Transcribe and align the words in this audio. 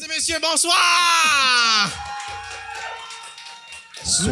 Mesdames 0.00 0.12
et 0.12 0.16
messieurs, 0.16 0.36
bonsoir! 0.40 1.90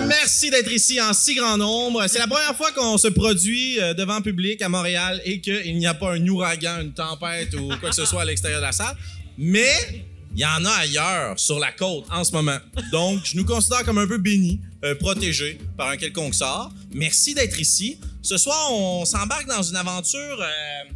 Merci 0.07 0.51
d'être 0.51 0.73
ici 0.73 1.01
en 1.01 1.13
si 1.13 1.35
grand 1.35 1.59
nombre. 1.59 2.07
C'est 2.07 2.19
la 2.19 2.27
première 2.27 2.57
fois 2.57 2.73
qu'on 2.73 2.97
se 2.97 3.09
produit 3.09 3.79
euh, 3.79 3.93
devant 3.93 4.23
public 4.23 4.63
à 4.63 4.71
Montréal 4.71 5.21
et 5.25 5.41
qu'il 5.41 5.77
n'y 5.77 5.87
a 5.87 5.93
pas 5.93 6.15
un 6.15 6.27
ouragan, 6.27 6.81
une 6.81 6.95
tempête 6.95 7.53
ou 7.55 7.69
quoi 7.81 7.91
que 7.91 7.95
ce 7.95 8.07
soit 8.07 8.23
à 8.23 8.25
l'extérieur 8.25 8.61
de 8.61 8.67
la 8.67 8.73
salle. 8.73 8.97
Mais 9.37 10.07
il 10.35 10.41
y 10.41 10.47
en 10.47 10.65
a 10.65 10.71
ailleurs, 10.71 11.39
sur 11.39 11.59
la 11.59 11.73
côte, 11.73 12.07
en 12.11 12.25
ce 12.25 12.33
moment. 12.33 12.59
Donc, 12.91 13.21
je 13.25 13.37
nous 13.37 13.45
considère 13.45 13.85
comme 13.85 13.99
un 13.99 14.07
peu 14.07 14.19
bénis, 14.19 14.61
euh, 14.85 14.95
protégés 14.95 15.59
par 15.77 15.89
un 15.89 15.97
quelconque 15.97 16.35
sort. 16.35 16.73
Merci 16.95 17.35
d'être 17.35 17.61
ici. 17.61 18.01
Ce 18.23 18.39
soir, 18.39 18.73
on 18.73 19.05
s'embarque 19.05 19.47
dans 19.47 19.63
une 19.63 19.77
aventure 19.77 20.41
euh, 20.41 20.91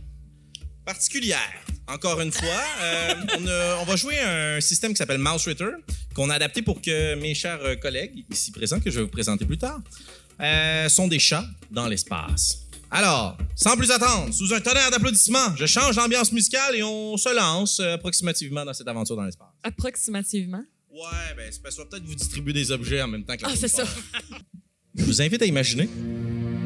particulière. 0.87 1.63
Encore 1.89 2.21
une 2.21 2.33
fois, 2.33 2.49
Euh, 2.83 3.15
on, 3.39 3.47
a- 3.47 3.79
on 3.81 3.85
va 3.85 3.97
jouer 3.97 4.19
un 4.21 4.61
système 4.61 4.93
qui 4.93 4.97
s'appelle 4.99 5.19
Mouse 5.19 5.47
Ritter, 5.47 5.71
qu'on 6.15 6.31
a 6.31 6.35
adapté 6.35 6.63
pour 6.63 6.81
que 6.81 7.15
mes 7.17 7.35
chers 7.35 7.61
euh, 7.63 7.75
collègues, 7.77 8.25
ici 8.31 8.51
présents, 8.53 8.81
que 8.81 8.91
je 8.91 8.99
vais 8.99 9.03
vous 9.05 9.11
présenter 9.11 9.45
plus 9.45 9.59
tard, 9.59 9.81
euh, 10.41 10.89
sont 10.89 11.09
des 11.09 11.19
chats 11.19 11.45
dans 11.71 11.87
l'espace. 11.89 12.59
Alors, 12.91 13.37
sans 13.57 13.77
plus 13.77 13.91
attendre, 13.91 14.33
sous 14.35 14.53
un 14.53 14.61
tonnerre 14.61 14.91
d'applaudissements, 14.91 15.57
je 15.57 15.67
change 15.67 15.97
l'ambiance 15.97 16.31
musicale 16.33 16.77
et 16.77 16.83
on 16.83 17.17
se 17.17 17.35
lance 17.35 17.81
euh, 17.81 17.95
approximativement 17.95 18.65
dans 18.65 18.75
cette 18.75 18.89
aventure 18.89 19.17
dans 19.17 19.25
l'espace. 19.25 19.49
Approximativement? 19.63 20.63
Ouais, 20.91 21.35
ben, 21.37 21.49
c'est 21.51 21.63
parce 21.63 21.77
que 21.77 21.83
peut-être 21.85 22.05
vous 22.05 22.15
distribuer 22.15 22.53
des 22.53 22.71
objets 22.71 23.01
en 23.03 23.09
même 23.09 23.25
temps 23.25 23.37
que 23.37 23.43
la 23.43 23.49
Ah, 23.51 23.57
c'est 23.57 23.69
ça. 23.69 23.85
Je 24.95 25.05
vous 25.05 25.23
invite 25.23 25.41
à 25.41 25.47
imaginer, 25.47 25.89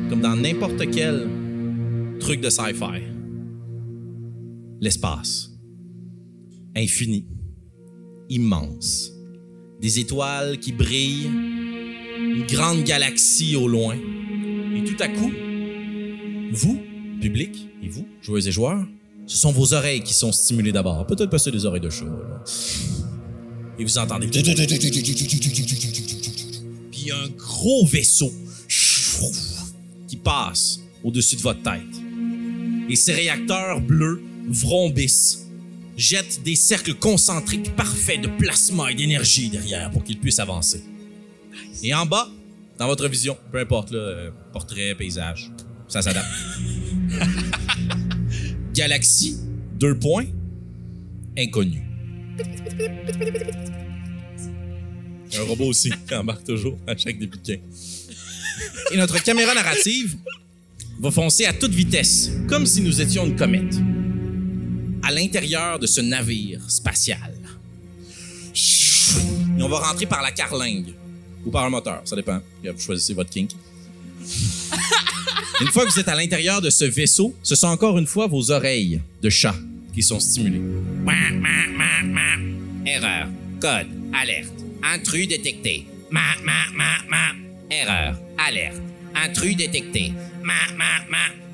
comme 0.09 0.21
dans 0.21 0.35
n'importe 0.35 0.91
quel 0.91 1.29
truc 2.19 2.41
de 2.41 2.51
sci-fi, 2.51 3.03
l'espace. 4.81 5.51
Infini. 6.75 7.27
Immense. 8.29 9.13
Des 9.81 9.99
étoiles 9.99 10.59
qui 10.59 10.73
brillent. 10.73 11.31
Une 12.19 12.47
grande 12.47 12.85
galaxie 12.85 13.57
au 13.57 13.69
loin. 13.69 13.95
Et 13.95 14.85
tout 14.85 14.97
à 15.01 15.09
coup, 15.09 15.31
vous, 16.53 16.81
public, 17.21 17.69
et 17.83 17.89
vous, 17.89 18.07
joueuses 18.21 18.49
et 18.49 18.53
joueurs, 18.53 18.87
ce 19.27 19.37
sont 19.37 19.53
vos 19.53 19.75
oreilles 19.75 20.03
qui 20.03 20.15
sont 20.15 20.33
stimulées 20.33 20.73
d'abord. 20.73 21.07
Peut-être 21.07 21.31
pas 21.31 21.39
c'est 21.39 21.51
des 21.51 21.65
oreilles 21.67 21.81
de 21.81 21.91
chat. 21.91 22.05
là. 22.05 22.43
Et 23.79 23.85
vous 23.85 23.99
entendez. 23.99 24.29
Puis 24.29 24.43
un 27.11 27.29
gros 27.37 27.85
vaisseau 27.87 28.33
qui 30.09 30.17
passe 30.17 30.81
au-dessus 31.05 31.37
de 31.37 31.43
votre 31.43 31.63
tête. 31.63 31.83
Et 32.89 32.97
ces 32.97 33.13
réacteurs 33.13 33.81
bleus 33.81 34.23
vrombissent, 34.47 35.47
jettent 35.97 36.43
des 36.45 36.57
cercles 36.57 36.95
concentriques 36.95 37.75
parfaits 37.75 38.21
de 38.21 38.29
plasma 38.29 38.91
et 38.91 38.95
d'énergie 38.95 39.49
derrière 39.49 39.91
pour 39.91 40.05
qu'ils 40.05 40.19
puissent 40.19 40.39
avancer. 40.39 40.83
Et 41.83 41.95
en 41.95 42.07
bas, 42.07 42.29
dans 42.79 42.87
votre 42.87 43.09
vision, 43.09 43.37
peu 43.51 43.59
importe, 43.59 43.91
là, 43.91 43.99
euh, 43.99 44.31
portrait, 44.53 44.95
paysage, 44.95 45.51
ça 45.89 46.03
s'adapte. 46.03 46.29
Galaxie, 48.75 49.39
deux 49.79 49.99
points, 49.99 50.27
inconnu. 51.37 51.83
Un 55.39 55.43
robot 55.43 55.67
aussi 55.67 55.91
qui 56.07 56.15
embarque 56.15 56.45
toujours 56.45 56.79
à 56.87 56.97
chaque 56.97 57.19
début 57.19 57.39
de. 57.45 57.59
Et 58.93 58.97
notre 58.97 59.23
caméra 59.23 59.55
narrative 59.55 60.17
va 61.01 61.11
foncer 61.11 61.47
à 61.47 61.53
toute 61.53 61.73
vitesse, 61.73 62.31
comme 62.49 62.67
si 62.67 62.81
nous 62.83 63.01
étions 63.01 63.27
une 63.27 63.37
comète, 63.37 63.75
à 65.07 65.13
l'intérieur 65.13 65.79
de 65.79 65.87
ce 65.87 66.01
navire 66.01 66.61
spatial. 66.69 67.33
Et 69.57 69.63
on 69.63 69.69
va 69.69 69.79
rentrer 69.79 70.07
par 70.07 70.21
la 70.21 70.33
carlingue 70.33 70.95
ou 71.45 71.51
par 71.51 71.65
un 71.65 71.71
moteur, 71.71 72.03
ça 72.05 72.17
dépend. 72.17 72.41
Vous 72.65 72.81
choisissez 72.81 73.15
votre 73.15 73.31
kink. 73.31 73.53
Une 75.61 75.69
fois 75.69 75.87
que 75.87 75.93
vous 75.93 76.01
êtes 76.01 76.09
à 76.09 76.17
l'intérieur 76.17 76.61
de 76.61 76.71
ce 76.71 76.85
vaisseau, 76.85 77.35
ce 77.43 77.55
sont 77.55 77.69
encore 77.69 77.99
une 77.99 78.07
fois 78.07 78.27
vos 78.27 78.51
oreilles 78.51 79.01
de 79.23 79.31
chat 79.31 79.55
qui 79.95 80.03
sont 80.03 80.19
stimulées. 80.19 80.61
Erreur. 82.85 83.29
Code. 83.61 83.87
Alerte. 84.13 84.53
Intrus 84.83 85.29
détecté. 85.29 85.87
Erreur. 87.71 88.19
Alerte. 88.39 88.83
Intrus 89.15 89.57
détecté. 89.57 90.13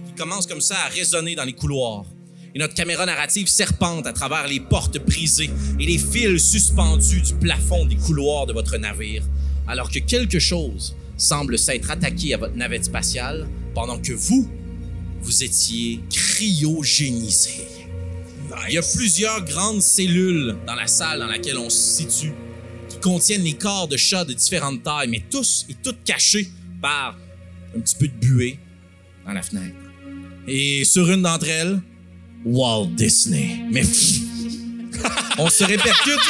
Qui 0.07 0.13
commence 0.17 0.47
comme 0.47 0.61
ça 0.63 0.79
à 0.87 0.89
résonner 0.89 1.35
dans 1.35 1.45
les 1.45 1.53
couloirs. 1.53 2.07
Et 2.55 2.59
notre 2.59 2.75
caméra 2.75 3.07
narrative 3.07 3.49
serpente 3.49 4.07
à 4.07 4.13
travers 4.13 4.47
les 4.47 4.61
portes 4.61 4.99
brisées 4.99 5.51
et 5.81 5.87
les 5.87 5.99
fils 5.99 6.51
suspendus 6.51 7.23
du 7.23 7.35
plafond 7.35 7.87
des 7.87 7.97
couloirs 7.97 8.47
de 8.47 8.53
votre 8.53 8.77
navire, 8.77 9.23
alors 9.67 9.91
que 9.91 9.99
quelque 9.99 10.39
chose 10.39 10.95
semble 11.17 11.59
s'être 11.59 11.91
attaqué 11.91 12.35
à 12.35 12.37
votre 12.37 12.55
navette 12.55 12.85
spatiale 12.85 13.49
pendant 13.75 13.99
que 13.99 14.13
vous, 14.13 14.51
vous 15.23 15.45
étiez 15.45 16.01
cryogénisé. 16.11 17.67
Il 18.69 18.75
y 18.75 18.79
a 18.79 18.83
plusieurs 18.83 19.43
grandes 19.45 19.81
cellules 19.81 20.57
dans 20.67 20.75
la 20.75 20.87
salle 20.87 21.21
dans 21.21 21.27
laquelle 21.27 21.57
on 21.57 21.71
se 21.71 22.03
situe 22.03 22.35
qui 22.91 22.99
contiennent 22.99 23.45
les 23.45 23.55
corps 23.55 23.89
de 23.89 23.97
chats 23.97 24.27
de 24.27 24.35
différentes 24.35 24.83
tailles, 24.83 25.09
mais 25.09 25.23
tous 25.31 25.65
et 25.71 25.75
toutes 25.83 26.05
cachés 26.05 26.51
par 26.83 27.17
un 27.75 27.81
petit 27.81 27.95
peu 27.95 28.09
de 28.09 28.13
buée 28.13 28.59
dans 29.25 29.33
la 29.33 29.43
fenêtre. 29.43 29.77
Et 30.47 30.85
sur 30.85 31.11
une 31.11 31.23
d'entre 31.23 31.49
elles, 31.49 31.81
Walt 32.45 32.89
Disney. 32.97 33.65
Mais 33.71 33.83
pff, 33.83 34.21
on 35.39 35.49
se 35.49 35.65
répercute 35.65 36.21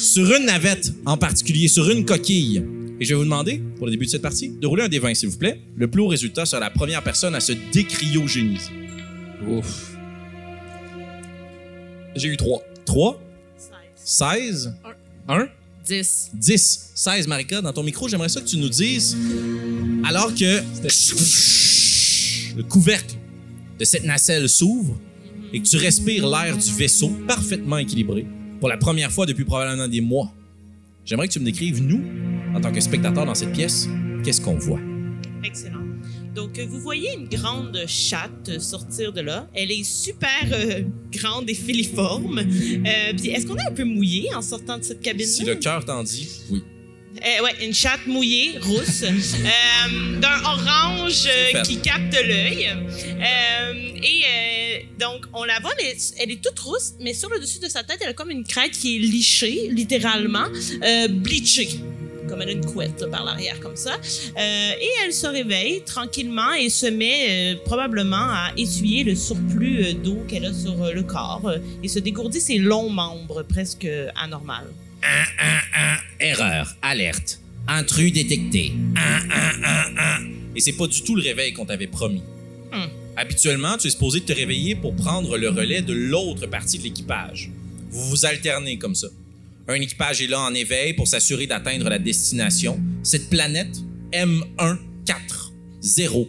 sur 0.00 0.34
une 0.34 0.46
navette 0.46 0.92
en 1.04 1.16
particulier, 1.16 1.68
sur 1.68 1.90
une 1.90 2.04
coquille. 2.04 2.64
Et 2.98 3.04
je 3.04 3.10
vais 3.10 3.16
vous 3.16 3.24
demander, 3.24 3.62
pour 3.76 3.86
le 3.86 3.92
début 3.92 4.06
de 4.06 4.10
cette 4.10 4.22
partie, 4.22 4.48
de 4.48 4.66
rouler 4.66 4.84
un 4.84 4.88
des 4.88 4.98
20, 4.98 5.14
s'il 5.14 5.28
vous 5.28 5.36
plaît. 5.36 5.60
Le 5.76 5.88
plus 5.88 6.00
haut 6.00 6.08
résultat 6.08 6.46
sera 6.46 6.60
la 6.60 6.70
première 6.70 7.02
personne 7.02 7.34
à 7.34 7.40
se 7.40 7.52
décryogéniser. 7.72 8.70
Ouf. 9.46 9.92
J'ai 12.14 12.28
eu 12.28 12.36
trois. 12.36 12.62
3, 12.86 13.20
16, 13.96 14.74
1, 15.28 15.48
10. 15.84 16.30
10. 16.34 16.90
16, 16.94 17.26
Marika, 17.26 17.60
dans 17.60 17.72
ton 17.72 17.82
micro, 17.82 18.08
j'aimerais 18.08 18.28
ça 18.28 18.40
que 18.40 18.46
tu 18.46 18.58
nous 18.58 18.68
dises, 18.68 19.16
alors 20.04 20.32
que 20.32 20.62
le 22.56 22.62
couvercle 22.62 23.16
de 23.78 23.84
cette 23.84 24.04
nacelle 24.04 24.48
s'ouvre 24.48 24.98
et 25.52 25.60
que 25.60 25.66
tu 25.66 25.76
respires 25.76 26.26
l'air 26.28 26.56
du 26.56 26.72
vaisseau 26.72 27.10
parfaitement 27.26 27.78
équilibré 27.78 28.26
pour 28.60 28.68
la 28.68 28.76
première 28.76 29.12
fois 29.12 29.26
depuis 29.26 29.44
probablement 29.44 29.88
des 29.88 30.00
mois. 30.00 30.32
J'aimerais 31.04 31.28
que 31.28 31.32
tu 31.32 31.40
me 31.40 31.44
décrives, 31.44 31.82
nous, 31.82 32.02
en 32.54 32.60
tant 32.60 32.72
que 32.72 32.80
spectateurs 32.80 33.26
dans 33.26 33.34
cette 33.34 33.52
pièce, 33.52 33.88
qu'est-ce 34.24 34.40
qu'on 34.40 34.56
voit? 34.56 34.80
Excellent. 35.44 35.84
Donc, 36.34 36.58
euh, 36.58 36.66
vous 36.68 36.80
voyez 36.80 37.14
une 37.14 37.28
grande 37.28 37.78
chatte 37.86 38.58
sortir 38.60 39.12
de 39.12 39.20
là. 39.20 39.48
Elle 39.54 39.70
est 39.70 39.84
super 39.84 40.28
euh, 40.52 40.82
grande 41.12 41.48
et 41.48 41.54
filiforme. 41.54 42.38
Euh, 42.40 43.12
Puis, 43.16 43.28
est-ce 43.28 43.46
qu'on 43.46 43.56
est 43.56 43.66
un 43.66 43.72
peu 43.72 43.84
mouillé 43.84 44.34
en 44.34 44.42
sortant 44.42 44.78
de 44.78 44.82
cette 44.82 45.00
cabine-là? 45.00 45.32
Si 45.32 45.44
le 45.44 45.54
cœur 45.54 45.84
t'en 45.84 46.02
dit, 46.02 46.28
oui. 46.50 46.62
Euh, 47.24 47.42
ouais, 47.42 47.64
une 47.64 47.74
chatte 47.74 48.06
mouillée, 48.06 48.58
rousse, 48.58 49.02
euh, 49.04 50.20
d'un 50.20 50.44
orange 50.44 51.26
euh, 51.26 51.62
qui 51.62 51.80
capte 51.80 52.14
l'œil. 52.14 52.68
Euh, 52.68 53.72
et 54.02 54.22
euh, 54.24 54.78
donc, 54.98 55.24
on 55.32 55.44
la 55.44 55.58
voit, 55.60 55.72
mais 55.78 55.96
elle 56.18 56.30
est 56.30 56.42
toute 56.42 56.58
rousse, 56.58 56.94
mais 57.00 57.14
sur 57.14 57.28
le 57.30 57.38
dessus 57.38 57.58
de 57.58 57.68
sa 57.68 57.82
tête, 57.82 57.98
elle 58.02 58.10
a 58.10 58.12
comme 58.12 58.30
une 58.30 58.44
crête 58.44 58.72
qui 58.72 58.96
est 58.96 58.98
lichée, 58.98 59.68
littéralement, 59.70 60.46
euh, 60.82 61.08
bleachée. 61.08 61.80
Comme 62.28 62.42
elle 62.42 62.48
a 62.48 62.52
une 62.52 62.64
couette 62.66 63.00
là, 63.00 63.06
par 63.06 63.24
l'arrière, 63.24 63.60
comme 63.60 63.76
ça. 63.76 63.94
Euh, 63.94 64.72
et 64.80 64.90
elle 65.04 65.12
se 65.12 65.28
réveille 65.28 65.82
tranquillement 65.84 66.54
et 66.54 66.68
se 66.70 66.86
met 66.86 67.54
euh, 67.54 67.56
probablement 67.64 68.16
à 68.16 68.50
essuyer 68.56 69.04
le 69.04 69.14
surplus 69.14 69.84
euh, 69.84 69.92
d'eau 69.92 70.24
qu'elle 70.28 70.44
a 70.44 70.52
sur 70.52 70.82
euh, 70.82 70.92
le 70.92 71.04
corps 71.04 71.42
euh, 71.46 71.58
et 71.84 71.88
se 71.88 72.00
dégourdit 72.00 72.40
ses 72.40 72.58
longs 72.58 72.90
membres, 72.90 73.44
presque 73.44 73.86
anormales. 74.16 74.70
Erreur, 76.18 76.74
alerte, 76.82 77.40
intrus 77.68 78.12
détecté. 78.12 78.72
Un, 78.96 79.30
un, 79.30 79.64
un, 79.64 79.96
un. 79.98 80.24
Et 80.54 80.60
c'est 80.60 80.72
pas 80.72 80.86
du 80.86 81.02
tout 81.02 81.14
le 81.14 81.22
réveil 81.22 81.52
qu'on 81.52 81.66
t'avait 81.66 81.86
promis. 81.86 82.22
Hmm. 82.72 82.86
Habituellement, 83.16 83.76
tu 83.76 83.88
es 83.88 83.90
supposé 83.90 84.22
te 84.22 84.32
réveiller 84.32 84.74
pour 84.74 84.94
prendre 84.94 85.36
le 85.36 85.48
relais 85.48 85.82
de 85.82 85.92
l'autre 85.92 86.46
partie 86.46 86.78
de 86.78 86.84
l'équipage. 86.84 87.50
Vous 87.90 88.08
vous 88.08 88.26
alternez 88.26 88.78
comme 88.78 88.94
ça. 88.94 89.08
Un 89.68 89.74
équipage 89.74 90.22
est 90.22 90.26
là 90.26 90.40
en 90.40 90.54
éveil 90.54 90.94
pour 90.94 91.08
s'assurer 91.08 91.46
d'atteindre 91.46 91.88
la 91.88 91.98
destination, 91.98 92.80
cette 93.02 93.28
planète 93.28 93.76
M140U, 94.12 96.28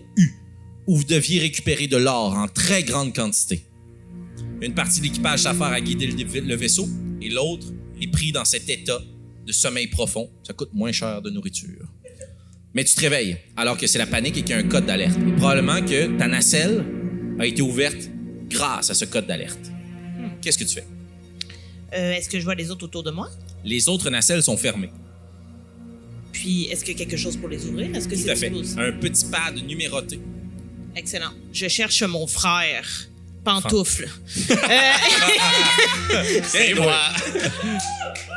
où 0.88 0.98
vous 0.98 1.04
deviez 1.04 1.40
récupérer 1.40 1.88
de 1.88 1.98
l'or 1.98 2.33
en 2.33 2.48
très 2.48 2.83
grande 2.83 3.16
quantité. 3.16 3.63
Une 4.62 4.74
partie 4.74 5.00
de 5.00 5.06
l'équipage 5.06 5.42
s'affaire 5.42 5.68
à 5.68 5.80
guider 5.80 6.07
le 6.07 6.56
vaisseau 6.56 6.90
et 7.22 7.30
l'autre 7.30 7.68
est 8.01 8.12
pris 8.12 8.31
dans 8.31 8.45
cet 8.45 8.69
état 8.69 9.00
de 9.48 9.52
sommeil 9.54 9.88
profond. 9.88 10.30
Ça 10.46 10.54
coûte 10.54 10.70
moins 10.74 10.92
cher 10.92 11.22
de 11.22 11.30
nourriture. 11.30 11.88
Mais 12.74 12.84
tu 12.84 12.94
te 12.94 13.00
réveilles 13.02 13.38
alors 13.56 13.78
que 13.78 13.88
c'est 13.88 13.98
la 13.98 14.06
panique 14.06 14.38
et 14.38 14.42
qu'il 14.42 14.52
y 14.52 14.54
a 14.54 14.58
un 14.58 14.68
code 14.68 14.86
d'alerte. 14.86 15.18
Et 15.28 15.32
probablement 15.32 15.82
que 15.82 16.18
ta 16.18 16.28
nacelle 16.28 16.84
a 17.40 17.46
été 17.46 17.62
ouverte 17.62 18.10
grâce 18.50 18.90
à 18.90 18.94
ce 18.94 19.06
code 19.06 19.26
d'alerte. 19.26 19.72
Qu'est-ce 20.42 20.58
que 20.58 20.64
tu 20.66 20.76
fais? 20.76 20.86
Euh, 21.94 22.12
est-ce 22.14 22.30
que 22.30 22.38
je 22.40 22.44
vois 22.44 22.56
les 22.56 22.70
autres 22.70 22.84
autour 22.86 23.04
de 23.04 23.12
moi? 23.12 23.30
Les 23.64 23.88
autres 23.90 24.10
nacelles 24.10 24.44
sont 24.44 24.58
fermées. 24.58 24.92
Puis, 26.34 26.66
est-ce 26.66 26.84
qu'il 26.84 26.94
y 26.94 27.02
a 27.02 27.06
quelque 27.06 27.18
chose 27.18 27.38
pour 27.38 27.50
les 27.50 27.66
ouvrir? 27.66 27.96
Est-ce 27.96 28.08
que 28.08 28.14
Tout 28.16 28.22
c'est 28.22 28.30
à 28.30 28.36
fait. 28.36 28.50
disponible? 28.50 28.96
Un 28.96 29.00
petit 29.00 29.26
pad 29.26 29.56
numéroté. 29.66 30.20
Excellent. 30.96 31.32
Je 31.54 31.68
cherche 31.68 32.04
mon 32.04 32.28
frère. 32.28 32.86
Pantoufle. 33.44 34.08
Euh, 36.10 36.24
Et 36.70 36.74
moi. 36.74 37.00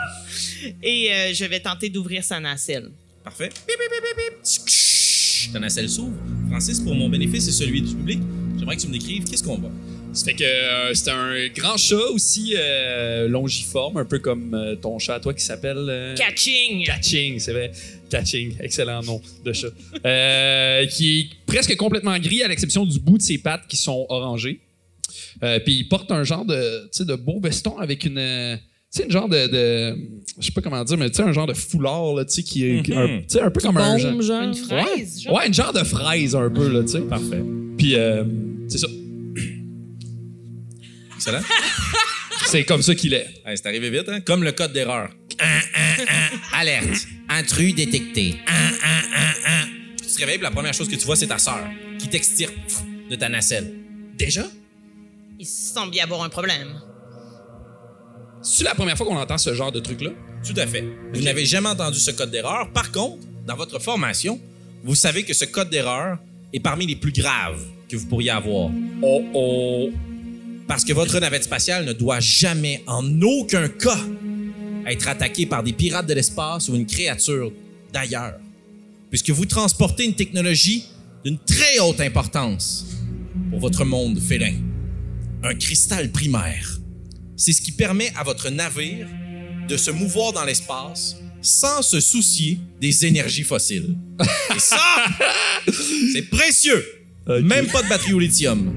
et 0.83 1.12
euh, 1.12 1.35
je 1.35 1.45
vais 1.45 1.61
tenter 1.61 1.89
d'ouvrir 1.91 2.23
sa 2.25 2.41
nacelle. 2.41 2.91
Parfait. 3.25 3.49
Bip, 3.67 3.77
bip, 3.79 3.91
bip, 3.91 4.03
bip, 4.03 4.17
bip. 4.37 4.45
Tsk, 4.45 5.53
Ta 5.53 5.59
nacelle 5.59 5.89
s'ouvre. 5.89 6.17
Francis, 6.49 6.81
pour 6.81 6.95
mon 6.95 7.09
bénéfice 7.09 7.47
et 7.49 7.53
celui 7.53 7.83
du 7.83 7.95
public, 7.95 8.21
j'aimerais 8.59 8.77
que 8.77 8.83
tu 8.83 8.89
me 8.89 8.93
décrives 8.93 9.25
qu'est-ce 9.25 9.43
qu'on 9.45 9.59
voit. 9.59 9.71
Ça 10.12 10.25
fait 10.25 10.35
que 10.35 10.43
euh, 10.43 10.93
c'est 10.93 11.11
un 11.11 11.47
grand 11.55 11.77
chat 11.77 11.95
aussi 12.11 12.55
euh, 12.57 13.29
longiforme, 13.29 13.97
un 13.99 14.05
peu 14.05 14.19
comme 14.19 14.55
euh, 14.55 14.75
ton 14.75 14.99
chat 14.99 15.15
à 15.15 15.21
toi 15.21 15.33
qui 15.33 15.45
s'appelle. 15.45 15.77
euh, 15.89 16.17
Catching! 16.17 16.85
Catching, 16.85 17.39
c'est 17.39 17.53
vrai. 17.53 17.71
Catching, 18.11 18.56
excellent 18.61 19.03
nom 19.05 19.23
de 19.45 19.53
chat. 19.53 19.69
Euh, 20.05 20.85
qui 20.87 21.21
est 21.21 21.27
presque 21.47 21.77
complètement 21.77 22.19
gris 22.19 22.43
à 22.43 22.49
l'exception 22.49 22.85
du 22.85 22.99
bout 22.99 23.19
de 23.19 23.23
ses 23.23 23.39
pattes 23.39 23.69
qui 23.69 23.77
sont 23.77 24.05
orangées. 24.09 24.59
Euh, 25.45 25.61
Puis 25.61 25.75
il 25.77 25.89
porte 25.89 26.11
un 26.11 26.25
genre 26.25 26.45
de, 26.45 26.83
tu 26.93 26.99
sais, 26.99 27.05
de 27.05 27.15
beau 27.15 27.39
veston 27.41 27.79
avec 27.79 28.05
une. 28.05 28.59
Tu 28.93 28.99
sais, 28.99 29.05
une 29.05 29.11
genre 29.13 29.29
de, 29.29 29.47
de- 29.47 29.97
Je 30.41 30.47
sais 30.47 30.53
pas 30.53 30.61
comment 30.63 30.83
dire, 30.83 30.97
mais 30.99 31.11
tu 31.11 31.17
sais, 31.17 31.23
un 31.23 31.33
genre 31.33 31.47
de 31.47 31.55
foulard, 31.55 32.13
là, 32.15 32.25
tu 32.25 32.35
sais, 32.35 32.43
qui 32.43 32.65
est. 32.67 32.79
Un- 32.93 33.19
Tu 33.21 33.25
sais, 33.29 33.41
un 33.41 33.51
peu 33.51 33.61
comme 33.61 33.77
un. 33.77 33.97
genre- 33.99 34.13
Bombe, 34.13 34.23
genre? 34.23 34.43
Une 34.43 34.55
fraise, 34.55 35.23
genre? 35.23 35.35
Ouais, 35.35 35.47
une 35.47 35.55
genre 35.55 35.73
de 35.73 35.85
fraise 35.85 36.35
un 36.35 36.51
peu, 36.51 36.69
là, 36.69 36.83
tu 36.83 36.89
sais. 36.89 37.01
Parfait. 37.03 37.43
Puis 37.79 37.95
euh, 37.95 38.25
c'est 38.69 38.79
ça. 38.79 38.89
Excellent. 41.17 41.41
C'est 42.47 42.65
comme 42.65 42.83
ça 42.83 42.95
qu'il 42.95 43.15
est. 43.15 43.27
Hey, 43.47 43.57
c'est 43.57 43.67
arrivé 43.67 43.91
vite, 43.91 44.09
hein? 44.09 44.21
Comme 44.23 44.43
le 44.43 44.53
code 44.53 44.73
d'erreur. 44.73 45.11
Un, 45.39 45.45
un, 45.47 46.03
un. 46.03 46.59
Alerte. 46.59 47.07
Intrus 47.29 47.75
détecté. 47.75 48.37
Un, 48.49 48.53
un, 48.53 49.21
un, 49.23 49.63
un. 49.63 49.67
Tu 49.99 50.07
te 50.15 50.19
réveilles, 50.19 50.39
puis 50.39 50.45
la 50.45 50.51
première 50.51 50.75
chose 50.75 50.89
que 50.89 50.97
tu 50.97 51.05
vois, 51.07 51.15
c'est 51.17 51.29
ta 51.29 51.39
sœur 51.39 51.61
qui 51.99 52.09
t'extirpe 52.09 52.53
de 53.09 53.15
ta 53.15 53.29
nacelle. 53.29 53.73
Déjà? 54.19 54.45
Il 55.39 55.47
semble 55.47 55.95
y 55.95 56.01
avoir 56.01 56.23
un 56.25 56.29
problème. 56.29 56.69
C'est 58.43 58.65
la 58.65 58.75
première 58.75 58.97
fois 58.97 59.07
qu'on 59.07 59.17
entend 59.17 59.37
ce 59.37 59.55
genre 59.55 59.71
de 59.71 59.81
truc-là? 59.81 60.11
Tout 60.47 60.55
à 60.57 60.67
fait. 60.67 60.85
Vous 61.13 61.21
n'avez 61.21 61.45
jamais 61.45 61.69
entendu 61.69 61.99
ce 61.99 62.11
code 62.11 62.31
d'erreur. 62.31 62.71
Par 62.73 62.91
contre, 62.91 63.19
dans 63.47 63.57
votre 63.57 63.79
formation, 63.79 64.41
vous 64.83 64.95
savez 64.95 65.25
que 65.25 65.35
ce 65.35 65.45
code 65.45 65.69
d'erreur 65.69 66.19
est 66.53 66.61
parmi 66.61 66.87
les 66.87 66.97
plus 66.97 67.13
graves 67.13 67.63
que 67.89 67.97
vous 67.97 68.07
pourriez 68.07 68.31
avoir. 68.31 68.71
Oh 69.03 69.23
oh. 69.35 69.91
Parce 70.67 70.85
que 70.85 70.95
votre 70.95 71.19
navette 71.21 71.45
spatiale 71.45 71.85
ne 71.85 71.93
doit 71.93 72.21
jamais, 72.21 72.83
en 72.87 73.21
aucun 73.21 73.69
cas, 73.69 73.99
être 74.87 75.09
attaquée 75.09 75.45
par 75.45 75.63
des 75.63 75.75
pirates 75.75 76.07
de 76.07 76.15
l'espace 76.15 76.69
ou 76.71 76.77
une 76.77 76.87
créature 76.87 77.53
d'ailleurs. 77.93 78.39
Puisque 79.11 79.31
vous 79.31 79.45
transportez 79.45 80.07
une 80.07 80.15
technologie 80.15 80.87
d'une 81.25 81.39
très 81.39 81.79
haute 81.81 82.01
importance 82.01 82.87
pour 83.51 83.61
votre 83.61 83.85
monde 83.85 84.19
félin. 84.19 84.55
Un 85.43 85.55
cristal 85.55 86.11
primaire. 86.11 86.80
C'est 87.41 87.55
ce 87.55 87.63
qui 87.63 87.73
permet 87.73 88.13
à 88.19 88.23
votre 88.23 88.51
navire 88.51 89.09
de 89.67 89.77
se 89.79 89.91
mouvoir 89.91 90.35
dans 90.35 90.45
l'espace 90.45 91.17
sans 91.41 91.81
se 91.81 91.99
soucier 91.99 92.59
des 92.83 93.07
énergies 93.07 93.45
fossiles. 93.45 93.97
Et 94.55 94.59
ça, 94.59 94.77
c'est 96.13 96.29
précieux. 96.29 96.85
Même 97.27 97.67
pas 97.69 97.83
de 97.83 97.89
batterie 97.89 98.13
au 98.13 98.19
lithium. 98.19 98.71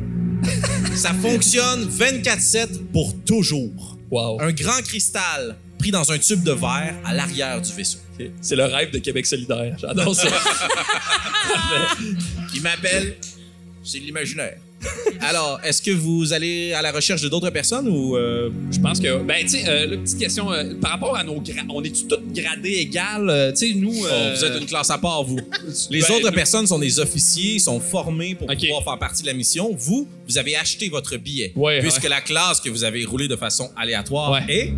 Ça 0.95 1.13
fonctionne 1.13 1.89
24-7 1.89 2.86
pour 2.94 3.13
toujours. 3.25 3.98
Wow. 4.10 4.39
Un 4.39 4.54
grand 4.54 4.81
cristal 4.81 5.57
pris 5.77 5.92
dans 5.92 6.10
un 6.13 6.18
tube 6.18 6.44
de 6.44 6.54
verre 6.54 6.95
à 7.04 7.13
l'arrière 7.13 7.62
du 7.62 7.74
vaisseau. 7.74 8.00
C'est 8.39 8.56
le 8.56 8.63
rêve 8.63 8.92
de 8.92 9.00
Québec 9.00 9.25
solidaire. 9.25 9.75
J'adore 9.77 10.15
ça. 10.15 10.30
Qui 12.54 12.62
m'appelle, 12.62 13.18
c'est 13.83 14.00
de 14.00 14.06
l'imaginaire. 14.06 14.56
Alors, 15.21 15.59
est-ce 15.63 15.81
que 15.81 15.91
vous 15.91 16.33
allez 16.33 16.74
à 16.74 16.81
la 16.81 16.91
recherche 16.91 17.21
de 17.21 17.30
d'autres 17.30 17.50
personnes 17.50 17.88
ou... 17.88 18.18
euh, 18.18 18.50
Je 18.71 18.80
pense 18.80 19.00
que, 19.00 19.24
ben, 19.24 19.38
tu 19.44 19.50
sais, 19.50 19.63
euh, 19.68 19.88
la 19.88 19.97
petite 19.97 20.19
question, 20.19 20.51
euh, 20.51 20.74
par 20.81 20.91
rapport 20.91 21.15
à 21.15 21.24
nos 21.24 21.39
grades, 21.39 21.65
on 21.69 21.81
est-tu 21.83 22.06
tous 22.07 22.18
gradés 22.33 22.74
égales? 22.74 23.30
Euh, 23.30 23.51
tu 23.51 23.69
sais, 23.69 23.74
nous. 23.75 23.94
oh, 23.94 24.07
vous 24.35 24.44
êtes 24.45 24.59
une 24.59 24.65
classe 24.65 24.89
à 24.89 24.97
part, 24.97 25.24
vous. 25.24 25.39
Les 25.89 26.01
ben, 26.01 26.12
autres 26.12 26.30
nous- 26.30 26.35
personnes 26.35 26.68
sont 26.68 26.80
des 26.80 27.00
officiers, 27.00 27.59
sont 27.59 27.80
formés 27.80 28.35
pour 28.35 28.50
Ok. 28.50 28.59
pouvoir 28.59 28.83
faire 28.83 29.00
partie 29.00 29.21
de 29.21 29.27
la 29.27 29.33
mission. 29.33 29.74
Vous, 29.77 30.07
vous 30.27 30.38
avez 30.38 30.56
acheté 30.57 30.89
votre 30.89 31.15
billet. 31.18 31.53
Ouais, 31.56 31.79
puisque 31.79 32.03
ouais. 32.03 32.09
la 32.09 32.21
classe 32.21 32.59
que 32.59 32.69
vous 32.69 32.83
avez 32.83 33.06
roulée 33.06 33.27
de 33.29 33.36
façon 33.38 33.69
aléatoire 33.77 34.31
Ouais. 34.31 34.44
est 34.50 34.74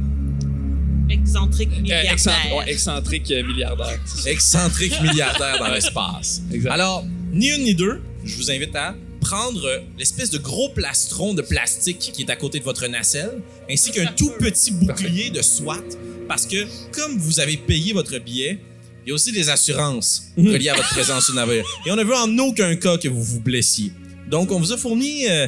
Excentrique 1.10 1.70
euh, 1.78 1.82
milliardaire. 1.82 2.14
excent- 2.14 2.32
ouais, 2.58 2.72
excentrique 2.72 3.30
euh, 3.32 3.44
milliardaire. 3.44 4.00
excentrique 4.26 5.00
milliardaire 5.02 5.60
dans 5.60 5.68
l'espace. 5.72 6.42
Exact. 6.52 6.72
Alors, 6.72 7.04
ni 7.32 7.50
une 7.50 7.64
ni 7.64 7.76
deux, 7.76 8.02
je 8.24 8.36
vous 8.38 8.50
invite 8.50 8.76
à 8.76 8.96
prendre 9.30 9.66
euh, 9.66 9.80
l'espèce 9.98 10.30
de 10.30 10.38
gros 10.38 10.70
plastron 10.70 11.34
de 11.34 11.42
plastique 11.42 12.00
qui 12.14 12.22
est 12.24 12.30
à 12.30 12.36
côté 12.36 12.60
de 12.60 12.64
votre 12.64 12.86
nacelle, 12.88 13.42
ainsi 13.70 13.92
qu'un 13.92 14.06
tout 14.06 14.32
petit 14.40 14.72
bouclier 14.72 15.30
de 15.32 15.42
SWAT, 15.42 15.82
parce 16.28 16.46
que 16.46 16.66
comme 16.92 17.18
vous 17.18 17.40
avez 17.40 17.58
payé 17.58 17.94
votre 17.94 18.18
billet, 18.20 18.60
il 19.04 19.10
y 19.10 19.12
a 19.12 19.16
aussi 19.16 19.32
des 19.32 19.50
assurances 19.50 20.24
reliées 20.38 20.70
à 20.70 20.76
votre 20.76 20.90
présence 20.90 21.26
sur 21.26 21.34
le 21.36 21.40
navire. 21.42 21.64
Et 21.86 21.92
on 21.92 21.96
ne 21.96 22.04
veut 22.04 22.16
en 22.16 22.38
aucun 22.40 22.76
cas 22.76 22.98
que 22.98 23.08
vous 23.08 23.24
vous 23.24 23.40
blessiez. 23.40 23.92
Donc, 24.30 24.52
on 24.52 24.60
vous 24.60 24.72
a 24.72 24.78
fourni 24.78 25.28
euh, 25.30 25.48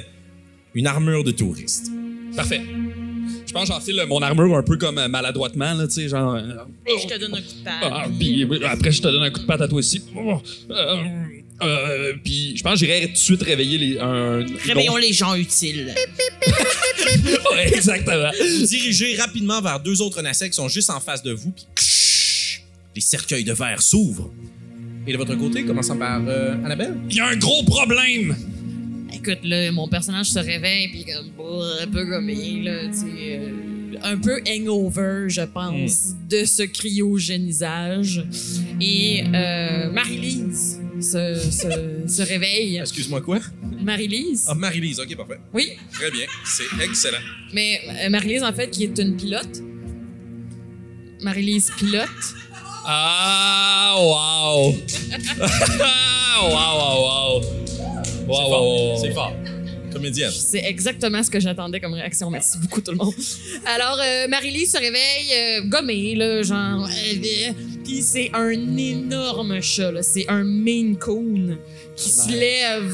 une 0.76 0.86
armure 0.88 1.24
de 1.24 1.32
touriste. 1.32 1.88
Parfait. 2.36 2.62
Je 3.48 3.52
pense 3.54 3.68
que 3.70 3.74
j'enfile 3.74 4.04
mon 4.08 4.22
armure 4.22 4.56
un 4.58 4.62
peu 4.64 4.78
comme 4.78 4.98
euh, 5.00 5.08
maladroitement, 5.08 5.74
là, 5.74 5.88
tu 5.88 5.94
sais, 5.96 6.08
genre. 6.10 6.36
euh, 6.36 6.42
Et 6.86 7.00
je 7.02 7.08
te 7.08 7.18
donne 7.20 7.34
un 7.34 7.42
coup 7.42 7.54
de 7.60 7.64
patte. 7.64 7.92
Ah, 7.92 8.06
puis 8.20 8.44
euh, 8.44 8.68
après, 8.68 8.92
je 8.92 9.02
te 9.02 9.08
donne 9.08 9.24
un 9.24 9.32
coup 9.32 9.40
de 9.40 9.46
patte 9.46 9.62
à 9.62 9.68
toi 9.68 9.80
aussi. 9.80 10.02
Oh, 10.16 10.40
euh, 11.62 12.14
puis 12.24 12.56
je 12.56 12.64
pense 12.64 12.74
que 12.74 12.86
j'irai 12.86 13.08
tout 13.08 13.14
de 13.14 13.18
suite 13.18 13.44
réveiller 13.44 13.78
les. 13.78 14.00
Un, 14.00 14.46
Réveillons 14.66 14.98
les 14.98 15.14
gens 15.14 15.36
utiles. 15.36 15.94
Ouais, 17.54 17.74
exactement. 17.74 18.30
Vous 18.38 18.66
dirigez 18.66 19.16
rapidement 19.16 19.62
vers 19.62 19.80
deux 19.80 20.02
autres 20.02 20.22
nacelles 20.22 20.50
qui 20.50 20.56
sont 20.56 20.68
juste 20.68 20.90
en 20.90 21.00
face 21.00 21.24
de 21.24 21.32
vous, 21.32 21.52
puis 21.52 21.66
les 22.96 23.02
cercueils 23.02 23.44
de 23.44 23.54
verre 23.54 23.82
s'ouvrent. 23.82 24.30
Et 25.08 25.14
de 25.14 25.18
votre 25.18 25.36
côté, 25.36 25.64
commençant 25.64 25.98
par 25.98 26.22
euh, 26.28 26.54
Annabelle? 26.66 26.96
Il 27.10 27.16
y 27.16 27.20
a 27.22 27.28
un 27.28 27.38
gros 27.38 27.64
problème. 27.64 28.36
Écoute, 29.14 29.40
là, 29.44 29.72
mon 29.72 29.88
personnage 29.88 30.28
se 30.28 30.40
réveille, 30.40 30.90
puis 30.90 31.06
comme, 31.06 31.32
un 31.82 31.88
peu 31.88 32.06
il, 32.30 32.64
là, 32.66 32.82
tu 32.88 33.06
euh, 33.06 33.50
un 34.04 34.18
peu 34.18 34.42
hangover, 34.48 35.26
je 35.30 35.42
pense, 35.42 36.16
de 36.30 36.44
ce 36.44 36.64
cryogénisage. 36.64 38.26
Et 38.82 39.24
euh, 39.34 39.92
Marie-Lise 39.92 40.77
se, 41.02 41.36
se, 41.36 42.08
se 42.08 42.22
réveille. 42.22 42.78
Excuse-moi, 42.78 43.22
quoi? 43.22 43.40
Marie-Lise? 43.82 44.46
Ah, 44.50 44.56
Marie-Lise, 44.56 45.00
ok, 45.00 45.16
parfait. 45.16 45.40
Oui, 45.54 45.72
Très 45.94 46.12
bien, 46.12 46.26
c'est 46.46 46.64
excellent. 46.84 47.18
mais 47.54 47.80
euh, 48.04 48.10
Marie-Lise, 48.10 48.44
en 48.44 48.54
fait, 48.54 48.70
qui 48.70 48.84
est 48.84 48.98
une 48.98 49.16
pilote. 49.16 49.62
Marie-Lise 51.22 51.72
pilote. 51.78 52.08
Ah, 52.86 53.96
wow. 53.98 54.76
ah, 55.82 56.42
wow, 56.44 56.52
wow, 56.80 57.02
wow. 57.04 57.42
Wow, 58.28 58.50
wow, 58.50 58.94
wow. 58.94 59.02
C'est 59.02 59.14
fort. 59.14 59.34
Comédienne. 59.92 60.32
C'est 60.32 60.64
exactement 60.66 61.24
ce 61.24 61.30
que 61.30 61.40
j'attendais 61.40 61.80
comme 61.80 61.94
réaction. 61.94 62.30
Merci 62.30 62.58
beaucoup, 62.60 62.82
tout 62.82 62.92
le 62.92 62.98
monde. 62.98 63.14
Alors, 63.66 64.00
euh, 64.00 64.28
Marie-Lise 64.28 64.72
se 64.74 64.78
réveille 64.78 65.34
euh, 65.34 65.62
gommée, 65.68 66.14
là, 66.16 66.44
genre. 66.44 66.88
Puis 67.88 68.02
c'est 68.02 68.30
un 68.34 68.52
énorme 68.78 69.62
chat, 69.62 69.92
là. 69.94 70.04
C'est 70.04 70.26
un 70.28 70.44
Maine 70.44 70.98
Coon 70.98 71.58
qui 71.96 72.10
se 72.10 72.30
lève 72.30 72.94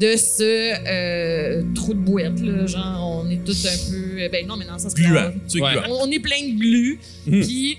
de 0.00 0.16
ce 0.16 0.72
euh, 0.88 1.62
trou 1.74 1.92
de 1.92 1.98
boîte, 1.98 2.40
là. 2.40 2.66
Genre, 2.66 3.22
on 3.24 3.30
est 3.30 3.44
tous 3.44 3.66
un 3.66 3.90
peu. 3.90 4.22
euh, 4.22 4.28
Ben 4.32 4.46
non, 4.46 4.56
mais 4.56 4.64
dans 4.64 4.72
le 4.72 4.78
sens 4.78 4.94
Gluant. 4.94 5.32
Ouais. 5.54 5.74
on, 5.86 5.92
on 6.08 6.10
est 6.10 6.18
plein 6.18 6.40
de 6.40 6.58
glu. 6.58 6.98
Puis, 7.24 7.76
tu 7.76 7.78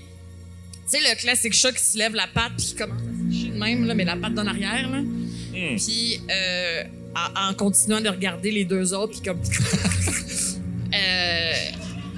sais, 0.86 0.98
le 1.00 1.16
classique 1.20 1.54
chat 1.54 1.72
qui 1.72 1.82
se 1.84 1.98
lève 1.98 2.14
la 2.14 2.28
patte 2.28 2.52
puis 2.56 2.66
qui 2.66 2.74
commence 2.76 3.00
à 3.00 3.48
de 3.52 3.58
même, 3.58 3.84
là, 3.86 3.94
mais 3.94 4.04
la 4.04 4.16
patte 4.16 4.34
d'en 4.34 4.46
arrière, 4.46 4.88
là. 4.90 5.00
Hmm. 5.00 5.76
Puis, 5.76 6.20
euh, 6.30 6.82
en, 7.16 7.50
en 7.50 7.54
continuant 7.54 8.00
de 8.00 8.08
regarder 8.08 8.50
les 8.52 8.64
deux 8.64 8.94
autres, 8.94 9.12
puis 9.12 9.22
comme. 9.22 9.40
euh, 10.94 11.52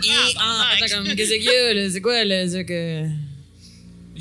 et 0.05 0.37
en 0.37 0.77
faisant 0.85 0.97
comme. 0.99 1.07
Y 1.17 1.49
a, 1.49 1.75
là? 1.75 1.91
C'est 1.91 2.01
quoi, 2.03 2.23
là? 2.25 2.47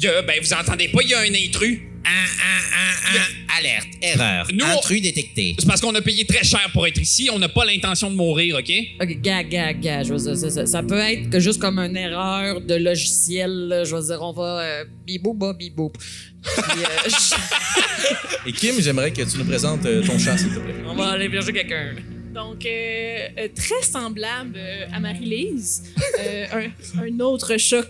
Ben, 0.01 0.39
vous 0.41 0.53
entendez 0.53 0.87
pas, 0.89 0.99
il 1.01 1.09
y 1.09 1.13
a 1.13 1.19
un 1.19 1.33
intrus. 1.33 1.79
Un, 2.05 2.09
un, 2.09 3.15
un, 3.15 3.17
un. 3.19 3.57
Alerte, 3.57 3.87
erreur, 4.01 4.47
Nous, 4.53 4.65
intrus 4.65 5.01
détecté. 5.01 5.55
C'est 5.57 5.65
parce 5.65 5.79
qu'on 5.81 5.95
a 5.95 6.01
payé 6.01 6.25
très 6.25 6.43
cher 6.43 6.69
pour 6.73 6.85
être 6.85 6.99
ici. 6.99 7.29
On 7.31 7.39
n'a 7.39 7.47
pas 7.49 7.63
l'intention 7.65 8.11
de 8.11 8.15
mourir, 8.15 8.57
OK? 8.57 8.71
Ok, 9.01 9.21
gars, 9.21 9.43
gars, 9.43 9.71
gars, 9.73 10.03
je 10.03 10.13
veux 10.13 10.19
dire, 10.19 10.37
ça, 10.37 10.49
ça- 10.51 10.65
ça 10.65 10.83
peut 10.83 10.99
être 10.99 11.29
que 11.29 11.39
juste 11.39 11.59
comme 11.59 11.79
une 11.79 11.95
erreur 11.97 12.59
de 12.61 12.75
logiciel, 12.75 13.49
là, 13.69 13.83
je 13.85 13.95
veux 13.95 14.03
dire, 14.03 14.19
on 14.21 14.33
va 14.33 14.59
euh, 14.59 14.85
bibou, 15.07 15.33
ba, 15.33 15.53
bibou. 15.53 15.89
Puis, 16.43 16.83
euh, 16.83 17.09
je- 17.09 18.49
Et 18.49 18.51
Kim, 18.51 18.75
j'aimerais 18.79 19.11
que 19.11 19.21
tu 19.23 19.37
nous 19.37 19.45
présentes 19.45 19.85
euh, 19.85 20.03
ton 20.05 20.19
chat, 20.19 20.37
s'il 20.37 20.49
te 20.53 20.59
plaît. 20.59 20.75
on 20.85 20.93
va 20.95 21.11
aller 21.11 21.31
chercher 21.31 21.53
quelqu'un. 21.53 21.95
Donc, 22.35 22.65
euh, 22.65 23.27
euh, 23.39 23.47
très 23.55 23.81
semblable 23.81 24.53
euh, 24.57 24.85
à 24.93 24.99
Marie-Lise. 24.99 25.83
Euh, 26.19 26.45
un, 26.97 27.01
un 27.03 27.19
autre 27.21 27.55
chat 27.57 27.85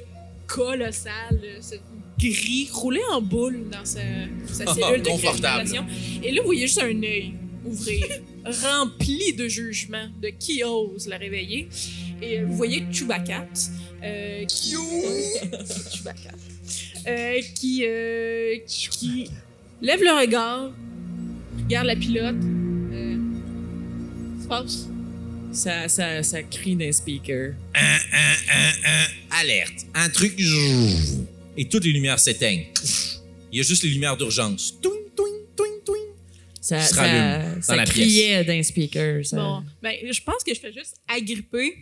colossal, 0.47 1.39
euh, 1.43 1.61
ce 1.61 1.75
gris, 2.17 2.69
roulé 2.71 3.01
en 3.11 3.21
boule 3.21 3.69
dans 3.71 3.85
sa, 3.85 3.99
sa 4.47 4.73
cellule 4.73 5.01
de. 5.01 6.25
Et 6.25 6.31
là, 6.31 6.41
vous 6.41 6.47
voyez 6.47 6.67
juste 6.67 6.81
un 6.81 7.03
œil 7.03 7.33
ouvrir, 7.65 8.05
rempli 8.63 9.33
de 9.33 9.47
jugement 9.47 10.07
de 10.21 10.29
qui 10.29 10.63
ose 10.63 11.07
la 11.07 11.17
réveiller. 11.17 11.67
Et 12.21 12.39
euh, 12.39 12.45
vous 12.45 12.55
voyez 12.55 12.85
Chewbacca, 12.91 13.45
euh, 14.03 14.45
qui... 14.45 14.71
Chewbacca. 15.91 16.31
Euh, 17.07 17.39
qui, 17.53 17.85
euh, 17.85 18.55
qui 18.65 19.29
lève 19.79 20.01
le 20.01 20.21
regard, 20.21 20.71
regarde 21.63 21.85
la 21.85 21.95
pilote. 21.95 22.35
Euh, 22.91 23.17
se 24.41 24.47
passe? 24.47 24.87
Ça, 25.55 25.87
ça, 25.87 26.21
ça 26.21 26.43
crie 26.43 26.75
d'un 26.75 26.91
speaker. 26.91 27.53
Un, 27.73 27.79
un, 27.79 28.35
un, 28.53 28.71
un, 28.85 29.39
alerte. 29.39 29.85
Un 29.93 30.09
truc. 30.09 30.37
Et 31.57 31.69
toutes 31.69 31.85
les 31.85 31.93
lumières 31.93 32.19
s'éteignent. 32.19 32.65
Il 33.51 33.59
y 33.59 33.61
a 33.61 33.63
juste 33.63 33.83
les 33.83 33.89
lumières 33.89 34.17
d'urgence. 34.17 34.73
Touing, 34.81 34.99
touing, 35.15 35.33
touing, 35.55 35.81
touing. 35.85 36.01
Ça, 36.59 36.81
ça, 36.81 37.01
rallume 37.01 37.61
ça 37.61 37.73
dans 37.73 37.77
la 37.77 37.85
criait 37.85 38.43
d'un 38.43 38.61
speaker. 38.63 39.25
Ça. 39.25 39.37
Bon, 39.37 39.63
ben, 39.81 39.95
je 40.11 40.21
pense 40.23 40.43
que 40.43 40.53
je 40.53 40.59
fais 40.59 40.73
juste 40.73 40.97
agripper 41.07 41.73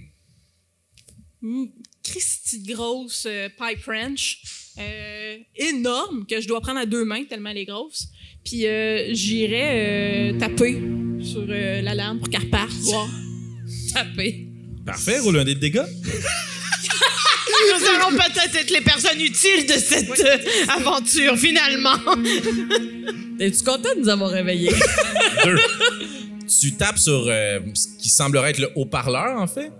une 1.41 1.71
Christy 2.03 2.61
grosse 2.63 3.25
euh, 3.27 3.49
pipe 3.49 3.83
wrench 3.87 4.43
euh, 4.77 5.37
énorme 5.55 6.27
que 6.27 6.39
je 6.39 6.47
dois 6.47 6.61
prendre 6.61 6.79
à 6.79 6.85
deux 6.85 7.05
mains 7.05 7.23
tellement 7.23 7.49
elle 7.49 7.57
est 7.57 7.65
grosse. 7.65 8.07
Puis 8.45 8.67
euh, 8.67 9.13
j'irai 9.13 10.33
euh, 10.33 10.37
taper 10.37 10.79
sur 11.21 11.45
euh, 11.49 11.81
l'alarme 11.81 12.19
pour 12.19 12.29
qu'elle 12.29 12.49
parte 12.51 12.71
voir. 12.71 13.09
Taper. 13.93 14.47
Parfait, 14.85 15.19
roule 15.19 15.39
un 15.39 15.43
dé 15.43 15.55
de 15.55 15.59
dégâts. 15.59 15.81
Nous 17.65 17.87
allons 17.87 18.17
peut-être 18.17 18.55
être 18.55 18.71
les 18.71 18.81
personnes 18.81 19.21
utiles 19.21 19.65
de 19.65 19.73
cette 19.73 20.19
euh, 20.19 20.37
aventure, 20.67 21.37
finalement. 21.37 21.97
Es-tu 23.39 23.63
content 23.63 23.95
de 23.95 24.01
nous 24.01 24.09
avoir 24.09 24.31
réveillés? 24.31 24.71
Deux. 25.45 25.57
tu 26.59 26.73
tapes 26.73 26.97
sur 26.97 27.25
euh, 27.27 27.59
ce 27.73 27.87
qui 27.99 28.09
semblerait 28.09 28.51
être 28.51 28.59
le 28.59 28.71
haut-parleur, 28.75 29.39
en 29.39 29.47
fait. 29.47 29.71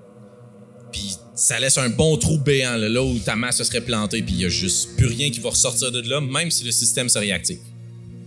Puis 0.91 1.15
ça 1.36 1.60
laisse 1.60 1.77
un 1.77 1.89
bon 1.89 2.17
trou 2.17 2.38
béant, 2.38 2.77
là, 2.77 2.88
là 2.88 3.03
où 3.03 3.17
ta 3.20 3.36
masse 3.36 3.58
se 3.58 3.63
serait 3.63 3.82
plantée. 3.82 4.22
Puis 4.22 4.36
il 4.36 4.41
y 4.41 4.46
a 4.46 4.50
juste 4.50 4.96
plus 4.96 5.08
rien 5.08 5.29
qui 5.29 5.39
va 5.39 5.50
ressortir 5.50 5.91
de 5.91 6.01
là, 6.08 6.22
même 6.22 6.51
si 6.51 6.63
le 6.63 6.72
système 6.72 7.10
se 7.10 7.20
réactive. 7.20 7.60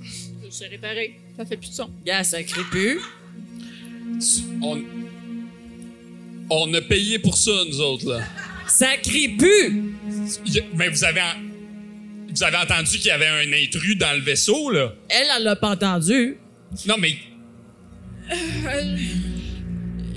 Je 0.02 0.71
réparer. 0.71 1.19
Ça 1.37 1.45
fait 1.45 1.57
plus 1.57 1.71
de 1.71 1.75
son. 1.75 1.90
Gars, 2.05 2.25
ça 2.25 2.43
crie 2.43 2.64
plus. 2.71 3.00
On, 4.62 4.83
on 6.50 6.73
a 6.75 6.81
payé 6.81 7.19
pour 7.19 7.37
ça, 7.37 7.50
nous 7.69 7.81
autres, 7.81 8.09
là. 8.11 8.21
Ça 8.69 8.97
crie 9.03 9.29
plus! 9.37 9.95
Mais 10.75 10.88
vous 10.88 11.05
avez, 11.05 11.21
en- 11.21 11.43
vous 12.35 12.43
avez 12.43 12.57
entendu 12.57 12.99
qu'il 12.99 13.07
y 13.07 13.11
avait 13.11 13.26
un 13.29 13.53
intrus 13.53 13.97
dans 13.97 14.12
le 14.12 14.21
vaisseau, 14.23 14.71
là? 14.71 14.93
Elle, 15.09 15.26
elle 15.37 15.45
l'a 15.45 15.57
pas 15.57 15.71
entendu. 15.71 16.37
Non, 16.87 16.97
mais 16.99 17.17
Euh, 18.33 18.97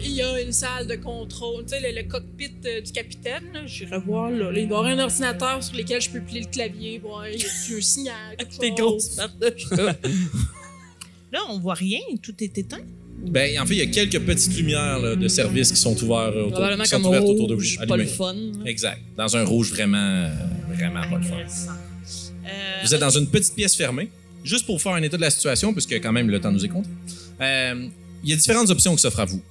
Il 0.02 0.12
y 0.14 0.22
a 0.22 0.42
une 0.42 0.52
salle 0.54 0.88
de 0.88 0.96
contrôle, 0.96 1.64
tu 1.66 1.70
sais, 1.78 1.80
le, 1.82 2.02
le 2.02 2.08
cockpit 2.08 2.52
euh, 2.66 2.82
du 2.82 2.92
capitaine. 2.92 3.44
là, 3.54 3.62
J'irai 3.68 4.00
voir, 4.00 4.32
là. 4.32 4.52
Là, 4.52 4.60
Il 4.60 4.68
doit 4.68 4.78
y 4.78 4.80
avoir 4.82 4.86
un 4.86 5.00
ordinateur 5.04 5.64
sur 5.64 5.76
lequel 5.76 6.02
je 6.02 6.10
peux 6.10 6.22
plier 6.22 6.42
le 6.42 6.48
clavier, 6.48 7.00
voir, 7.00 7.28
y 7.30 7.34
a 7.34 7.46
un 7.78 7.82
signal, 7.82 8.38
chose. 8.50 8.72
grosses 8.76 9.10
pattes 9.16 9.40
de 9.40 9.54
chat. 9.58 9.98
Là, 11.32 11.42
on 11.50 11.60
voit 11.60 11.76
rien, 11.76 12.00
tout 12.24 12.34
est 12.44 12.58
éteint. 12.58 12.82
Ben, 13.28 13.60
en 13.60 13.66
fait, 13.66 13.76
il 13.76 13.78
y 13.78 13.82
a 13.82 13.86
quelques 13.88 14.20
petites 14.20 14.56
lumières 14.58 15.00
là, 15.00 15.16
de 15.16 15.28
service 15.28 15.72
qui 15.72 15.80
sont 15.80 15.92
ouvertes 16.04 16.36
autour, 16.36 16.52
Probablement 16.52 16.84
qui 16.84 16.90
sont 16.90 16.98
comme 16.98 17.08
ouvertes 17.08 17.26
autour 17.28 17.48
de 17.48 17.54
vous. 17.54 17.60
rouge, 17.62 17.78
pas 17.78 17.86
le 17.86 17.94
allumées. 18.04 18.08
fun. 18.10 18.36
Exact. 18.66 19.00
Dans 19.18 19.38
un 19.38 19.44
rouge 19.44 19.70
vraiment, 19.72 20.30
vraiment 20.76 21.02
pas 21.02 21.18
le 21.18 21.24
fun. 21.24 21.36
Intéressant. 21.36 21.72
Euh, 22.46 22.50
Vous 22.84 22.94
êtes 22.96 23.00
dans 23.02 23.10
une 23.10 23.28
petite 23.28 23.54
pièce 23.56 23.76
fermée, 23.76 24.10
juste 24.44 24.66
pour 24.66 24.82
faire 24.82 24.94
un 24.94 25.02
état 25.04 25.18
de 25.18 25.22
la 25.22 25.30
situation, 25.30 25.74
puisque 25.74 25.94
quand 26.02 26.12
même 26.12 26.30
le 26.30 26.40
temps 26.40 26.52
nous 26.52 26.64
est 26.66 26.70
compté. 26.70 26.90
Euh, 27.42 27.88
Il 28.24 28.30
y 28.30 28.34
a 28.34 28.36
différentes 28.36 28.70
options 28.70 28.96
qui 28.96 29.02
s'offrent 29.02 29.20
à 29.20 29.26
vous. 29.26 29.42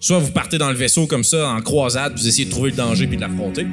Soit 0.00 0.18
vous 0.18 0.30
partez 0.32 0.58
dans 0.58 0.70
le 0.70 0.76
vaisseau 0.76 1.06
comme 1.06 1.24
ça, 1.24 1.48
en 1.50 1.60
croisade, 1.60 2.14
puis 2.14 2.22
vous 2.22 2.28
essayez 2.28 2.44
de 2.46 2.50
trouver 2.50 2.70
le 2.70 2.76
danger 2.76 3.06
puis 3.06 3.16
de 3.16 3.20
l'affronter. 3.22 3.64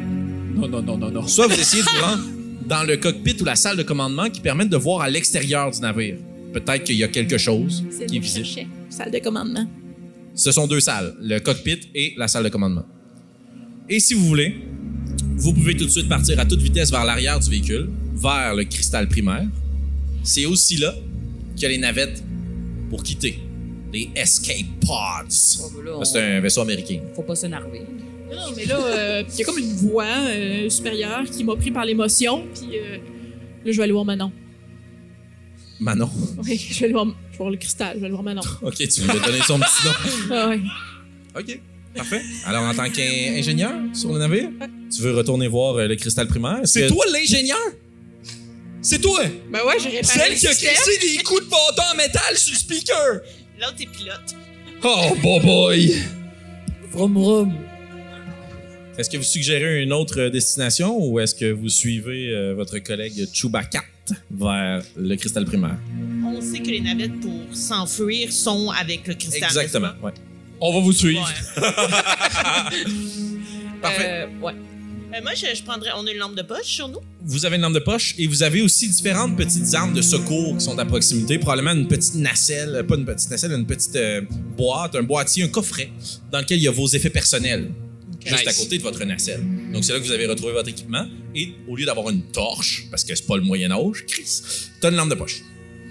Non, 0.56 0.68
non, 0.68 0.82
non, 0.82 0.98
non, 0.98 1.12
non. 1.12 1.28
Soit 1.28 1.48
vous 1.48 1.60
essayez 1.60 1.84
de 1.84 1.88
vous 1.90 2.02
rendre 2.06 2.24
dans 2.68 2.84
le 2.84 2.98
cockpit 2.98 3.36
ou 3.42 3.46
la 3.46 3.56
salle 3.56 3.78
de 3.78 3.84
commandement 3.84 4.30
qui 4.30 4.42
permettent 4.42 4.70
de 4.70 4.78
voir 4.78 5.02
à 5.02 5.10
l'extérieur 5.10 5.72
du 5.72 5.80
navire. 5.82 6.18
Peut-être 6.56 6.86
qu'il 6.86 6.96
y 6.96 7.04
a 7.04 7.10
quelque 7.10 7.38
chose 7.38 7.84
C'est 7.92 8.06
qui 8.06 8.16
est 8.16 8.20
le 8.20 8.24
visible. 8.24 8.46
cherchais. 8.46 8.68
Salle 8.90 9.12
de 9.12 9.20
commandement. 9.20 9.68
Ce 10.34 10.52
sont 10.54 10.68
deux 10.68 10.80
salles, 10.80 11.14
le 11.22 11.40
cockpit 11.40 11.80
et 11.94 12.14
la 12.16 12.30
salle 12.30 12.46
de 12.46 12.50
commandement. 12.50 12.86
Et 13.90 14.00
si 14.00 14.14
vous 14.14 14.26
voulez, 14.26 14.56
vous 15.36 15.54
pouvez 15.54 15.76
tout 15.76 15.84
de 15.84 15.90
suite 15.90 16.08
partir 16.08 16.40
à 16.40 16.46
toute 16.46 16.62
vitesse 16.62 16.92
vers 16.92 17.04
l'arrière 17.04 17.40
du 17.42 17.50
véhicule, 17.50 17.90
vers 18.16 18.56
le 18.56 18.64
cristal 18.64 19.10
primaire. 19.10 19.46
C'est 20.24 20.46
aussi 20.46 20.78
là 20.78 20.94
qu'il 21.56 21.64
y 21.64 21.66
a 21.66 21.70
les 21.70 21.78
navettes 21.78 22.24
pour 22.90 23.04
quitter. 23.04 23.38
Les 23.94 24.10
escape 24.16 24.66
pods. 24.80 25.60
Oh, 25.62 25.70
ben 25.76 25.92
on- 26.00 26.04
C'est 26.06 26.22
un 26.22 26.40
vaisseau 26.40 26.62
américain. 26.62 27.00
Faut 27.16 27.22
pas 27.24 27.36
s'énerver. 27.36 27.82
Non, 28.32 28.54
mais 28.56 28.66
là, 28.66 28.80
euh, 28.82 29.24
il 29.34 29.40
y 29.40 29.42
a 29.44 29.46
comme 29.46 29.60
une 29.60 29.74
voix 29.76 30.06
euh, 30.06 30.70
supérieure 30.70 31.24
qui 31.26 31.44
m'a 31.44 31.56
pris 31.56 31.72
par 31.72 31.86
l'émotion, 31.86 32.46
puis 32.54 32.78
euh, 32.78 32.98
là, 33.66 33.72
je 33.72 33.78
vais 33.78 33.84
aller 33.84 33.92
voir 33.94 34.04
Manon. 34.06 34.32
Manon. 35.80 36.10
Oui, 36.44 36.58
je 36.72 36.80
vais 36.80 36.86
aller 36.86 36.94
voir, 36.94 37.06
je 37.08 37.32
vais 37.32 37.38
voir 37.38 37.50
le 37.52 37.58
cristal, 37.58 37.92
je 37.96 38.00
vais 38.00 38.06
aller 38.06 38.12
voir 38.14 38.24
Manon. 38.24 38.42
OK, 38.62 38.76
tu 38.76 39.02
veux 39.02 39.08
me 39.14 39.26
donner 39.26 39.42
son 39.46 39.60
petit 39.60 39.86
nom. 39.86 39.92
Ah 40.36 40.50
ouais. 40.50 40.60
OK, 41.38 41.60
parfait. 41.96 42.22
Alors, 42.46 42.64
en 42.64 42.74
tant 42.74 42.90
qu'ingénieur 42.90 43.74
sur 43.94 44.14
le 44.14 44.20
navire, 44.20 44.50
tu 44.94 45.02
veux 45.02 45.14
retourner 45.16 45.48
voir 45.48 45.76
euh, 45.76 45.88
le 45.88 45.96
cristal 45.96 46.28
primaire? 46.28 46.60
Est-ce 46.64 46.74
C'est 46.74 46.82
que- 46.88 46.94
toi 46.94 47.06
l'ingénieur? 47.12 47.58
C'est 48.82 49.00
toi! 49.02 49.22
Ben 49.52 49.60
ouais, 49.66 49.78
j'ai 49.82 49.90
réparé 49.90 50.04
Celle 50.20 50.34
le 50.34 50.38
qui 50.40 50.48
a 50.48 50.52
système. 50.54 50.74
crissé 50.76 51.18
des 51.18 51.24
coups 51.24 51.44
de 51.44 51.50
bâton 51.50 51.82
en 51.92 51.98
métal 51.98 52.38
sur 52.38 52.54
le 52.54 52.60
speaker! 52.60 53.22
L'autre 53.60 53.76
est 53.82 53.86
pilote. 53.88 54.36
Oh, 54.84 55.16
boy, 55.22 55.40
boy! 55.42 55.96
Vroom 56.92 57.14
vroom. 57.16 57.54
Est-ce 58.98 59.10
que 59.10 59.18
vous 59.18 59.24
suggérez 59.24 59.82
une 59.82 59.92
autre 59.92 60.20
euh, 60.22 60.30
destination 60.30 60.96
ou 60.98 61.20
est-ce 61.20 61.34
que 61.36 61.52
vous 61.52 61.68
suivez 61.68 62.30
euh, 62.30 62.54
votre 62.54 62.78
collègue 62.80 63.28
Chewbacca? 63.34 63.84
Vers 64.32 64.84
le 64.96 65.16
cristal 65.16 65.46
primaire? 65.46 65.78
On 66.26 66.42
sait 66.42 66.60
que 66.60 66.70
les 66.70 66.82
navettes 66.82 67.20
pour 67.22 67.56
s'enfuir 67.56 68.32
sont 68.32 68.72
avec 68.72 69.08
le 69.08 69.16
cristal. 69.16 69.44
Exactement, 69.44 69.92
ouais. 70.02 70.12
On 70.62 70.74
va 70.74 70.80
vous 70.80 70.94
suivre. 70.94 71.28
Ouais. 71.58 71.62
Parfait. 73.82 74.10
Euh, 74.10 74.28
ouais. 74.42 74.54
Euh, 75.16 75.22
moi, 75.22 75.34
je, 75.34 75.46
je 75.56 75.64
prendrais. 75.64 75.92
On 75.96 76.06
a 76.06 76.12
une 76.12 76.18
lampe 76.18 76.36
de 76.36 76.42
poche 76.42 76.66
sur 76.66 76.90
nous. 76.90 77.00
Vous 77.24 77.46
avez 77.46 77.56
une 77.56 77.62
lampe 77.62 77.74
de 77.74 77.80
poche 77.80 78.16
et 78.18 78.28
vous 78.28 78.44
avez 78.44 78.62
aussi 78.62 78.90
différentes 78.90 79.38
petites 79.38 79.74
armes 79.74 79.94
de 79.94 80.02
secours 80.02 80.58
qui 80.58 80.66
sont 80.66 80.78
à 80.78 80.86
proximité. 80.86 81.40
Probablement 81.40 81.72
une 81.72 81.88
petite 81.88 82.16
nacelle, 82.16 82.76
euh, 82.76 82.84
pas 82.84 82.96
une 82.96 83.06
petite 83.06 83.30
nacelle, 83.30 83.52
une 83.52 83.66
petite 83.66 83.96
euh, 83.96 84.22
boîte, 84.58 84.96
un 84.96 85.04
boîtier, 85.04 85.44
un 85.44 85.48
coffret 85.48 85.90
dans 86.32 86.40
lequel 86.40 86.58
il 86.58 86.64
y 86.64 86.68
a 86.68 86.72
vos 86.72 86.88
effets 86.88 87.10
personnels. 87.10 87.72
Juste 88.26 88.46
Nice. 88.46 88.48
à 88.48 88.54
côté 88.64 88.78
de 88.80 88.84
votre 88.84 89.04
nacelle. 89.06 89.44
Donc 89.72 89.84
c'est 89.84 89.94
là 89.94 90.00
que 90.00 90.06
vous 90.06 90.12
avez 90.12 90.26
retrouvé 90.26 90.52
votre 90.54 90.70
équipement. 90.70 91.06
Et 91.36 91.54
au 91.68 91.76
lieu 91.76 91.86
d'avoir 91.86 92.10
une 92.10 92.24
torche, 92.24 92.86
parce 92.90 93.04
que 93.04 93.14
c'est 93.16 93.28
pas 93.28 93.36
le 93.38 93.44
Moyen-Âge, 93.44 94.06
Chris, 94.08 94.42
t'as 94.82 94.90
une 94.90 94.96
lampe 94.98 95.10
de 95.10 95.16
poche. 95.16 95.42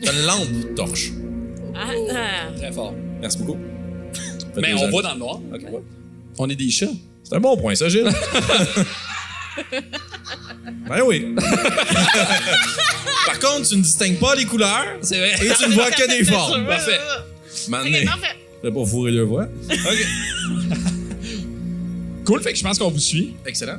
T'as 0.03 0.13
une 0.13 0.27
lampe 0.27 0.75
torche. 0.75 1.11
Ah, 1.77 1.91
ah. 2.13 2.53
Très 2.57 2.73
fort. 2.73 2.95
Merci 3.21 3.39
beaucoup. 3.39 3.59
Mais 4.61 4.75
on 4.75 4.89
voit 4.91 5.03
dans 5.03 5.13
le 5.15 5.19
noir. 5.19 5.41
Ouais. 5.53 5.81
On 6.39 6.49
est 6.51 6.57
des 6.57 6.71
chats. 6.71 6.87
C'est 7.23 7.35
un 7.37 7.41
bon 7.41 7.57
point, 7.57 7.75
ça, 7.75 7.89
Gilles. 7.89 8.11
ben 10.89 11.03
oui. 11.07 11.35
Par 13.27 13.39
contre, 13.39 13.69
tu 13.69 13.77
ne 13.77 13.83
distingues 13.83 14.19
pas 14.19 14.35
les 14.35 14.45
couleurs 14.45 14.85
C'est 15.03 15.19
vrai. 15.19 15.35
et 15.35 15.53
tu 15.55 15.69
ne 15.69 15.75
vois 15.75 15.91
que 15.91 16.07
des 16.19 16.25
formes. 16.31 16.67
Parfait. 16.67 16.99
Maintenant, 17.69 17.99
Ok, 17.99 18.05
parfait. 18.05 18.37
je 18.63 18.69
vais 18.69 18.75
pas 18.75 18.85
fourrer 18.85 19.13
deux 19.13 19.23
voix. 19.23 19.47
OK. 19.71 20.07
Cool, 22.25 22.43
fait 22.43 22.53
que 22.53 22.59
je 22.59 22.63
pense 22.63 22.79
qu'on 22.79 22.91
vous 22.91 22.99
suit. 22.99 23.35
Excellent. 23.47 23.79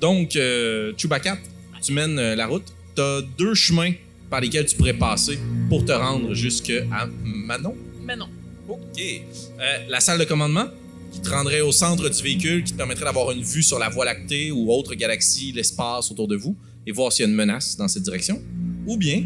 Donc, 0.00 0.34
euh, 0.36 0.92
Chewbacca, 0.96 1.38
tu 1.80 1.92
mènes 1.92 2.18
euh, 2.18 2.34
la 2.34 2.46
route. 2.46 2.64
Tu 2.96 3.00
as 3.00 3.20
deux 3.38 3.54
chemins 3.54 3.92
par 4.28 4.40
lesquels 4.40 4.66
tu 4.66 4.76
pourrais 4.76 4.94
passer 4.94 5.38
pour 5.68 5.84
te 5.84 5.92
rendre 5.92 6.34
jusqu'à 6.34 6.84
Manon. 7.22 7.76
Manon. 8.02 8.28
OK. 8.68 8.80
Euh, 8.98 9.78
la 9.88 10.00
salle 10.00 10.18
de 10.18 10.24
commandement 10.24 10.66
qui 11.12 11.20
te 11.20 11.30
rendrait 11.30 11.60
au 11.60 11.70
centre 11.70 12.08
du 12.08 12.22
véhicule, 12.22 12.64
qui 12.64 12.72
te 12.72 12.76
permettrait 12.76 13.04
d'avoir 13.04 13.30
une 13.30 13.42
vue 13.42 13.62
sur 13.62 13.78
la 13.78 13.88
Voie 13.88 14.04
lactée 14.04 14.50
ou 14.50 14.72
autre 14.72 14.94
galaxie, 14.94 15.52
l'espace 15.52 16.10
autour 16.10 16.26
de 16.26 16.36
vous 16.36 16.56
et 16.86 16.92
voir 16.92 17.12
s'il 17.12 17.24
y 17.24 17.26
a 17.26 17.30
une 17.30 17.36
menace 17.36 17.76
dans 17.76 17.86
cette 17.86 18.02
direction. 18.02 18.42
Ou 18.86 18.96
bien, 18.96 19.22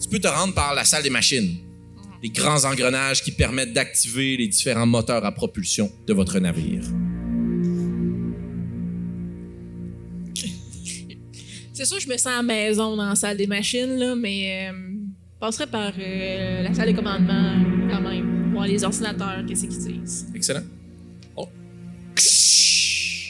tu 0.00 0.08
peux 0.08 0.20
te 0.20 0.28
rendre 0.28 0.54
par 0.54 0.74
la 0.74 0.84
salle 0.84 1.02
des 1.02 1.10
machines. 1.10 1.56
Les 2.22 2.30
grands 2.30 2.64
engrenages 2.64 3.22
qui 3.22 3.32
permettent 3.32 3.72
d'activer 3.72 4.36
les 4.36 4.46
différents 4.46 4.86
moteurs 4.86 5.24
à 5.24 5.32
propulsion 5.32 5.90
de 6.06 6.12
votre 6.12 6.38
navire. 6.38 6.84
C'est 11.72 11.84
sûr, 11.84 11.98
je 11.98 12.08
me 12.08 12.16
sens 12.16 12.28
à 12.28 12.36
la 12.36 12.42
maison 12.42 12.96
dans 12.96 13.08
la 13.08 13.16
salle 13.16 13.36
des 13.36 13.48
machines, 13.48 13.96
là, 13.96 14.14
mais 14.14 14.70
euh, 14.70 14.72
je 15.34 15.38
passerais 15.40 15.66
par 15.66 15.92
euh, 15.98 16.62
la 16.62 16.72
salle 16.72 16.92
de 16.92 16.96
commandement 16.96 17.56
quand 17.90 18.00
même. 18.00 18.52
voir 18.52 18.66
les 18.68 18.84
ordinateurs, 18.84 19.44
qu'est-ce 19.46 19.66
qu'ils 19.66 20.00
disent. 20.00 20.26
Excellent. 20.34 20.62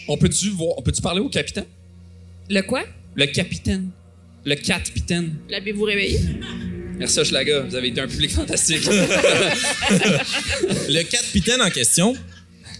On 0.08 0.16
peut-tu 0.16 0.50
voir, 0.50 0.75
on 0.76 0.82
peut-tu 0.82 1.00
parler 1.00 1.20
au 1.20 1.28
capitaine? 1.28 1.64
Le 2.50 2.61
quoi? 2.62 2.82
Le 3.14 3.26
capitaine. 3.26 3.90
Le 4.44 4.56
capitaine. 4.56 5.37
L'avez-vous 5.49 5.84
réveillé? 5.84 6.18
Merci 6.99 7.20
Hochelaga, 7.20 7.61
vous 7.61 7.75
avez 7.75 7.88
été 7.88 8.00
un 8.00 8.06
public 8.06 8.30
fantastique. 8.30 8.84
Le 10.88 11.02
capitaine 11.02 11.61
en 11.62 11.70
question, 11.70 12.14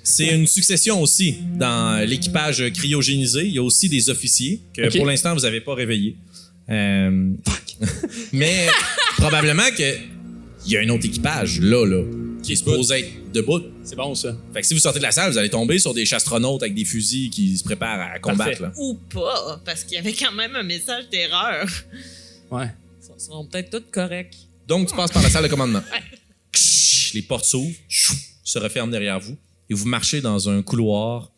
c'est 0.03 0.29
une 0.29 0.47
succession 0.47 1.01
aussi 1.01 1.39
dans 1.57 2.07
l'équipage 2.07 2.65
cryogénisé. 2.73 3.47
Il 3.47 3.53
y 3.53 3.59
a 3.59 3.63
aussi 3.63 3.89
des 3.89 4.11
officiers 4.11 4.61
que 4.77 4.97
pour 4.97 5.07
l'instant 5.07 5.35
vous 5.35 5.41
n'avez 5.41 5.61
pas 5.61 5.75
réveillés. 5.75 6.17
Euh, 6.71 7.33
Mais 8.33 8.67
probablement 9.17 9.69
que 9.77 9.97
il 10.65 10.73
y 10.73 10.77
a 10.77 10.81
un 10.81 10.89
autre 10.91 11.07
équipage 11.07 11.61
là 11.61 11.85
là 11.85 12.05
qui 12.43 12.53
est 12.53 12.57
supposé 12.57 13.01
être 13.01 13.33
debout. 13.33 13.63
C'est 13.85 13.97
bon 13.97 14.15
ça. 14.15 14.37
Fait 14.53 14.61
que 14.61 14.67
si 14.67 14.75
vous 14.75 14.81
sortez 14.81 14.99
de 14.99 15.05
la 15.05 15.13
salle, 15.13 15.31
vous 15.31 15.39
allez 15.39 15.49
tomber 15.51 15.79
sur 15.79 15.95
des 15.95 16.05
chastronautes 16.05 16.63
avec 16.63 16.75
des 16.75 16.85
fusils 16.85 17.31
qui 17.31 17.57
se 17.57 17.65
préparent 17.65 18.01
à 18.01 18.19
combattre. 18.19 18.63
Là. 18.63 18.73
Ou 18.77 18.95
pas, 18.95 19.61
parce 19.65 19.85
qu'il 19.85 19.95
y 19.95 19.99
avait 19.99 20.13
quand 20.13 20.33
même 20.33 20.55
un 20.57 20.63
message 20.63 21.09
d'erreur. 21.11 21.69
Ouais. 22.51 22.67
Ils 23.23 23.27
seront 23.27 23.47
peut-être 23.47 23.71
tous 23.71 23.85
corrects. 23.93 24.37
Donc 24.67 24.89
tu 24.89 24.97
passes 24.97 25.13
par 25.13 25.23
la 25.23 25.31
salle 25.31 25.45
de 25.45 25.49
commandement. 25.49 25.83
Les 27.15 27.23
portes 27.23 27.45
s'ouvrent, 27.45 27.73
se 27.89 28.59
referment 28.59 28.91
derrière 28.91 29.21
vous 29.21 29.37
et 29.71 29.75
vous 29.75 29.87
marchez 29.87 30.21
dans 30.21 30.49
un 30.49 30.61
couloir 30.63 31.31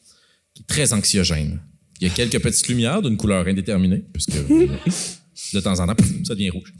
qui 0.54 0.62
est 0.62 0.66
très 0.66 0.94
anxiogène. 0.94 1.60
Il 2.00 2.08
y 2.08 2.10
a 2.10 2.14
quelques 2.14 2.40
petites 2.40 2.68
lumières 2.68 3.02
d'une 3.02 3.18
couleur 3.18 3.46
indéterminée, 3.46 4.02
puisque 4.14 4.32
de 4.32 5.60
temps 5.60 5.78
en 5.78 5.86
temps, 5.86 6.04
ça 6.24 6.34
devient 6.34 6.50
rouge. 6.50 6.72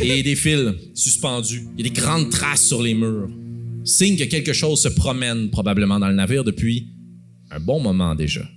Et 0.00 0.22
des 0.22 0.36
fils 0.36 0.72
suspendus. 0.94 1.68
Il 1.76 1.84
y 1.84 1.86
a 1.86 1.92
des 1.92 2.00
grandes 2.00 2.30
traces 2.30 2.62
sur 2.62 2.82
les 2.82 2.94
murs. 2.94 3.28
Signe 3.84 4.16
que 4.16 4.24
quelque 4.24 4.54
chose 4.54 4.80
se 4.80 4.88
promène 4.88 5.50
probablement 5.50 6.00
dans 6.00 6.08
le 6.08 6.14
navire 6.14 6.44
depuis 6.44 6.88
un 7.50 7.60
bon 7.60 7.78
moment 7.78 8.14
déjà. 8.14 8.48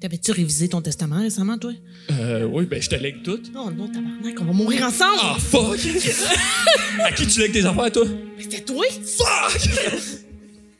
T'avais-tu 0.00 0.32
révisé 0.32 0.68
ton 0.70 0.80
testament 0.80 1.20
récemment, 1.20 1.58
toi? 1.58 1.72
Euh, 2.10 2.46
oui, 2.50 2.64
ben 2.64 2.80
je 2.80 2.88
te 2.88 2.94
lègue 2.94 3.22
tout. 3.22 3.38
Non, 3.52 3.70
non, 3.70 3.86
tabarnak, 3.86 4.40
on 4.40 4.44
va 4.46 4.52
mourir 4.52 4.86
ensemble! 4.86 5.18
Ah, 5.20 5.36
fuck! 5.38 5.78
à 7.04 7.12
qui 7.12 7.26
tu 7.26 7.38
lègues 7.40 7.52
tes 7.52 7.66
affaires, 7.66 7.92
toi? 7.92 8.06
Mais 8.36 8.42
C'était 8.42 8.62
toi? 8.62 8.86
Fuck! 8.88 9.60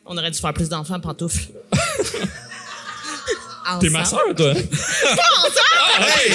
On 0.06 0.16
aurait 0.16 0.30
dû 0.30 0.38
faire 0.38 0.54
plus 0.54 0.70
d'enfants, 0.70 0.98
pantoufles. 1.00 1.48
T'es 3.80 3.90
ma 3.90 4.04
soeur, 4.06 4.34
toi? 4.34 4.54
ah, 5.06 6.00
hey! 6.00 6.32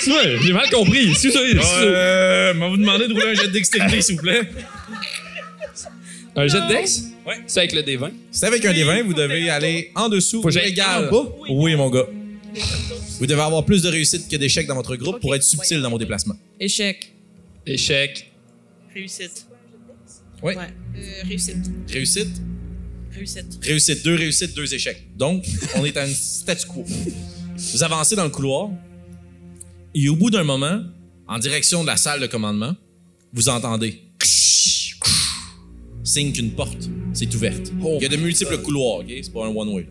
C'est 0.00 0.10
vrai, 0.10 0.36
j'ai 0.42 0.52
mal 0.52 0.68
compris. 0.70 1.10
Excuse-moi. 1.10 1.42
excuse-moi. 1.44 1.76
Euh, 1.76 2.54
m'a 2.54 2.68
vous 2.68 2.76
demandé 2.76 3.06
de 3.06 3.12
rouler 3.12 3.30
un 3.30 3.34
jet 3.34 3.46
de 3.46 3.52
dextérité, 3.52 4.02
s'il 4.02 4.16
vous 4.16 4.22
plaît? 4.22 4.50
Un 6.34 6.48
jet 6.48 6.60
de 6.60 6.68
dex? 6.68 7.04
Ouais. 7.28 7.36
C'est 7.46 7.60
avec 7.60 7.72
le 7.74 7.82
D20? 7.82 8.10
C'est 8.30 8.46
avec 8.46 8.64
un 8.64 8.72
des 8.72 8.84
20, 8.84 9.02
vous 9.02 9.12
devez 9.14 9.50
aller 9.50 9.90
en 9.94 10.08
dessous 10.08 10.38
Faut 10.40 10.48
que 10.48 10.48
ou 10.48 10.50
j'aille 10.50 10.70
égal. 10.70 11.08
en 11.08 11.10
bas? 11.12 11.30
Oui, 11.50 11.76
mon 11.76 11.90
gars. 11.90 12.06
Vous 13.20 13.26
devez 13.26 13.42
avoir 13.42 13.64
plus 13.64 13.82
de 13.82 13.88
réussite 13.88 14.28
que 14.30 14.36
d'échecs 14.36 14.66
dans 14.66 14.74
votre 14.74 14.96
groupe 14.96 15.20
pour 15.20 15.34
être 15.34 15.42
subtil 15.42 15.80
dans 15.82 15.90
vos 15.90 15.98
déplacements. 15.98 16.36
Échec. 16.58 17.12
Échec. 17.66 18.32
Réussite. 18.94 19.46
Oui. 20.42 20.54
Ouais. 20.54 20.64
Euh, 20.96 21.22
réussite. 21.26 21.56
Réussite, 21.90 22.30
Réussite. 23.12 23.58
réussite, 23.62 24.04
deux 24.04 24.14
réussites, 24.14 24.54
deux 24.56 24.72
échecs. 24.72 25.04
Donc, 25.16 25.44
on 25.76 25.84
est 25.84 25.96
à 25.96 26.04
un 26.04 26.06
statu 26.06 26.66
quo. 26.66 26.84
Vous 27.56 27.82
avancez 27.82 28.16
dans 28.16 28.24
le 28.24 28.30
couloir 28.30 28.70
et 29.94 30.08
au 30.08 30.16
bout 30.16 30.30
d'un 30.30 30.44
moment, 30.44 30.82
en 31.26 31.38
direction 31.38 31.82
de 31.82 31.88
la 31.88 31.96
salle 31.96 32.20
de 32.20 32.26
commandement, 32.26 32.74
vous 33.34 33.48
entendez 33.48 34.00
signe 36.08 36.32
qu'une 36.32 36.50
porte 36.52 36.88
s'est 37.12 37.32
ouverte. 37.34 37.70
Il 37.96 38.02
y 38.02 38.06
a 38.06 38.08
de 38.08 38.16
multiples 38.16 38.58
couloirs, 38.58 39.00
ok? 39.00 39.06
C'est 39.22 39.32
pas 39.32 39.44
un 39.46 39.54
one-way. 39.54 39.86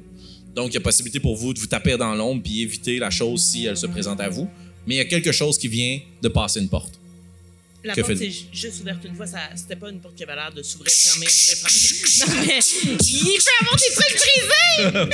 Donc, 0.55 0.71
il 0.71 0.73
y 0.73 0.77
a 0.77 0.81
possibilité 0.81 1.19
pour 1.19 1.35
vous 1.35 1.53
de 1.53 1.59
vous 1.59 1.67
taper 1.67 1.97
dans 1.97 2.13
l'ombre 2.15 2.41
puis 2.43 2.61
éviter 2.63 2.97
la 2.99 3.09
chose 3.09 3.43
si 3.43 3.65
elle 3.65 3.77
se 3.77 3.85
présente 3.87 4.19
à 4.19 4.29
vous. 4.29 4.49
Mais 4.87 4.95
il 4.95 4.97
y 4.97 5.01
a 5.01 5.05
quelque 5.05 5.31
chose 5.31 5.57
qui 5.57 5.67
vient 5.67 5.99
de 6.21 6.27
passer 6.29 6.59
une 6.59 6.69
porte. 6.69 6.93
La 7.83 7.93
Que 7.93 8.01
porte 8.01 8.15
s'est 8.17 8.31
ju- 8.31 8.45
juste 8.51 8.81
ouverte 8.81 9.05
une 9.05 9.15
fois, 9.15 9.27
ça, 9.27 9.37
c'était 9.55 9.75
pas 9.75 9.89
une 9.89 9.99
porte 9.99 10.15
qui 10.15 10.23
avait 10.23 10.35
l'air 10.35 10.51
de 10.53 10.63
s'ouvrir, 10.63 10.91
fermer, 10.91 11.27
fermer. 11.27 11.69
Non, 12.19 12.45
mais 12.47 12.59
il 12.99 13.37
peut 13.37 13.51
avoir 13.61 13.77
des 13.77 13.93
trucs 13.95 15.11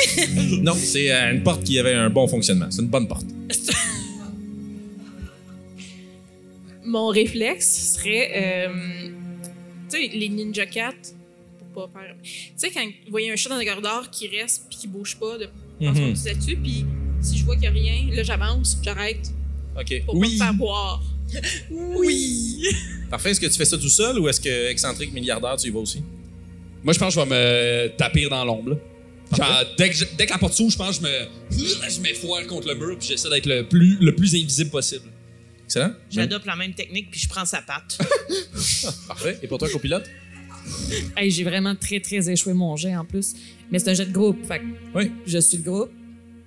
brisés! 0.47 0.61
Non, 0.61 0.73
c'est 0.75 1.11
euh, 1.11 1.33
une 1.33 1.43
porte 1.43 1.63
qui 1.63 1.77
avait 1.77 1.93
un 1.93 2.09
bon 2.09 2.27
fonctionnement. 2.27 2.67
C'est 2.71 2.81
une 2.81 2.87
bonne 2.87 3.07
porte. 3.07 3.25
Mon 6.85 7.07
réflexe 7.07 7.95
serait, 7.95 8.67
euh, 8.67 9.02
tu 9.93 10.09
sais, 10.11 10.17
les 10.17 10.29
Ninja 10.29 10.65
Cat, 10.65 10.93
pour 11.73 11.89
pas 11.89 11.99
faire. 12.01 12.15
Tu 12.23 12.29
sais, 12.57 12.71
quand 12.71 12.85
vous 12.85 13.11
voyez 13.11 13.31
un 13.31 13.35
chat 13.35 13.49
dans 13.49 13.55
un 13.57 13.65
corridor 13.65 14.09
qui 14.11 14.27
reste 14.27 14.65
puis 14.69 14.77
qui 14.79 14.87
bouge 14.87 15.17
pas, 15.17 15.37
de 15.37 15.45
penser 15.79 15.99
Mhm. 16.01 16.07
qu'on 16.07 16.13
disait 16.13 16.35
dessus, 16.35 16.57
puis 16.57 16.85
si 17.21 17.37
je 17.37 17.45
vois 17.45 17.55
qu'il 17.55 17.65
y 17.65 17.67
a 17.67 17.71
rien, 17.71 18.09
là 18.13 18.23
j'avance, 18.23 18.77
j'arrête 18.83 19.31
OK. 19.79 20.03
pour 20.05 20.15
Oui. 20.15 20.37
pas 20.37 20.45
me 20.45 20.51
faire 20.51 20.53
boire. 20.53 21.03
Oui. 21.71 22.63
Parfait. 23.09 23.31
Est-ce 23.31 23.39
que 23.39 23.47
tu 23.47 23.53
fais 23.53 23.65
ça 23.65 23.77
tout 23.77 23.89
seul 23.89 24.19
ou 24.19 24.27
est-ce 24.29 24.39
que 24.39 24.69
excentrique 24.69 25.13
milliardaire, 25.13 25.55
tu 25.57 25.67
y 25.67 25.71
vas 25.71 25.79
aussi? 25.79 26.01
Moi, 26.83 26.93
je 26.93 26.99
pense 26.99 27.15
que 27.15 27.21
je 27.21 27.25
vais 27.25 27.87
me 27.87 27.97
taper 27.97 28.27
dans 28.29 28.43
l'ombre. 28.45 28.77
Genre, 29.35 29.63
dès 29.77 29.89
que, 29.89 29.95
je- 29.95 30.05
dès 30.17 30.25
que 30.27 30.31
la 30.31 30.37
porte 30.37 30.53
s'ouvre, 30.53 30.69
je 30.71 30.77
pense 30.77 30.99
que 30.99 31.05
je 31.49 31.57
me. 31.57 31.89
Je 31.89 32.01
m'effoire 32.01 32.45
contre 32.45 32.67
le 32.67 32.75
mur 32.75 32.97
puis 32.99 33.07
j'essaie 33.07 33.29
d'être 33.29 33.45
le 33.47 33.63
plus, 33.67 33.97
le 33.99 34.13
plus 34.13 34.35
invisible 34.35 34.69
possible. 34.69 35.05
Excellent. 35.65 35.93
J'adopte 36.09 36.45
la 36.45 36.55
même 36.55 36.73
technique, 36.73 37.09
puis 37.11 37.19
je 37.19 37.27
prends 37.29 37.45
sa 37.45 37.61
patte. 37.61 37.97
Parfait. 39.07 39.39
Et 39.41 39.47
pour 39.47 39.57
toi, 39.57 39.69
copilote? 39.69 40.05
Hey, 41.17 41.29
j'ai 41.31 41.43
vraiment 41.43 41.75
très, 41.75 41.99
très 41.99 42.29
échoué 42.29 42.53
mon 42.53 42.75
jet 42.75 42.95
en 42.95 43.05
plus. 43.05 43.33
Mais 43.71 43.79
c'est 43.79 43.89
un 43.89 43.93
jet 43.93 44.05
de 44.05 44.11
groupe. 44.13 44.45
Fait 44.45 44.59
que 44.59 44.65
Oui. 44.95 45.11
je 45.25 45.37
suis 45.39 45.57
le 45.57 45.63
groupe. 45.63 45.91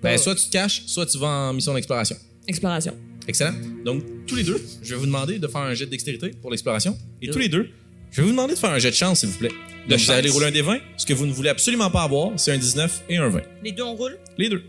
Ben, 0.03 0.17
soit 0.19 0.35
tu 0.35 0.47
te 0.47 0.51
caches, 0.51 0.83
soit 0.87 1.07
tu 1.07 1.19
vas 1.19 1.27
en 1.29 1.53
mission 1.53 1.75
d'exploration. 1.75 2.17
Exploration. 2.47 2.95
Excellent. 3.27 3.55
Donc, 3.85 4.05
tous 4.27 4.37
les 4.37 4.45
deux, 4.45 4.63
je 4.83 4.91
vais 4.95 5.01
vous 5.01 5.07
demander 5.07 5.39
de 5.39 5.49
faire 5.49 5.63
un 5.63 5.75
jet 5.75 5.87
de 5.87 5.91
dextérité 5.91 6.31
pour 6.41 6.51
l'exploration. 6.51 6.97
Et 7.21 7.29
tous 7.29 7.39
les 7.39 7.49
deux, 7.49 7.69
je 8.13 8.19
vais 8.19 8.23
vous 8.23 8.31
demander 8.31 8.55
de 8.55 8.59
faire 8.59 8.71
un 8.71 8.79
jet 8.79 8.91
de 8.91 8.95
chance, 8.97 9.21
s'il 9.21 9.31
vous 9.31 9.39
plaît. 9.39 9.51
Vous 9.89 10.11
allez 10.11 10.31
rouler 10.31 10.47
un 10.47 10.51
des 10.53 10.63
20. 10.63 10.79
Ce 10.97 11.05
que 11.07 11.13
vous 11.15 11.27
ne 11.27 11.33
voulez 11.33 11.49
absolument 11.49 11.91
pas 11.91 12.03
avoir, 12.03 12.31
c'est 12.39 12.53
un 12.53 12.59
19 12.59 13.03
et 13.09 13.17
un 13.17 13.29
20. 13.29 13.41
Les 13.65 13.73
deux, 13.73 13.83
on 13.83 13.95
roule? 13.97 14.17
Les 14.39 14.49
deux. 14.49 14.63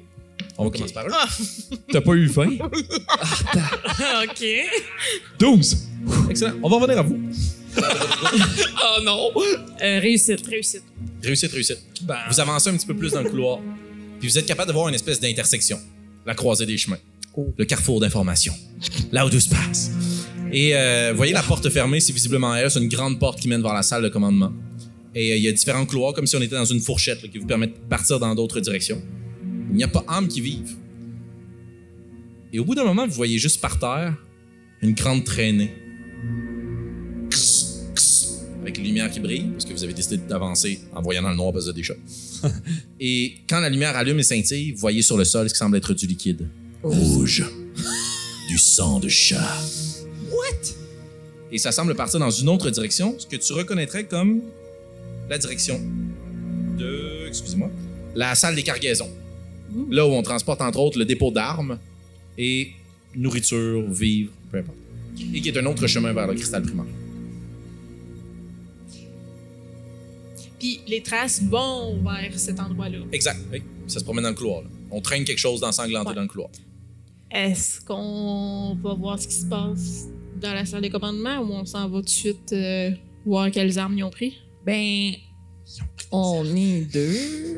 On 0.58 0.66
va 0.66 0.72
commencer 0.72 0.94
par 0.94 1.06
eux. 1.08 1.12
Ah! 1.14 1.28
T'as 1.92 2.02
pas 2.02 2.14
eu 2.14 2.28
faim? 2.30 2.50
OK. 4.24 4.46
12. 5.40 5.78
Excellent. 6.30 6.54
On 6.64 6.70
va 6.70 6.76
revenir 6.78 7.00
à 7.00 7.04
vous. 7.04 7.20
Oh 7.80 9.02
non! 9.04 9.30
Euh, 9.84 10.00
réussite. 10.00 10.44
Réussite. 10.48 10.82
Réussite, 11.24 11.52
réussite. 11.52 11.80
Ben, 12.02 12.18
Vous 12.28 12.40
avancez 12.40 12.70
un 12.72 12.78
petit 12.78 12.88
peu 12.88 12.96
plus 12.96 13.12
dans 13.12 13.22
le 13.22 13.30
couloir. 13.30 13.60
Puis 14.20 14.28
vous 14.28 14.38
êtes 14.40 14.48
capable 14.48 14.70
de 14.70 14.74
voir 14.74 14.88
une 14.88 14.96
espèce 14.96 15.20
d'intersection. 15.20 15.80
La 16.26 16.34
croisée 16.34 16.66
des 16.66 16.78
chemins. 16.78 16.98
Le 17.56 17.66
carrefour 17.66 18.00
d'information. 18.00 18.54
Là 19.12 19.28
où 19.28 19.30
tout 19.30 19.40
se 19.40 19.50
passe. 19.50 19.92
Et 20.52 20.76
euh, 20.76 21.10
vous 21.12 21.18
voyez 21.18 21.34
la 21.34 21.44
porte 21.44 21.70
fermée, 21.70 22.00
c'est 22.00 22.14
visiblement 22.14 22.56
elle. 22.56 22.72
C'est 22.72 22.80
une 22.80 22.88
grande 22.88 23.20
porte 23.20 23.40
qui 23.40 23.48
mène 23.48 23.62
vers 23.62 23.74
la 23.74 23.84
salle 23.84 24.02
de 24.02 24.10
commandement. 24.10 24.52
Et 25.14 25.34
euh, 25.34 25.36
il 25.36 25.44
y 25.44 25.48
a 25.48 25.52
différents 25.52 25.86
couloirs, 25.86 26.14
comme 26.14 26.26
si 26.26 26.36
on 26.36 26.42
était 26.42 26.56
dans 26.56 26.66
une 26.66 26.80
fourchette 26.80 27.22
là, 27.22 27.30
qui 27.30 27.38
vous 27.38 27.46
permettent 27.46 27.76
de 27.76 27.88
partir 27.90 28.20
dans 28.20 28.34
d'autres 28.34 28.60
directions. 28.60 29.02
Il 29.70 29.76
n'y 29.76 29.84
a 29.84 29.88
pas 29.88 30.04
âme 30.08 30.28
qui 30.28 30.42
vive. 30.42 30.76
Et 32.54 32.60
au 32.60 32.66
bout 32.66 32.76
d'un 32.76 32.86
moment, 32.86 33.06
vous 33.06 33.14
voyez 33.14 33.38
juste 33.38 33.62
par 33.62 33.78
terre 33.80 34.16
une 34.82 34.94
grande 34.94 35.24
traînée. 35.24 35.74
Avec 38.62 38.78
les 38.78 38.84
lumières 38.84 39.10
qui 39.10 39.20
brillent, 39.20 39.52
parce 39.52 39.66
que 39.66 39.74
vous 39.74 39.84
avez 39.84 39.94
décidé 39.94 40.18
d'avancer 40.18 40.82
en 40.94 41.02
voyant 41.02 41.22
dans 41.22 41.30
le 41.30 41.36
noir 41.36 41.54
parce 41.54 41.68
que 41.68 41.72
des 41.72 41.84
chats. 41.84 41.94
Et 43.00 43.36
quand 43.50 43.60
la 43.60 43.70
lumière 43.70 43.96
allume 43.96 44.20
et 44.20 44.24
scintille, 44.24 44.72
vous 44.72 44.80
voyez 44.80 45.02
sur 45.02 45.18
le 45.18 45.24
sol 45.24 45.48
ce 45.48 45.54
qui 45.54 45.58
semble 45.58 45.78
être 45.78 45.94
du 45.94 46.06
liquide. 46.06 46.50
Rouge. 46.84 47.46
du 48.50 48.58
sang 48.58 49.00
de 49.00 49.08
chat. 49.08 49.62
What? 50.30 50.74
Et 51.52 51.58
ça 51.58 51.72
semble 51.72 51.96
partir 51.96 52.20
dans 52.20 52.30
une 52.30 52.50
autre 52.50 52.70
direction, 52.70 53.16
ce 53.18 53.26
que 53.26 53.38
tu 53.38 53.54
reconnaîtrais 53.54 54.06
comme 54.06 54.42
la 55.30 55.38
direction 55.38 55.80
de. 56.78 57.26
Excusez-moi. 57.28 57.70
La 58.16 58.36
salle 58.36 58.56
des 58.56 58.64
cargaisons. 58.64 59.10
Là 59.90 60.08
où 60.08 60.12
on 60.12 60.22
transporte 60.24 60.62
entre 60.62 60.80
autres 60.80 60.98
le 60.98 61.06
dépôt 61.06 61.32
d'armes 61.32 61.78
et 62.38 62.70
nourriture, 63.16 63.84
vivres, 63.90 64.32
peu 64.52 64.60
importe. 64.60 64.78
Et 65.34 65.42
qui 65.42 65.50
est 65.50 65.58
un 65.58 65.66
autre 65.66 65.88
chemin 65.88 66.14
vers 66.14 66.28
le 66.28 66.34
cristal 66.36 66.62
primaire. 66.64 66.86
Puis 70.60 70.80
les 70.88 71.02
traces 71.02 71.42
vont 71.44 71.98
vers 72.04 72.32
cet 72.40 72.60
endroit-là. 72.60 73.00
Exact. 73.12 73.40
Oui. 73.52 73.62
Ça 73.88 74.00
se 74.00 74.04
promène 74.04 74.24
dans 74.24 74.30
le 74.30 74.36
couloir. 74.36 74.62
là. 74.62 74.68
On 74.92 75.02
traîne 75.02 75.24
quelque 75.24 75.38
chose 75.40 75.60
d'ensanglanté 75.60 76.10
Ouais. 76.10 76.16
dans 76.16 76.22
le 76.22 76.28
couloir. 76.28 76.50
Est-ce 77.30 77.82
qu'on 77.82 78.78
va 78.82 78.94
voir 78.94 79.20
ce 79.22 79.28
qui 79.28 79.36
se 79.36 79.46
passe 79.46 80.06
dans 80.42 80.54
la 80.54 80.66
salle 80.66 80.82
de 80.82 80.88
commandement 80.88 81.40
ou 81.40 81.52
on 81.54 81.66
s'en 81.66 81.90
va 81.90 81.98
tout 82.00 82.04
de 82.06 82.10
suite 82.10 82.54
euh, 82.54 82.92
voir 83.26 83.52
quelles 83.52 83.78
armes 83.78 83.98
ils 83.98 84.04
ont 84.04 84.10
pris? 84.10 84.38
Ben, 84.66 85.14
on 86.12 86.44
est 86.56 86.82
deux. 86.92 87.57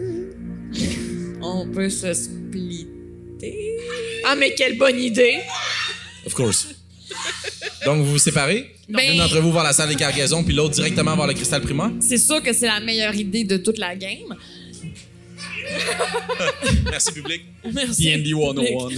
On 1.51 1.67
peut 1.67 1.89
se 1.89 2.13
splitter? 2.13 3.77
Ah, 4.25 4.35
mais 4.35 4.53
quelle 4.55 4.77
bonne 4.77 4.99
idée! 4.99 5.39
Of 6.25 6.33
course. 6.33 6.67
Donc, 7.85 8.03
vous 8.03 8.11
vous 8.11 8.17
séparez? 8.19 8.75
Ben- 8.87 9.07
L'une 9.09 9.17
d'entre 9.17 9.39
vous 9.39 9.51
vers 9.53 9.63
la 9.63 9.73
salle 9.73 9.89
des 9.89 9.95
cargaisons, 9.95 10.43
puis 10.43 10.53
l'autre 10.53 10.75
directement 10.75 11.15
vers 11.15 11.27
le 11.27 11.33
cristal 11.33 11.61
primaire. 11.61 11.91
C'est 12.01 12.17
sûr 12.17 12.41
que 12.43 12.53
c'est 12.53 12.67
la 12.67 12.79
meilleure 12.79 13.15
idée 13.15 13.43
de 13.43 13.57
toute 13.57 13.77
la 13.77 13.95
game. 13.95 14.35
Merci, 16.89 17.11
public. 17.13 17.41
Merci. 17.73 18.03
D&D 18.03 18.31
101. 18.31 18.89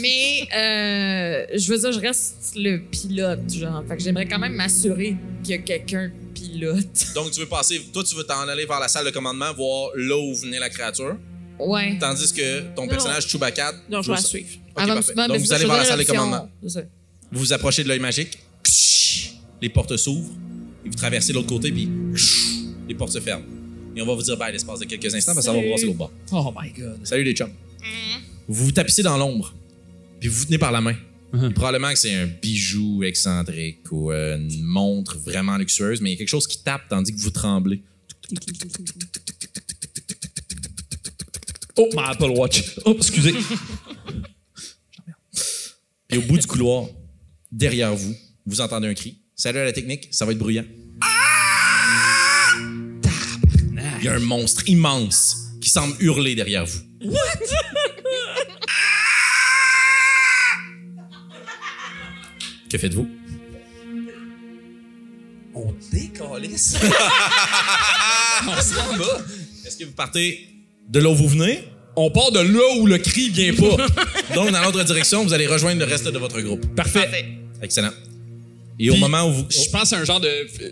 Mais 0.00 0.42
euh, 0.54 1.46
je 1.56 1.72
veux 1.72 1.78
dire, 1.78 1.92
je 1.92 2.00
reste 2.00 2.52
le 2.56 2.78
pilote, 2.78 3.50
genre. 3.52 3.82
Fait 3.88 3.96
que 3.96 4.02
j'aimerais 4.02 4.26
quand 4.26 4.38
même 4.38 4.52
m'assurer 4.54 5.16
qu'il 5.42 5.52
y 5.52 5.58
a 5.58 5.62
quelqu'un 5.62 6.10
pilote. 6.34 7.06
Donc, 7.14 7.30
tu 7.30 7.40
veux 7.40 7.46
passer. 7.46 7.80
Toi, 7.92 8.04
tu 8.04 8.14
veux 8.14 8.24
t'en 8.24 8.46
aller 8.46 8.66
vers 8.66 8.80
la 8.80 8.88
salle 8.88 9.06
de 9.06 9.10
commandement, 9.10 9.52
voir 9.54 9.90
là 9.96 10.16
où 10.18 10.34
venait 10.34 10.58
la 10.58 10.68
créature? 10.68 11.16
Ouais. 11.58 11.96
Tandis 11.98 12.32
que 12.32 12.74
ton 12.74 12.86
personnage, 12.86 13.26
Chewbacca. 13.28 13.72
Non, 13.90 14.02
je 14.02 14.10
vais 14.10 14.16
la 14.16 14.22
suivre. 14.22 14.48
Parfait. 14.74 15.14
non, 15.16 15.26
Donc, 15.28 15.38
vous 15.38 15.52
allez 15.52 15.64
vers 15.66 15.76
la 15.76 15.84
salle 15.84 15.98
de 15.98 16.04
commandement. 16.04 16.48
Vous 17.32 17.40
vous 17.40 17.52
approchez 17.52 17.82
de 17.82 17.88
l'œil 17.88 18.00
magique. 18.00 18.38
Les 19.60 19.68
portes 19.68 19.96
s'ouvrent. 19.96 20.32
Et 20.84 20.88
vous 20.88 20.94
traversez 20.94 21.32
l'autre 21.32 21.48
côté, 21.48 21.72
puis 21.72 21.88
les 22.88 22.94
portes 22.94 23.12
se 23.12 23.20
ferment. 23.20 23.44
Et 23.96 24.00
on 24.02 24.06
va 24.06 24.14
vous 24.14 24.22
dire 24.22 24.36
bye 24.36 24.52
l'espace 24.52 24.78
de 24.78 24.84
quelques 24.84 25.12
instants, 25.12 25.34
parce 25.34 25.44
que 25.46 25.50
ça 25.50 25.56
va 25.56 25.60
vous 25.60 25.66
voir 25.66 25.78
sur 25.78 25.88
l'autre 25.88 25.98
bord. 25.98 26.12
Oh 26.32 26.54
my 26.56 26.70
god. 26.70 27.00
Salut 27.02 27.24
les 27.24 27.32
chums. 27.34 27.52
Vous 28.46 28.66
vous 28.66 28.72
tapissez 28.72 29.02
dans 29.02 29.18
l'ombre, 29.18 29.52
puis 30.20 30.28
vous 30.28 30.38
vous 30.38 30.44
tenez 30.46 30.58
par 30.58 30.70
la 30.72 30.80
main. 30.80 30.94
Mhm. 31.32 31.52
Probablement 31.52 31.90
que 31.92 31.98
c'est 31.98 32.14
un 32.14 32.26
bijou 32.26 33.02
excentrique 33.02 33.90
ou 33.90 34.10
une 34.12 34.62
montre 34.62 35.18
vraiment 35.18 35.58
luxueuse, 35.58 36.00
mais 36.00 36.10
il 36.10 36.12
y 36.12 36.16
a 36.16 36.18
quelque 36.18 36.28
chose 36.28 36.46
qui 36.46 36.62
tape 36.62 36.88
tandis 36.88 37.14
que 37.14 37.20
vous 37.20 37.30
tremblez. 37.30 37.82
Oh, 41.80 41.88
ma 41.94 42.08
Apple 42.08 42.30
Watch. 42.30 42.74
Oh, 42.84 42.94
excusez. 42.96 43.32
Puis 46.08 46.18
au 46.18 46.22
bout 46.22 46.36
du 46.36 46.46
couloir, 46.46 46.86
derrière 47.52 47.94
vous, 47.94 48.16
vous 48.46 48.60
entendez 48.60 48.88
un 48.88 48.94
cri. 48.94 49.22
Salut 49.36 49.60
à 49.60 49.64
la 49.64 49.72
technique, 49.72 50.08
ça 50.10 50.26
va 50.26 50.32
être 50.32 50.38
bruyant. 50.38 50.64
Il 54.00 54.04
y 54.04 54.08
a 54.08 54.14
un 54.14 54.18
monstre 54.18 54.68
immense 54.68 55.36
qui 55.60 55.70
semble 55.70 55.94
hurler 56.00 56.34
derrière 56.34 56.66
vous. 56.66 56.80
que 62.68 62.76
faites-vous? 62.76 63.08
On 65.54 65.72
décalisse. 65.92 66.74
On 68.42 68.60
s'en 68.60 68.96
va. 68.96 69.24
Est-ce 69.64 69.76
que 69.76 69.84
vous 69.84 69.92
partez 69.92 70.57
de 70.88 70.98
là 71.00 71.08
où 71.10 71.14
vous 71.14 71.28
venez? 71.28 71.64
On 71.96 72.10
part 72.10 72.30
de 72.30 72.40
là 72.40 72.76
où 72.78 72.86
le 72.86 72.98
cri 72.98 73.28
vient 73.30 73.52
pas. 73.54 73.76
Donc, 74.34 74.50
dans 74.52 74.62
l'autre 74.62 74.82
direction, 74.84 75.24
vous 75.24 75.32
allez 75.32 75.46
rejoindre 75.46 75.80
le 75.80 75.86
reste 75.86 76.06
de 76.06 76.18
votre 76.18 76.40
groupe. 76.40 76.64
Parfait. 76.76 77.26
Excellent. 77.62 77.90
Et 78.78 78.90
au 78.90 78.96
moment 78.96 79.24
où 79.28 79.32
vous... 79.32 79.46
Je 79.50 79.68
pense 79.70 79.92
à 79.92 79.98
un 79.98 80.04
genre 80.04 80.20
de. 80.20 80.28
euh, 80.28 80.70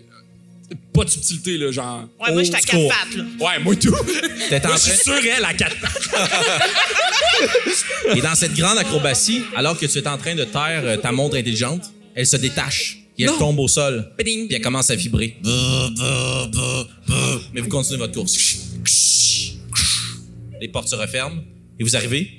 Pas 0.95 1.03
de 1.05 1.11
subtilité, 1.11 1.59
là, 1.59 1.73
genre. 1.73 2.05
Ouais, 2.25 2.33
moi, 2.33 2.45
j'étais 2.45 2.57
à 2.59 2.61
quatre 2.61 2.89
pattes, 2.89 3.17
là. 3.17 3.25
Ouais, 3.41 3.59
moi 3.65 3.75
tout. 3.75 3.93
T'es 4.49 4.65
en 4.65 4.69
Moi, 4.69 4.77
je 4.77 4.83
suis 4.91 4.99
sur 5.03 5.15
elle 5.15 5.45
à 5.45 5.53
quatre 5.55 5.77
pattes. 5.81 6.09
Et 8.15 8.21
dans 8.21 8.35
cette 8.37 8.55
grande 8.55 8.79
acrobatie, 8.79 9.43
alors 9.57 9.77
que 9.77 9.87
tu 9.87 9.99
es 9.99 10.07
en 10.07 10.17
train 10.19 10.37
de 10.37 10.45
taire 10.45 10.83
euh, 10.85 10.97
ta 10.97 11.11
montre 11.11 11.37
intelligente, 11.37 11.83
elle 12.15 12.27
se 12.27 12.37
détache 12.37 12.99
et 13.19 13.25
elle 13.25 13.31
tombe 13.37 13.59
au 13.59 13.67
sol. 13.69 14.13
Puis 14.17 14.47
elle 14.51 14.61
commence 14.61 14.91
à 14.91 14.95
vibrer. 14.95 15.37
Mais 17.53 17.61
vous 17.61 17.69
continuez 17.69 17.99
votre 17.99 18.15
course. 18.15 18.59
Les 20.61 20.69
portes 20.69 20.88
se 20.88 20.97
referment 20.97 21.42
et 21.79 21.85
vous 21.85 21.97
arrivez 21.97 22.31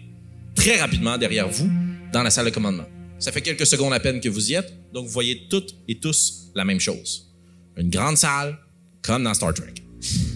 très 0.55 0.79
rapidement 0.79 1.17
derrière 1.17 1.47
vous 1.47 1.69
dans 2.11 2.23
la 2.23 2.29
salle 2.29 2.45
de 2.45 2.51
commandement. 2.51 2.87
Ça 3.19 3.31
fait 3.31 3.41
quelques 3.41 3.65
secondes 3.65 3.93
à 3.93 3.99
peine 3.99 4.19
que 4.19 4.29
vous 4.29 4.51
y 4.51 4.53
êtes, 4.53 4.73
donc 4.93 5.05
vous 5.05 5.11
voyez 5.11 5.47
toutes 5.49 5.75
et 5.87 5.95
tous 5.95 6.51
la 6.55 6.65
même 6.65 6.79
chose. 6.79 7.33
Une 7.77 7.89
grande 7.89 8.17
salle, 8.17 8.57
comme 9.01 9.23
dans 9.23 9.33
Star 9.33 9.53
Trek. 9.53 9.73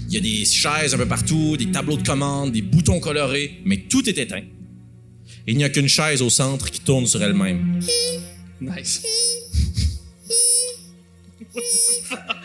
Il 0.08 0.14
y 0.14 0.18
a 0.18 0.20
des 0.20 0.46
chaises 0.46 0.94
un 0.94 0.98
peu 0.98 1.08
partout, 1.08 1.58
des 1.58 1.72
tableaux 1.72 1.98
de 1.98 2.06
commande, 2.06 2.52
des 2.52 2.62
boutons 2.62 3.00
colorés, 3.00 3.62
mais 3.66 3.78
tout 3.90 4.08
est 4.10 4.18
éteint. 4.18 4.44
Et 5.48 5.52
il 5.52 5.58
n'y 5.58 5.64
a 5.64 5.70
qu'une 5.70 5.88
chaise 5.88 6.22
au 6.22 6.30
centre 6.30 6.70
qui 6.70 6.82
tourne 6.82 7.08
sur 7.08 7.22
elle-même. 7.24 7.80
Nice. 8.60 9.04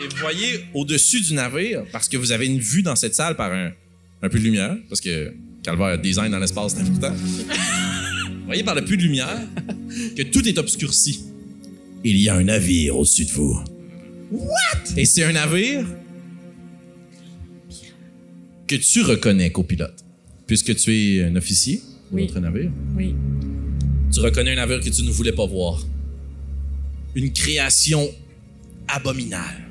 Et 0.01 0.09
vous 0.09 0.17
voyez 0.19 0.65
au-dessus 0.75 1.21
du 1.21 1.35
navire, 1.35 1.85
parce 1.93 2.09
que 2.09 2.17
vous 2.17 2.33
avez 2.33 2.47
une 2.47 2.59
vue 2.59 2.83
dans 2.83 2.97
cette 2.97 3.15
salle 3.15 3.37
par 3.37 3.53
un, 3.53 3.73
un 4.23 4.29
peu 4.29 4.39
de 4.39 4.45
lumière, 4.45 4.77
parce 4.89 5.01
que 5.01 5.33
Calvaire 5.63 5.99
design 6.01 6.31
dans 6.31 6.39
l'espace, 6.39 6.75
c'est 6.75 6.83
important. 6.83 7.13
vous 8.39 8.47
voyez 8.47 8.63
par 8.63 8.75
le 8.75 8.85
peu 8.85 8.97
de 8.97 9.03
lumière 9.03 9.41
que 10.17 10.23
tout 10.23 10.47
est 10.49 10.59
obscurci. 10.59 11.25
Il 12.05 12.17
y 12.19 12.29
a 12.29 12.35
un 12.37 12.45
navire 12.45 12.97
au-dessus 12.97 13.25
de 13.25 13.31
vous. 13.33 13.59
What? 14.31 14.49
Et 14.97 15.05
c'est 15.05 15.25
un 15.25 15.33
navire? 15.33 15.85
Que 18.67 18.77
tu 18.77 19.03
reconnais, 19.03 19.51
copilote, 19.51 20.05
puisque 20.47 20.75
tu 20.77 20.93
es 20.95 21.25
un 21.25 21.37
officier 21.37 21.77
de 22.11 22.17
Oui. 22.17 22.23
notre 22.27 22.41
navire. 22.41 22.71
Oui. 22.97 23.15
Tu 24.13 24.21
reconnais 24.21 24.53
un 24.53 24.57
navire 24.57 24.81
que 24.81 24.89
tu 24.89 25.03
ne 25.03 25.11
voulais 25.11 25.33
pas 25.33 25.47
voir. 25.47 25.85
Une 27.15 27.33
création 27.33 28.09
abominable 28.89 29.66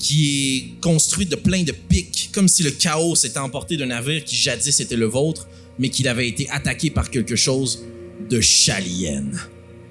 qui 0.00 0.56
est 0.76 0.80
construite 0.80 1.28
de 1.28 1.36
plein 1.36 1.62
de 1.62 1.70
pics, 1.72 2.30
comme 2.32 2.48
si 2.48 2.62
le 2.64 2.70
chaos 2.72 3.14
s'était 3.14 3.38
emporté 3.38 3.76
d'un 3.76 3.86
navire 3.86 4.24
qui 4.24 4.34
jadis 4.34 4.80
était 4.80 4.96
le 4.96 5.06
vôtre, 5.06 5.46
mais 5.78 5.90
qu'il 5.90 6.08
avait 6.08 6.26
été 6.28 6.48
attaqué 6.50 6.90
par 6.90 7.10
quelque 7.10 7.36
chose 7.36 7.84
de 8.28 8.40
chalienne. 8.40 9.38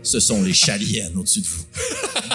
Ce 0.04 0.20
sont 0.20 0.42
les 0.44 0.54
chaliennes 0.54 1.14
au-dessus 1.16 1.42
de 1.42 1.48
vous. 1.48 1.64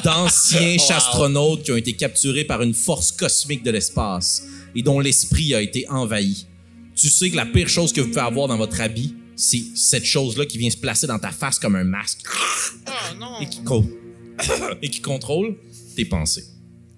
D'anciens 0.03 0.79
chastronautes 0.79 1.63
qui 1.65 1.73
ont 1.73 1.77
été 1.77 1.93
capturés 1.95 2.45
par 2.45 2.63
une 2.63 2.75
force 2.75 3.11
cosmique 3.13 3.63
de 3.63 3.71
l'espace 3.71 4.43
et 4.77 4.83
dont 4.83 5.01
l'esprit 5.01 5.55
a 5.55 5.61
été 5.61 5.89
envahi. 5.89 6.47
Tu 6.97 7.09
sais 7.09 7.31
que 7.31 7.37
la 7.37 7.47
pire 7.47 7.69
chose 7.69 7.93
que 7.93 8.01
vous 8.01 8.09
pouvez 8.09 8.21
avoir 8.21 8.49
dans 8.49 8.57
votre 8.57 8.81
habit, 8.81 9.15
c'est 9.37 9.63
cette 9.75 10.05
chose-là 10.05 10.47
qui 10.47 10.59
vient 10.59 10.71
se 10.71 10.77
placer 10.77 11.07
dans 11.09 11.19
ta 11.19 11.31
face 11.33 11.59
comme 11.59 11.75
un 11.75 11.85
masque 11.85 12.21
Oh 12.87 12.91
non. 13.19 13.41
et 13.41 13.49
qui, 13.49 13.63
co- 13.65 13.85
et 14.83 14.89
qui 14.91 15.01
contrôle 15.01 15.57
tes 15.97 16.05
pensées. 16.05 16.45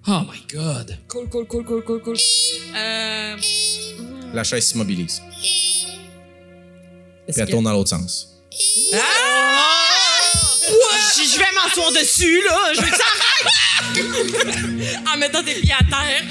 Oh 0.09 0.21
my 0.21 0.39
god. 0.53 0.97
Cool, 1.07 1.27
cool, 1.29 1.45
cool, 1.47 1.63
cool, 1.65 1.81
cool, 1.83 2.01
cool. 2.01 2.15
Euh, 2.75 3.35
La 4.33 4.43
chaise 4.43 4.65
s'immobilise. 4.67 5.21
Puis 7.27 7.35
elle 7.35 7.45
que- 7.45 7.51
tourne 7.51 7.65
dans 7.65 7.73
l'autre 7.73 7.89
sens. 7.89 8.29
Je 8.53 8.97
je 11.33 11.39
vais 11.39 11.45
m'asseoir 11.55 11.91
dessus, 11.91 12.41
là. 12.45 12.73
Je 12.73 12.81
veux 12.81 12.89
que 12.89 12.95
ça 12.95 13.03
En 15.13 15.17
mettant 15.17 15.43
tes 15.43 15.55
pieds 15.55 15.73
à 15.73 15.83
terre. 15.83 16.23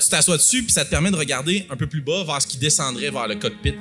Tu 0.00 0.08
t'assois 0.08 0.36
dessus, 0.36 0.62
puis 0.64 0.72
ça 0.72 0.84
te 0.84 0.90
permet 0.90 1.10
de 1.10 1.16
regarder 1.16 1.66
un 1.70 1.76
peu 1.76 1.86
plus 1.86 2.00
bas 2.00 2.24
vers 2.24 2.40
ce 2.42 2.46
qui 2.48 2.56
descendrait 2.58 3.10
vers 3.10 3.28
le 3.28 3.36
cockpit. 3.36 3.74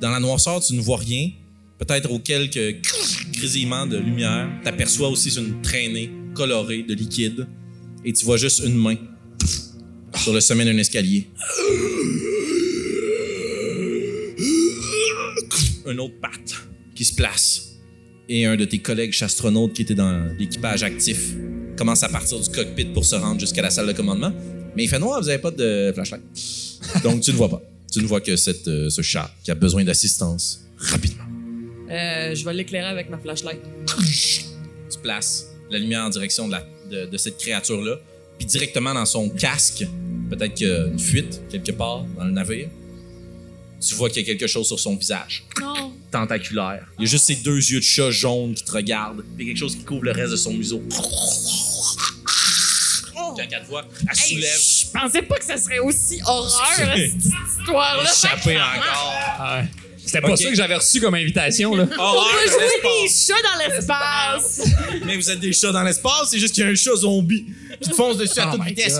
Dans 0.00 0.10
la 0.10 0.18
noirceur, 0.20 0.60
tu 0.60 0.74
ne 0.74 0.80
vois 0.80 0.98
rien. 0.98 1.30
Peut-être 1.78 2.10
aux 2.10 2.18
quelques 2.18 2.80
grésillements 3.32 3.86
de 3.86 3.98
lumière. 3.98 4.48
Tu 4.62 4.68
aperçois 4.68 5.08
aussi 5.08 5.30
une 5.36 5.62
traînée 5.62 6.10
colorée 6.38 6.84
de 6.84 6.94
liquide. 6.94 7.46
Et 8.04 8.12
tu 8.12 8.24
vois 8.24 8.36
juste 8.36 8.60
une 8.64 8.76
main 8.76 8.96
sur 10.16 10.32
le 10.32 10.40
sommet 10.40 10.64
d'un 10.64 10.78
escalier. 10.78 11.26
Un 15.84 15.98
autre 15.98 16.14
patte 16.22 16.54
qui 16.94 17.04
se 17.04 17.14
place. 17.14 17.64
Et 18.28 18.46
un 18.46 18.56
de 18.56 18.64
tes 18.64 18.78
collègues 18.78 19.12
chastronautes 19.12 19.72
qui 19.72 19.82
était 19.82 19.96
dans 19.96 20.32
l'équipage 20.38 20.84
actif 20.84 21.34
commence 21.76 22.02
à 22.04 22.08
partir 22.08 22.38
du 22.38 22.48
cockpit 22.50 22.84
pour 22.86 23.04
se 23.04 23.16
rendre 23.16 23.40
jusqu'à 23.40 23.62
la 23.62 23.70
salle 23.70 23.88
de 23.88 23.92
commandement. 23.92 24.32
Mais 24.76 24.84
il 24.84 24.88
fait 24.88 24.98
noir, 25.00 25.20
vous 25.20 25.26
n'avez 25.26 25.42
pas 25.42 25.50
de 25.50 25.90
flashlight. 25.92 26.22
Donc 27.02 27.22
tu 27.22 27.32
ne 27.32 27.36
vois 27.36 27.48
pas. 27.48 27.62
Tu 27.90 28.00
ne 28.00 28.06
vois 28.06 28.20
que 28.20 28.36
cette, 28.36 28.68
euh, 28.68 28.90
ce 28.90 29.02
chat 29.02 29.34
qui 29.42 29.50
a 29.50 29.54
besoin 29.54 29.82
d'assistance 29.82 30.60
rapidement. 30.76 31.24
Euh, 31.90 32.34
je 32.34 32.44
vais 32.44 32.52
l'éclairer 32.52 32.88
avec 32.88 33.10
ma 33.10 33.18
flashlight. 33.18 33.62
Tu 33.96 34.98
places 35.02 35.46
la 35.70 35.78
lumière 35.78 36.04
en 36.04 36.08
direction 36.10 36.46
de, 36.48 36.52
la, 36.52 36.64
de, 36.90 37.06
de 37.06 37.16
cette 37.16 37.38
créature-là, 37.38 37.96
puis 38.38 38.46
directement 38.46 38.94
dans 38.94 39.06
son 39.06 39.28
casque, 39.28 39.84
peut-être 40.30 40.54
qu'il 40.54 40.68
y 40.68 40.70
a 40.70 40.86
une 40.86 40.98
fuite 40.98 41.40
quelque 41.50 41.72
part 41.72 42.04
dans 42.16 42.24
le 42.24 42.30
navire. 42.30 42.68
Tu 43.80 43.94
vois 43.94 44.08
qu'il 44.10 44.22
y 44.22 44.24
a 44.24 44.28
quelque 44.28 44.46
chose 44.48 44.66
sur 44.66 44.80
son 44.80 44.96
visage. 44.96 45.44
Non. 45.60 45.92
Tentaculaire. 46.10 46.86
Il 46.98 47.04
y 47.04 47.06
a 47.06 47.10
juste 47.10 47.26
ses 47.26 47.36
deux 47.36 47.56
yeux 47.58 47.78
de 47.78 47.84
chat 47.84 48.10
jaunes 48.10 48.54
qui 48.54 48.64
te 48.64 48.72
regardent, 48.72 49.22
puis 49.36 49.46
quelque 49.46 49.56
chose 49.58 49.76
qui 49.76 49.84
couvre 49.84 50.04
le 50.04 50.10
reste 50.12 50.32
de 50.32 50.36
son 50.36 50.52
museau. 50.52 50.82
Puis 50.88 50.98
quand 53.14 53.36
elle 53.38 53.48
te 53.62 53.66
voit, 53.68 53.84
elle 54.02 54.08
Hey, 54.18 54.34
soulève. 54.34 54.60
je 54.60 54.86
pensais 54.98 55.22
pas 55.22 55.38
que 55.38 55.44
ça 55.44 55.56
serait 55.56 55.78
aussi 55.78 56.20
horreur, 56.26 56.72
cette 56.76 57.14
histoire-là. 57.60 58.02
Échappé 58.10 58.56
encore. 58.56 59.12
Ah 59.38 59.60
ouais. 59.60 59.68
C'était 60.08 60.22
pas 60.22 60.30
Ok. 60.32 60.38
ça 60.38 60.48
que 60.48 60.54
j'avais 60.56 60.74
reçu 60.74 61.00
comme 61.02 61.14
invitation, 61.14 61.76
là. 61.76 61.86
On 61.98 62.02
Horreur 62.02 62.30
peut 62.44 62.50
de 62.50 63.04
des 63.04 63.08
chats 63.14 63.34
dans 63.42 63.74
l'espace. 63.74 64.62
Mais 65.06 65.16
vous 65.16 65.30
êtes 65.30 65.40
des 65.40 65.52
chats 65.52 65.70
dans 65.70 65.82
l'espace, 65.82 66.28
c'est 66.30 66.38
juste 66.38 66.54
qu'il 66.54 66.64
y 66.64 66.66
a 66.66 66.70
un 66.70 66.74
chat 66.74 66.96
zombie 66.96 67.44
qui 67.82 67.90
te 67.90 67.94
fonce 67.94 68.16
dessus 68.16 68.40
à 68.40 68.50
Oh 68.50 68.56
toute 68.56 68.66
vitesse. 68.66 68.98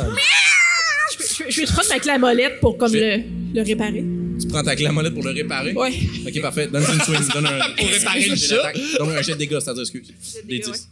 Je, 1.19 1.25
je, 1.47 1.51
je 1.51 1.61
vais 1.63 1.67
te 1.67 1.73
prendre 1.73 1.89
ma 1.89 1.99
clé 1.99 2.11
à 2.13 2.19
molette 2.19 2.61
pour 2.61 2.77
comme 2.77 2.93
le, 2.93 3.23
le 3.55 3.63
réparer. 3.63 4.05
Tu 4.39 4.47
prends 4.49 4.63
ta 4.63 4.77
clé 4.77 4.87
à 4.87 4.93
molette 4.93 5.15
pour 5.15 5.25
le 5.25 5.31
réparer? 5.31 5.73
Ouais. 5.73 5.93
Ok, 6.27 6.41
parfait. 6.43 6.67
Donne 6.69 6.85
une 6.85 7.01
swing. 7.01 7.29
Donne 7.33 7.47
un. 7.47 7.59
Pour 7.77 7.89
réparer 7.89 8.27
le 8.27 8.33
un 8.33 8.35
jet 8.37 8.47
chat? 8.49 8.73
Donne 8.99 9.11
un 9.17 9.23
jet 9.23 9.33
de 9.33 9.39
dégâts, 9.39 9.59
c'est-à-dire, 9.61 9.83
excuse. 9.83 10.13
Des 10.45 10.59
dégâts, 10.59 10.71
10. 10.73 10.89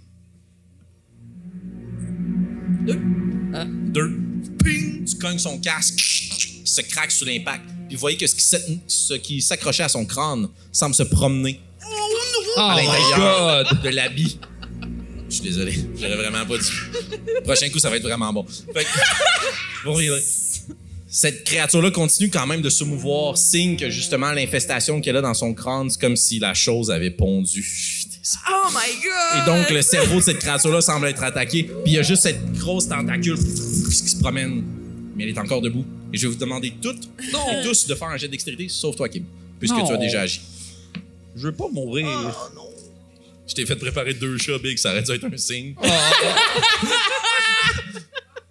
Deux. 3.92 4.10
Ping! 4.64 5.04
Tu 5.04 5.16
cognes 5.16 5.38
son 5.38 5.58
casque. 5.60 6.00
Se 6.76 6.82
craque 6.82 7.10
sous 7.10 7.24
l'impact. 7.24 7.62
Puis 7.88 7.96
vous 7.96 8.00
voyez 8.00 8.16
que 8.18 8.26
ce 8.26 8.34
qui 8.34 8.44
s'ac- 8.44 8.62
ce 8.86 9.14
qui 9.14 9.40
s'accrochait 9.40 9.84
à 9.84 9.88
son 9.88 10.04
crâne 10.04 10.48
semble 10.72 10.94
se 10.94 11.04
promener 11.04 11.60
Oh 11.82 12.60
à 12.60 12.76
my 12.76 12.86
l'intérieur 12.86 13.64
god! 13.64 13.82
de 13.82 13.88
l'habit. 13.90 14.38
Je 15.28 15.34
suis 15.36 15.42
désolé. 15.44 15.72
J'aurais 15.98 16.16
vraiment 16.16 16.44
pas 16.46 16.58
dit. 16.58 16.70
Prochain 17.44 17.68
coup, 17.70 17.78
ça 17.78 17.88
va 17.90 17.96
être 17.96 18.02
vraiment 18.02 18.32
bon. 18.32 18.44
Fait 18.74 18.84
que, 18.84 18.88
vous 19.84 19.92
reviendrez. 19.94 20.22
Cette 21.08 21.44
créature-là 21.44 21.90
continue 21.92 22.28
quand 22.30 22.46
même 22.46 22.60
de 22.60 22.68
se 22.68 22.84
mouvoir, 22.84 23.38
signe 23.38 23.76
que 23.78 23.88
justement 23.88 24.32
l'infestation 24.32 25.00
qu'elle 25.00 25.16
a 25.16 25.22
dans 25.22 25.32
son 25.34 25.54
crâne, 25.54 25.88
c'est 25.88 26.00
comme 26.00 26.16
si 26.16 26.38
la 26.38 26.52
chose 26.52 26.90
avait 26.90 27.10
pondu. 27.10 27.64
Oh 28.50 28.68
my 28.70 29.02
god! 29.02 29.42
Et 29.42 29.46
donc, 29.46 29.70
le 29.70 29.82
cerveau 29.82 30.16
de 30.16 30.24
cette 30.24 30.40
créature-là 30.40 30.80
semble 30.82 31.06
être 31.06 31.22
attaqué. 31.22 31.62
Puis 31.62 31.74
il 31.86 31.92
y 31.92 31.98
a 31.98 32.02
juste 32.02 32.22
cette 32.24 32.52
grosse 32.54 32.88
tentacule 32.88 33.36
qui 33.38 33.94
se 34.10 34.16
promène. 34.18 34.64
Mais 35.16 35.24
elle 35.24 35.30
est 35.30 35.38
encore 35.38 35.62
debout. 35.62 35.84
Et 36.12 36.18
je 36.18 36.26
vais 36.26 36.32
vous 36.34 36.38
demander 36.38 36.72
toutes 36.82 37.04
et 37.20 37.62
tous 37.64 37.86
de 37.86 37.94
faire 37.94 38.08
un 38.08 38.16
jet 38.16 38.26
de 38.26 38.32
dextérité, 38.32 38.68
sauf 38.68 38.94
toi, 38.96 39.08
Kim. 39.08 39.24
Puisque 39.58 39.74
Non. 39.74 39.86
tu 39.86 39.92
as 39.94 39.96
déjà 39.96 40.20
agi. 40.22 40.40
Je 41.34 41.42
veux 41.48 41.52
pas 41.54 41.68
mourir. 41.72 42.06
Je 43.48 43.54
t'ai 43.54 43.64
fait 43.66 43.76
préparer 43.76 44.12
deux 44.14 44.36
chats, 44.38 44.58
Big. 44.58 44.76
Ça 44.78 44.90
aurait 44.90 45.02
dû 45.02 45.12
être 45.12 45.24
un 45.32 45.36
signe. 45.36 45.74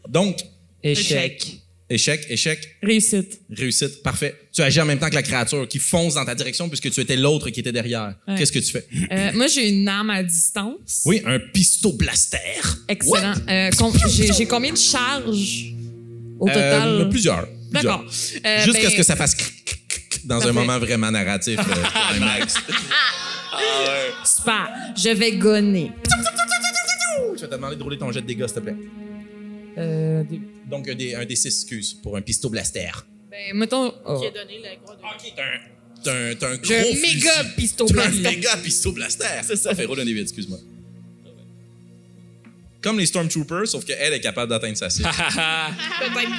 Donc, 0.08 0.38
Échec. 0.84 1.58
échec, 1.90 2.26
échec, 2.30 2.78
Réussite. 2.82 3.42
réussite. 3.52 4.02
Parfait. 4.04 4.36
Tu 4.54 4.62
agis 4.62 4.80
en 4.80 4.86
même 4.86 5.00
temps 5.00 5.10
que 5.10 5.16
la 5.16 5.24
créature 5.24 5.68
qui 5.68 5.80
fonce 5.80 6.14
dans 6.14 6.24
ta 6.26 6.36
direction 6.36 6.70
puisque 6.70 6.90
tu 6.92 7.02
étais 7.02 7.16
l'autre 7.18 7.50
qui 7.50 7.60
était 7.60 7.72
derrière. 7.72 8.16
Ouais. 8.28 8.36
Qu'est-ce 8.38 8.52
que 8.52 8.60
tu 8.60 8.72
fais? 8.72 8.88
Euh, 9.12 9.32
moi, 9.34 9.48
j'ai 9.48 9.68
une 9.70 9.88
arme 9.88 10.12
à 10.12 10.24
distance. 10.24 11.02
Oui, 11.06 11.22
un 11.26 11.40
pisto 11.40 11.92
blaster. 11.94 12.38
Excellent. 12.88 13.34
Euh, 13.50 13.70
com- 13.78 13.94
j'ai 14.10 14.32
j'ai 14.32 14.46
combien 14.46 14.72
de 14.72 14.78
charges? 14.78 15.74
Au 16.40 16.48
Euh, 16.50 16.54
total? 16.54 17.10
plusieurs. 17.10 17.48
D'accord. 17.72 18.02
Euh, 18.04 18.64
Jusqu'à 18.64 18.82
ben, 18.84 18.90
ce 18.92 18.96
que 18.96 19.04
ça 19.04 19.16
fasse 19.16 19.36
cric, 19.36 19.66
cric, 19.66 19.88
cric 20.10 20.28
dans 20.28 20.46
un 20.48 20.52
moment 20.54 20.80
vraiment 20.80 21.12
narratif. 21.12 21.60
euh, 21.60 21.64
climax. 22.12 22.56
Super. 24.24 24.70
Je 24.98 25.10
vais 25.10 25.34
gonner. 25.38 25.92
Je 27.36 27.42
vais 27.42 27.48
te 27.48 27.52
demander 27.56 27.76
de 27.76 27.84
rouler 27.84 27.98
ton 27.98 28.12
jet 28.12 28.22
de 28.22 28.28
dégâts, 28.28 28.46
s'il 28.48 28.56
te 28.56 28.60
plaît. 28.62 28.76
Euh, 29.78 30.24
des- 30.24 30.42
Donc, 30.70 30.88
un 30.88 30.96
des, 30.96 31.16
un 31.16 31.26
des 31.26 31.36
six, 31.36 31.48
excuse, 31.48 31.94
pour 32.02 32.16
un 32.18 32.22
pisto 32.22 32.50
blaster. 32.50 32.92
ben, 33.30 33.56
mettons. 33.58 33.94
oh. 34.06 34.20
Qui 34.20 34.28
a 34.28 34.32
donné 34.32 34.60
la 34.64 34.76
croix 34.78 34.96
de... 34.96 35.02
OK, 35.02 35.34
t'as 35.36 36.12
un, 36.14 36.36
t'as 36.36 36.48
un, 36.48 36.52
un 36.54 36.56
gros 36.56 36.64
J'ai 36.64 36.92
un 36.98 37.02
méga 37.02 37.44
pisto 37.58 37.86
un 37.90 37.94
blaster. 37.94 38.22
méga 38.22 38.58
pisto 38.58 38.92
blaster. 38.94 39.26
C'est 39.44 39.56
ça. 39.58 39.76
Fait 39.76 39.86
roule 39.86 40.00
un 40.00 40.06
des 40.06 40.12
huit, 40.12 40.22
excuse-moi. 40.22 40.60
Comme 42.86 43.00
les 43.00 43.08
Stormtroopers, 43.08 43.68
sauf 43.68 43.84
qu'elle 43.84 44.14
est 44.14 44.20
capable 44.22 44.52
d'atteindre 44.52 44.78
sa 44.78 44.92
cible. 44.92 45.10
Peut-être. 46.00 46.30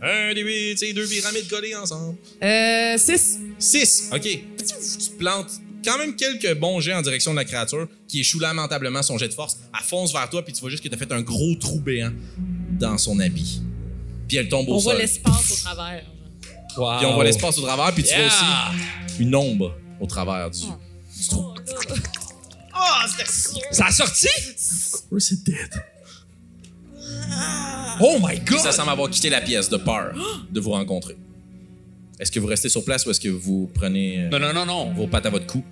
un 0.00 0.32
des 0.32 0.42
huit, 0.42 0.78
c'est 0.78 0.92
deux 0.92 1.08
pyramides 1.08 1.48
collées 1.48 1.74
ensemble. 1.74 2.16
Euh, 2.40 2.96
6. 2.96 3.38
6. 3.58 4.10
OK. 4.14 4.22
Tu 4.22 5.10
plantes 5.18 5.50
quand 5.84 5.98
même 5.98 6.14
quelques 6.14 6.54
bons 6.56 6.78
jets 6.78 6.94
en 6.94 7.02
direction 7.02 7.32
de 7.32 7.36
la 7.36 7.44
créature 7.44 7.88
qui 8.06 8.20
échoue 8.20 8.38
lamentablement 8.38 9.02
son 9.02 9.18
jet 9.18 9.26
de 9.26 9.34
force. 9.34 9.58
Elle 9.76 9.84
fonce 9.84 10.12
vers 10.12 10.30
toi, 10.30 10.44
puis 10.44 10.52
tu 10.52 10.60
vois 10.60 10.70
juste 10.70 10.84
que 10.84 10.88
t'as 10.88 10.96
fait 10.96 11.10
un 11.10 11.22
gros 11.22 11.56
trou 11.56 11.80
béant 11.80 12.12
dans 12.78 12.96
son 12.96 13.18
habit. 13.18 13.60
Puis 14.28 14.36
elle 14.36 14.48
tombe 14.48 14.68
au 14.68 14.76
On 14.76 14.78
sol. 14.78 14.92
voit 14.92 15.02
l'espace 15.02 15.50
au 15.50 15.56
travers. 15.64 16.04
Wow. 16.76 16.98
Puis 16.98 17.06
on 17.06 17.14
voit 17.14 17.24
l'espace 17.24 17.58
au 17.58 17.62
travers, 17.62 17.92
puis 17.92 18.04
tu 18.04 18.14
vois 18.14 18.26
aussi 18.26 18.44
une 19.18 19.34
ombre 19.34 19.74
au 20.00 20.06
travers 20.06 20.48
du, 20.48 20.60
du 20.60 21.28
trou. 21.28 21.54
Oh, 21.56 21.94
c'était 23.08 23.30
sûr. 23.30 23.60
Ça 23.70 23.86
a 23.86 23.90
sorti? 23.92 24.28
Where's 25.10 25.30
it 25.32 25.44
dead? 25.44 25.82
Oh 28.00 28.18
my 28.22 28.38
god! 28.38 28.58
ça 28.60 28.72
semble 28.72 28.90
avoir 28.90 29.10
quitté 29.10 29.28
la 29.30 29.40
pièce 29.40 29.68
de 29.68 29.76
peur 29.76 30.14
de 30.50 30.60
vous 30.60 30.70
rencontrer. 30.70 31.16
Est-ce 32.20 32.30
que 32.32 32.40
vous 32.40 32.46
restez 32.46 32.68
sur 32.68 32.84
place 32.84 33.06
ou 33.06 33.10
est-ce 33.10 33.20
que 33.20 33.28
vous 33.28 33.70
prenez 33.74 34.24
euh, 34.24 34.28
Non, 34.30 34.38
non, 34.40 34.52
non, 34.52 34.66
non. 34.66 34.92
vos 34.92 35.06
pattes 35.06 35.26
à 35.26 35.30
votre 35.30 35.46
cou? 35.46 35.62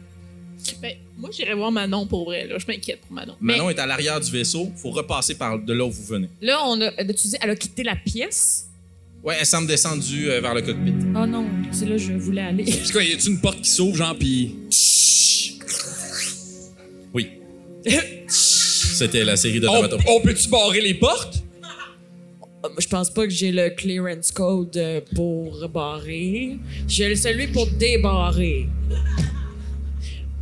Ben, 0.81 0.95
moi, 1.16 1.31
j'irais 1.33 1.55
voir 1.55 1.71
Manon 1.73 2.07
pour 2.07 2.25
vrai. 2.25 2.47
Là. 2.47 2.59
Je 2.59 2.66
m'inquiète 2.66 3.01
pour 3.03 3.12
Manon. 3.12 3.35
Manon 3.40 3.71
est 3.71 3.79
à 3.79 3.87
l'arrière 3.87 4.21
du 4.21 4.31
vaisseau. 4.31 4.71
faut 4.77 4.90
repasser 4.90 5.35
par 5.37 5.59
de 5.59 5.73
là 5.73 5.85
où 5.85 5.90
vous 5.90 6.05
venez. 6.05 6.29
Là, 6.40 6.59
on 6.66 6.81
a. 6.81 6.85
euh, 6.87 6.92
Tu 7.09 7.29
dis, 7.29 7.37
elle 7.40 7.51
a 7.51 7.57
quitté 7.57 7.83
la 7.83 7.97
pièce? 7.97 8.66
Ouais, 9.23 9.37
elle 9.40 9.47
semble 9.47 9.66
descendue 9.66 10.31
euh, 10.31 10.40
vers 10.40 10.55
le 10.55 10.62
cockpit. 10.62 10.95
Oh 11.16 11.27
non, 11.27 11.47
c'est 11.73 11.85
là 11.87 11.92
que 11.97 11.99
je 11.99 12.12
voulais 12.12 12.42
aller. 12.42 12.64
C'est 12.71 12.92
quoi, 12.92 13.03
y 13.03 13.12
a-tu 13.12 13.29
une 13.29 13.40
porte 13.40 13.61
qui 13.61 13.71
s'ouvre, 13.71 13.97
genre, 13.97 14.16
pis. 14.16 14.55
C'était 18.29 19.25
la 19.25 19.37
série 19.37 19.61
de 19.61 19.68
On, 19.68 19.72
Tamato. 19.75 19.99
on 20.09 20.20
peut-tu 20.20 20.49
barrer 20.49 20.81
les 20.81 20.94
portes? 20.94 21.37
Euh, 22.64 22.68
Je 22.79 22.87
pense 22.88 23.11
pas 23.11 23.25
que 23.25 23.31
j'ai 23.33 23.53
le 23.53 23.70
clearance 23.70 24.33
code 24.33 24.77
euh, 24.77 25.01
pour 25.14 25.68
barrer. 25.68 26.57
J'ai 26.88 27.09
le- 27.11 27.16
celui 27.16 27.46
pour 27.49 27.66
débarrer. 27.68 28.66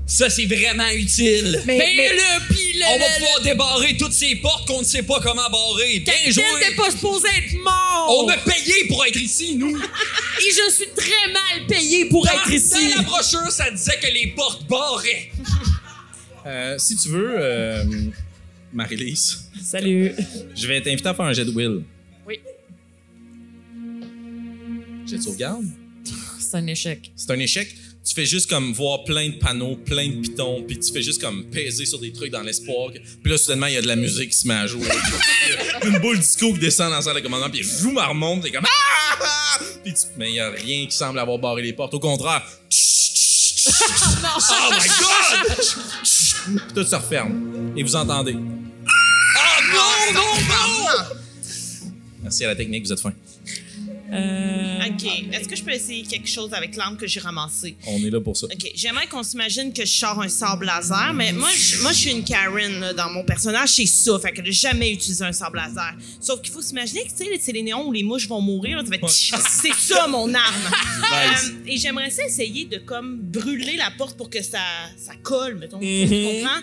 Ça, 0.06 0.28
c'est 0.30 0.44
vraiment 0.46 0.88
utile. 0.90 1.62
Mais- 1.66 1.78
le- 1.78 2.84
On 2.86 2.98
va 2.98 3.04
pouvoir 3.18 3.40
débarrer 3.42 3.96
toutes 3.96 4.12
ces 4.12 4.36
portes 4.36 4.66
qu'on 4.68 4.80
ne 4.80 4.84
sait 4.84 5.02
pas 5.02 5.18
comment 5.20 5.48
barrer. 5.50 6.00
Bien 6.00 6.14
joué! 6.30 6.42
n'est 6.60 6.76
pas 6.76 6.90
supposé 6.90 7.26
être 7.38 7.54
mort! 7.62 8.24
On 8.24 8.28
a 8.28 8.36
payé 8.36 8.74
pour 8.88 9.04
être 9.06 9.16
ici, 9.20 9.56
nous! 9.56 9.74
Et 9.76 10.50
je 10.50 10.72
suis 10.74 10.88
très 10.94 11.32
mal 11.32 11.66
payé 11.66 12.04
pour 12.06 12.26
être 12.28 12.50
ici. 12.52 12.90
Dans 12.90 12.96
la 12.96 13.02
brochure, 13.02 13.50
ça 13.50 13.70
disait 13.70 13.98
que 14.02 14.12
les 14.12 14.28
portes 14.36 14.66
barraient. 14.68 15.30
Euh, 16.46 16.76
si 16.78 16.96
tu 16.96 17.08
veux, 17.08 17.34
euh, 17.38 17.84
Marie-Lise, 18.72 19.44
Salut. 19.62 20.12
je 20.54 20.66
vais 20.66 20.80
t'inviter 20.82 21.08
à 21.08 21.14
faire 21.14 21.24
un 21.24 21.32
jet 21.32 21.44
de 21.44 21.50
will. 21.50 21.82
Oui. 22.26 22.40
Jet 25.06 25.16
de 25.18 25.22
sauvegarde? 25.22 25.64
C'est 26.38 26.56
un 26.56 26.66
échec. 26.66 27.10
C'est 27.16 27.30
un 27.30 27.38
échec. 27.38 27.74
Tu 28.06 28.12
fais 28.14 28.26
juste 28.26 28.50
comme 28.50 28.74
voir 28.74 29.04
plein 29.04 29.30
de 29.30 29.36
panneaux, 29.36 29.76
plein 29.76 30.06
de 30.08 30.20
pitons, 30.20 30.62
puis 30.68 30.78
tu 30.78 30.92
fais 30.92 31.00
juste 31.02 31.22
comme 31.22 31.44
peser 31.46 31.86
sur 31.86 31.98
des 31.98 32.12
trucs 32.12 32.30
dans 32.30 32.42
l'espoir. 32.42 32.92
que- 32.92 32.98
Puis 32.98 33.32
là, 33.32 33.38
soudainement, 33.38 33.66
il 33.66 33.74
y 33.74 33.78
a 33.78 33.82
de 33.82 33.86
la 33.86 33.96
musique 33.96 34.28
qui 34.30 34.36
se 34.38 34.46
met 34.46 34.52
à 34.54 34.66
jouer. 34.66 34.86
Une 35.86 35.98
boule 36.00 36.18
disco 36.18 36.52
qui 36.52 36.58
descend 36.58 36.90
dans 36.90 36.96
la 36.96 37.02
salle 37.02 37.14
de 37.16 37.20
commandement, 37.20 37.48
puis 37.48 37.62
joue 37.62 37.92
ma 37.92 38.06
remonte, 38.06 38.42
t'es 38.42 38.50
comme 38.50 38.66
ah! 38.66 39.58
Puis 39.82 39.94
tu- 39.94 40.00
Mais 40.18 40.28
il 40.30 40.34
y 40.34 40.40
a 40.40 40.50
rien 40.50 40.84
qui 40.86 40.94
semble 40.94 41.18
avoir 41.18 41.38
barré 41.38 41.62
les 41.62 41.72
portes. 41.72 41.94
Au 41.94 41.98
contraire. 42.00 42.42
oh 43.66 44.70
my 44.70 44.88
god! 45.00 45.56
Puis 46.44 46.74
tout 46.74 46.84
se 46.84 46.94
referme. 46.94 47.72
Et 47.76 47.82
vous 47.82 47.96
entendez. 47.96 48.36
Ah 49.36 49.58
non, 49.72 50.14
non, 50.14 50.34
non! 50.48 51.16
Merci 52.22 52.44
à 52.44 52.48
la 52.48 52.56
technique, 52.56 52.86
vous 52.86 52.92
êtes 52.92 53.00
fin. 53.00 53.12
Euh, 54.14 54.78
OK. 54.86 55.04
Est-ce 55.32 55.48
que 55.48 55.56
je 55.56 55.62
peux 55.64 55.72
essayer 55.72 56.02
quelque 56.04 56.28
chose 56.28 56.52
avec 56.54 56.76
l'arme 56.76 56.96
que 56.96 57.06
j'ai 57.06 57.20
ramassée? 57.20 57.76
On 57.86 57.98
est 58.04 58.10
là 58.10 58.20
pour 58.20 58.36
ça. 58.36 58.46
OK. 58.46 58.70
J'aimerais 58.74 59.06
qu'on 59.06 59.22
s'imagine 59.22 59.72
que 59.72 59.84
je 59.84 59.92
sors 59.92 60.20
un 60.20 60.28
sable 60.28 60.66
laser, 60.66 61.12
mais 61.14 61.32
moi, 61.32 61.48
je, 61.56 61.82
moi, 61.82 61.92
je 61.92 61.98
suis 61.98 62.10
une 62.12 62.24
Karen 62.24 62.80
là, 62.80 62.92
dans 62.92 63.10
mon 63.10 63.24
personnage. 63.24 63.70
C'est 63.70 63.86
ça. 63.86 64.18
Fait 64.20 64.32
que 64.32 64.44
j'ai 64.44 64.52
jamais 64.52 64.92
utilisé 64.92 65.24
un 65.24 65.32
sable 65.32 65.56
laser. 65.56 65.94
Sauf 66.20 66.40
qu'il 66.42 66.52
faut 66.52 66.62
s'imaginer 66.62 67.02
que, 67.04 67.10
tu 67.10 67.24
sais, 67.24 67.40
c'est 67.40 67.52
les 67.52 67.62
néons 67.62 67.86
où 67.88 67.92
les 67.92 68.02
mouches 68.02 68.28
vont 68.28 68.40
mourir. 68.40 68.78
là, 68.78 68.84
ça 68.84 68.96
tch- 68.96 69.34
C'est 69.62 69.74
ça, 69.94 70.06
mon 70.06 70.32
arme. 70.34 70.54
Nice. 71.04 71.50
Euh, 71.50 71.66
et 71.66 71.76
j'aimerais 71.76 72.10
ça 72.10 72.24
essayer 72.24 72.64
de, 72.66 72.78
comme, 72.78 73.18
brûler 73.20 73.76
la 73.76 73.90
porte 73.96 74.16
pour 74.16 74.30
que 74.30 74.42
ça, 74.42 74.58
ça 74.96 75.12
colle, 75.22 75.56
mettons. 75.56 75.78
Tu 75.80 76.06
comprends? 76.40 76.60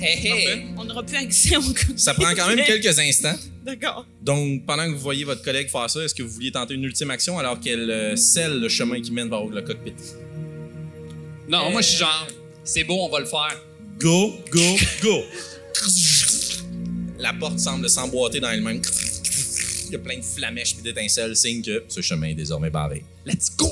Ouais. 0.00 0.06
Hey, 0.06 0.26
hey. 0.26 0.64
On 0.76 0.84
n'aura 0.84 1.02
plus 1.02 1.16
accès 1.16 1.56
au 1.56 1.62
Ça 1.96 2.14
prend 2.14 2.34
quand 2.34 2.48
même 2.48 2.64
quelques 2.64 2.98
instants. 2.98 3.36
D'accord. 3.64 4.06
Donc, 4.22 4.64
pendant 4.66 4.86
que 4.86 4.92
vous 4.92 5.00
voyez 5.00 5.24
votre 5.24 5.42
collègue 5.42 5.68
faire 5.68 5.88
ça, 5.90 6.02
est-ce 6.02 6.14
que 6.14 6.22
vous 6.22 6.30
vouliez 6.30 6.50
tenter 6.50 6.74
une 6.74 6.84
ultime 6.84 7.10
action 7.10 7.38
alors 7.38 7.60
qu'elle 7.60 7.90
euh, 7.90 8.16
scelle 8.16 8.60
le 8.60 8.68
chemin 8.68 9.00
qui 9.00 9.12
mène 9.12 9.28
vers 9.28 9.44
le 9.44 9.60
cockpit? 9.62 9.92
Non, 11.48 11.70
moi, 11.70 11.80
je 11.82 11.88
suis 11.88 11.98
genre, 11.98 12.28
c'est 12.64 12.84
beau, 12.84 12.98
on 13.00 13.08
va 13.08 13.20
le 13.20 13.26
faire. 13.26 13.60
Go, 13.98 14.34
go, 14.50 14.76
go! 15.02 15.24
La 17.18 17.34
porte 17.34 17.58
semble 17.58 17.88
s'emboîter 17.90 18.40
dans 18.40 18.50
elle-même. 18.50 18.80
Il 19.86 19.92
y 19.92 19.96
a 19.96 19.98
plein 19.98 20.18
de 20.18 20.24
flamèches 20.24 20.76
et 20.78 20.82
d'étincelles, 20.82 21.36
signe 21.36 21.62
que 21.62 21.84
ce 21.88 22.00
chemin 22.00 22.28
est 22.28 22.34
désormais 22.34 22.70
barré. 22.70 23.04
Let's 23.26 23.54
go! 23.56 23.70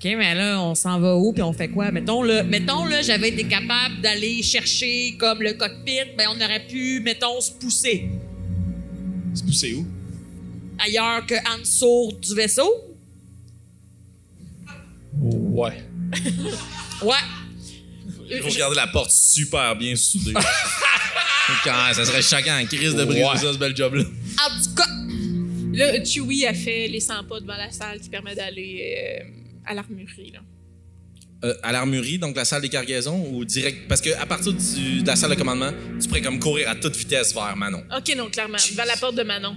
OK, 0.00 0.04
mais 0.16 0.34
là, 0.34 0.62
on 0.62 0.74
s'en 0.76 1.00
va 1.00 1.16
où 1.16 1.32
puis 1.32 1.42
on 1.42 1.52
fait 1.52 1.68
quoi? 1.68 1.90
Mettons, 1.90 2.22
là, 2.22 2.44
mettons, 2.44 2.84
là, 2.84 3.02
j'avais 3.02 3.30
été 3.30 3.44
capable 3.44 4.00
d'aller 4.00 4.42
chercher 4.44 5.16
comme 5.18 5.42
le 5.42 5.54
cockpit, 5.54 6.14
ben 6.16 6.28
on 6.32 6.40
aurait 6.40 6.66
pu, 6.68 7.00
mettons, 7.00 7.40
se 7.40 7.50
pousser 7.50 8.08
C'est 9.34 9.44
poussé 9.44 9.74
où? 9.74 9.86
ailleurs 10.80 11.26
que 11.26 11.34
en 11.52 11.58
dessous 11.58 12.12
du 12.22 12.34
vaisseau? 12.34 12.70
Ouais. 15.20 15.82
Ouais. 17.02 17.14
Vous 18.42 18.48
regardez 18.50 18.74
la 18.76 18.88
porte 18.88 19.10
super 19.12 19.74
bien 19.76 19.94
soudée. 19.96 20.32
Quand 21.64 21.92
ça 21.94 22.04
serait 22.04 22.22
choquant 22.22 22.60
en 22.60 22.66
crise 22.66 22.94
de 22.94 23.04
briser 23.04 23.24
Ouais. 23.24 23.36
ça, 23.36 23.52
ce 23.52 23.58
bel 23.58 23.74
job-là. 23.76 24.02
En 24.04 24.62
tout 24.62 24.74
cas, 24.74 24.86
Là, 25.72 26.04
Chewie 26.04 26.44
a 26.44 26.54
fait 26.54 26.88
les 26.88 26.98
100 26.98 27.24
pas 27.28 27.38
devant 27.40 27.56
la 27.56 27.70
salle 27.70 28.00
qui 28.00 28.08
permet 28.08 28.34
d'aller 28.34 28.96
euh, 29.22 29.24
à 29.68 29.74
l'armurerie. 29.74 30.32
là. 30.32 30.40
Euh, 31.44 31.54
à 31.62 31.70
l'armurerie, 31.70 32.18
donc 32.18 32.34
la 32.34 32.44
salle 32.44 32.62
des 32.62 32.68
cargaisons, 32.68 33.24
ou 33.32 33.44
direct. 33.44 33.86
Parce 33.88 34.00
que 34.00 34.10
à 34.20 34.26
partir 34.26 34.52
du- 34.52 35.02
de 35.02 35.06
la 35.06 35.14
salle 35.14 35.30
de 35.30 35.36
commandement, 35.36 35.70
tu 36.00 36.08
pourrais 36.08 36.22
comme 36.22 36.40
courir 36.40 36.68
à 36.68 36.74
toute 36.74 36.96
vitesse 36.96 37.32
vers 37.32 37.54
Manon. 37.56 37.84
Ok, 37.96 38.12
non, 38.16 38.28
clairement. 38.28 38.58
Vers 38.74 38.86
la 38.86 38.96
porte 38.96 39.14
de 39.14 39.22
Manon. 39.22 39.54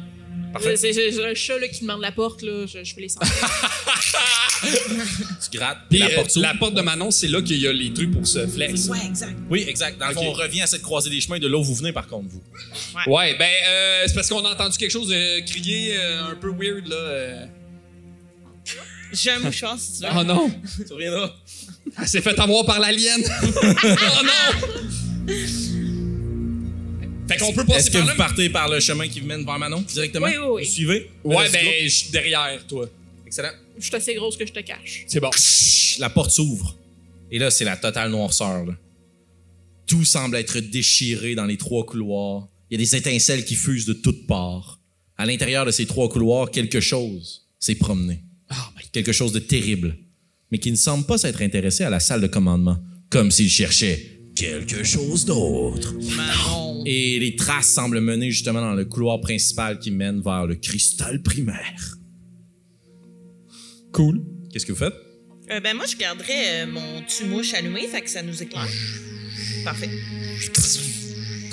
Parfait. 0.54 0.76
C'est 0.78 1.24
un 1.24 1.34
chat 1.34 1.58
là, 1.58 1.68
qui 1.70 1.82
demande 1.82 2.02
la 2.02 2.12
porte, 2.12 2.44
là. 2.44 2.66
Je, 2.68 2.84
je 2.84 2.94
fais 2.94 3.02
les 3.02 3.10
sentir. 3.10 3.32
Tu 4.62 5.58
grattes, 5.58 5.80
Puis 5.90 5.98
la 6.00 6.06
euh, 6.12 6.16
porte 6.16 6.36
la 6.36 6.54
porte 6.54 6.76
de 6.76 6.82
Manon, 6.82 7.10
c'est 7.10 7.28
là 7.28 7.42
qu'il 7.42 7.58
y 7.58 7.68
a 7.68 7.74
les 7.74 7.92
trucs 7.94 8.12
pour 8.12 8.28
se 8.28 8.46
flex. 8.46 8.88
Ouais, 8.90 8.98
exact. 9.08 9.34
Oui, 9.50 9.66
exact. 9.68 9.98
Dans 9.98 10.08
le 10.08 10.14
fond, 10.14 10.22
on 10.28 10.34
revient 10.34 10.62
à 10.62 10.68
cette 10.68 10.84
croisée 10.84 11.10
des 11.10 11.20
chemins 11.20 11.40
de 11.40 11.48
là 11.48 11.58
où 11.58 11.64
vous 11.64 11.74
venez, 11.74 11.92
par 11.92 12.08
contre, 12.08 12.30
vous. 12.30 12.44
Ouais, 13.12 13.36
ben, 13.40 13.50
euh, 13.68 14.04
c'est 14.06 14.14
parce 14.14 14.30
qu'on 14.30 14.46
a 14.46 14.52
entendu 14.52 14.78
quelque 14.78 14.92
chose 14.92 15.08
de 15.08 15.40
crier 15.48 15.96
euh, 15.98 16.26
un 16.32 16.36
peu 16.36 16.52
weird, 16.52 16.86
là. 16.88 17.48
J'ai 19.14 19.32
un 19.32 19.40
mouchoir, 19.40 19.78
si 19.80 20.00
tu 20.00 20.04
veux. 20.04 20.10
Oh 20.18 20.24
non! 20.24 20.52
Tu 20.88 20.94
reviendras. 20.94 21.34
Elle 22.00 22.08
s'est 22.08 22.22
fait 22.22 22.40
avoir 22.40 22.66
par 22.66 22.80
l'alien! 22.80 23.22
oh 23.44 24.24
non! 24.24 25.32
Fait 27.28 27.38
qu'on 27.38 27.54
peut 27.54 27.66
passer 27.66 27.80
Est-ce 27.80 27.92
que 27.92 27.98
par 28.00 28.08
vous 28.08 28.16
partez 28.18 28.50
par 28.50 28.70
le 28.70 28.80
chemin 28.80 29.08
qui 29.08 29.22
mène 29.22 29.46
vers 29.46 29.58
Manon 29.60 29.82
directement? 29.82 30.28
Oui, 30.28 30.34
oui, 30.38 30.48
oui. 30.52 30.64
Vous 30.66 30.72
suivez? 30.72 31.12
Ouais, 31.24 31.44
Let's 31.46 31.52
go. 31.52 31.58
ben, 31.60 31.84
je 31.84 31.90
suis 31.90 32.10
derrière 32.12 32.68
toi. 32.68 32.90
Excellent. 33.26 33.52
Je 33.78 33.86
suis 33.86 33.96
assez 33.96 34.14
grosse 34.16 34.36
que 34.38 34.46
je 34.46 34.52
te 34.52 34.60
cache. 34.60 35.06
C'est 35.08 35.20
bon. 35.20 35.32
Chut, 35.32 36.00
La 36.00 36.10
porte 36.10 36.32
s'ouvre. 36.32 36.76
Et 37.32 37.40
là, 37.40 37.50
c'est 37.50 37.64
la 37.64 37.78
totale 37.78 38.12
noirceur. 38.12 38.66
là. 38.66 38.74
Tout 39.88 40.04
semble 40.06 40.36
être 40.36 40.60
déchiré 40.60 41.36
dans 41.36 41.46
les 41.46 41.58
trois 41.58 41.86
couloirs. 41.86 42.48
Il 42.70 42.80
y 42.80 42.84
a 42.84 42.86
des 42.86 42.96
étincelles 42.96 43.46
qui 43.46 43.56
fusent 43.56 43.86
de 43.86 43.94
toutes 43.94 44.28
parts. 44.28 44.80
À 45.18 45.26
l'intérieur 45.26 45.66
de 45.66 45.72
ces 45.72 45.86
trois 45.86 46.10
couloirs, 46.10 46.52
quelque 46.52 46.80
chose 46.82 47.48
s'est 47.60 47.76
promené. 47.76 48.22
Quelque 48.92 49.12
chose 49.12 49.32
de 49.32 49.40
terrible, 49.40 49.98
mais 50.52 50.58
qui 50.58 50.72
ne 50.72 50.76
semble 50.76 51.06
pas 51.06 51.18
s'être 51.18 51.42
intéressé 51.42 51.84
à 51.84 51.90
la 51.90 52.00
salle 52.00 52.22
de 52.22 52.28
commandement, 52.28 52.78
comme 53.10 53.32
s'il 53.32 53.50
cherchait 53.50 54.22
quelque 54.36 54.84
chose 54.84 55.26
d'autre. 55.26 55.94
Et 56.86 57.20
les 57.20 57.36
traces 57.36 57.70
semblent 57.70 58.02
mener 58.02 58.32
justement 58.32 58.62
dans 58.62 58.74
le 58.74 58.86
couloir 58.86 59.22
principal 59.22 59.80
qui 59.80 59.92
mène 59.92 60.22
vers 60.22 60.46
le 60.46 60.56
cristal 60.56 61.22
primaire. 61.22 61.98
Cool. 63.92 64.22
Qu'est-ce 64.52 64.66
que 64.66 64.72
vous 64.72 64.80
faites? 64.80 64.96
Euh, 65.52 65.60
ben 65.60 65.76
moi, 65.76 65.86
je 65.86 65.98
garderais 65.98 66.64
euh, 66.64 66.68
mon 66.68 67.02
tue-mouche 67.04 67.54
allumé, 67.54 67.88
fait 67.88 68.02
que 68.02 68.10
ça 68.10 68.24
nous 68.24 68.42
éclaire. 68.42 68.68
Parfait. 69.64 69.90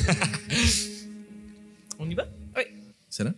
On 1.98 2.08
y 2.08 2.14
va? 2.14 2.28
Excellent. 3.08 3.34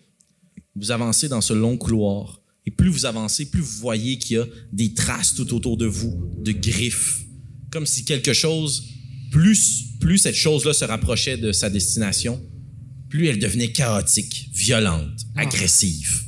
Vous 0.77 0.91
avancez 0.91 1.29
dans 1.29 1.41
ce 1.41 1.55
long 1.55 1.77
couloir. 1.77 2.40
Et 2.67 2.71
plus 2.71 2.89
vous 2.91 3.07
avancez, 3.07 3.47
plus 3.51 3.61
vous 3.61 3.79
voyez 3.81 4.19
qu'il 4.19 4.37
y 4.37 4.41
a 4.41 4.47
des 4.73 4.93
traces 4.95 5.35
tout 5.35 5.55
autour 5.55 5.77
de 5.77 5.87
vous, 5.87 6.31
de 6.39 6.53
griffes. 6.53 7.25
Comme 7.71 7.87
si 7.87 8.05
quelque 8.05 8.33
chose, 8.33 8.85
plus, 9.31 9.97
plus 10.01 10.19
cette 10.19 10.35
chose-là 10.35 10.73
se 10.73 10.85
rapprochait 10.85 11.37
de 11.37 11.53
sa 11.53 11.71
destination, 11.71 12.41
plus 13.09 13.27
elle 13.29 13.39
devenait 13.39 13.73
chaotique, 13.73 14.51
violente, 14.53 15.21
agressive. 15.37 16.23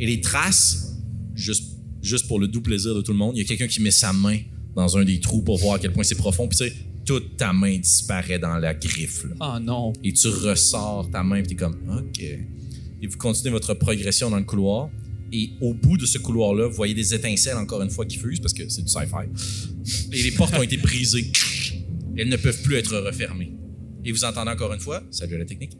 Et 0.00 0.06
les 0.06 0.20
traces, 0.20 0.96
juste, 1.34 1.64
juste 2.02 2.26
pour 2.26 2.40
le 2.40 2.48
doux 2.48 2.60
plaisir 2.60 2.94
de 2.94 3.00
tout 3.00 3.12
le 3.12 3.18
monde, 3.18 3.36
il 3.36 3.38
y 3.38 3.44
a 3.44 3.46
quelqu'un 3.46 3.68
qui 3.68 3.80
met 3.80 3.90
sa 3.90 4.12
main 4.12 4.38
dans 4.74 4.98
un 4.98 5.04
des 5.04 5.20
trous 5.20 5.42
pour 5.42 5.58
voir 5.58 5.76
à 5.76 5.78
quel 5.78 5.92
point 5.92 6.02
c'est 6.02 6.16
profond. 6.16 6.48
Puis 6.48 6.58
tu 6.58 6.64
sais, 6.64 6.74
toute 7.04 7.36
ta 7.36 7.52
main 7.52 7.78
disparaît 7.78 8.38
dans 8.38 8.56
la 8.58 8.74
griffe. 8.74 9.24
là 9.24 9.56
Oh 9.56 9.60
non. 9.60 9.92
et 10.02 10.12
tu 10.12 10.28
ressors 10.28 11.08
ta 11.10 11.22
main 11.22 11.36
et 11.36 11.42
t'es 11.42 11.54
comme 11.54 11.76
OK. 11.98 12.20
Et 12.20 13.06
vous 13.06 13.18
continuez 13.18 13.50
votre 13.50 13.74
progression 13.74 14.30
dans 14.30 14.38
le 14.38 14.44
couloir. 14.44 14.90
Et 15.36 15.50
au 15.60 15.74
bout 15.74 15.96
de 15.96 16.06
ce 16.06 16.18
couloir-là, 16.18 16.68
vous 16.68 16.74
voyez 16.76 16.94
des 16.94 17.12
étincelles 17.12 17.56
encore 17.56 17.82
une 17.82 17.90
fois 17.90 18.06
qui 18.06 18.18
fusent 18.18 18.38
parce 18.38 18.52
que 18.54 18.68
c'est 18.68 18.82
du 18.82 18.88
sci-fi. 18.88 19.26
Et 20.12 20.22
les 20.22 20.30
portes 20.30 20.54
ont 20.56 20.62
été 20.62 20.76
brisées. 20.76 21.32
Elles 22.16 22.28
ne 22.28 22.36
peuvent 22.36 22.62
plus 22.62 22.76
être 22.76 22.96
refermées. 22.98 23.50
Et 24.04 24.12
vous 24.12 24.24
entendez 24.24 24.50
encore 24.52 24.72
une 24.72 24.78
fois, 24.80 25.02
salut 25.10 25.34
à 25.34 25.38
la 25.38 25.44
technique, 25.44 25.72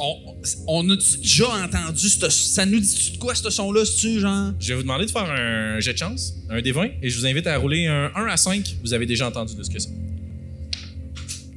On, 0.00 0.34
on 0.66 0.90
a 0.90 0.96
déjà 0.96 1.48
entendu 1.64 2.08
ce- 2.08 2.28
ça 2.28 2.66
nous 2.66 2.80
dit 2.80 3.12
de 3.12 3.18
quoi 3.18 3.34
ce 3.34 3.48
son-là, 3.48 3.84
c'est-tu 3.84 4.18
genre? 4.20 4.52
Je 4.58 4.68
vais 4.68 4.74
vous 4.74 4.82
demander 4.82 5.06
de 5.06 5.10
faire 5.10 5.30
un 5.30 5.78
jet 5.80 5.92
de 5.92 5.98
chance, 5.98 6.34
un 6.50 6.58
D20, 6.60 6.90
et 7.02 7.08
je 7.08 7.18
vous 7.18 7.26
invite 7.26 7.46
à 7.46 7.56
rouler 7.56 7.86
un 7.86 8.10
1 8.14 8.26
à 8.26 8.36
5. 8.36 8.76
Vous 8.82 8.92
avez 8.92 9.06
déjà 9.06 9.28
entendu 9.28 9.54
de 9.54 9.62
ce 9.62 9.70
que 9.70 9.78
c'est. 9.78 9.90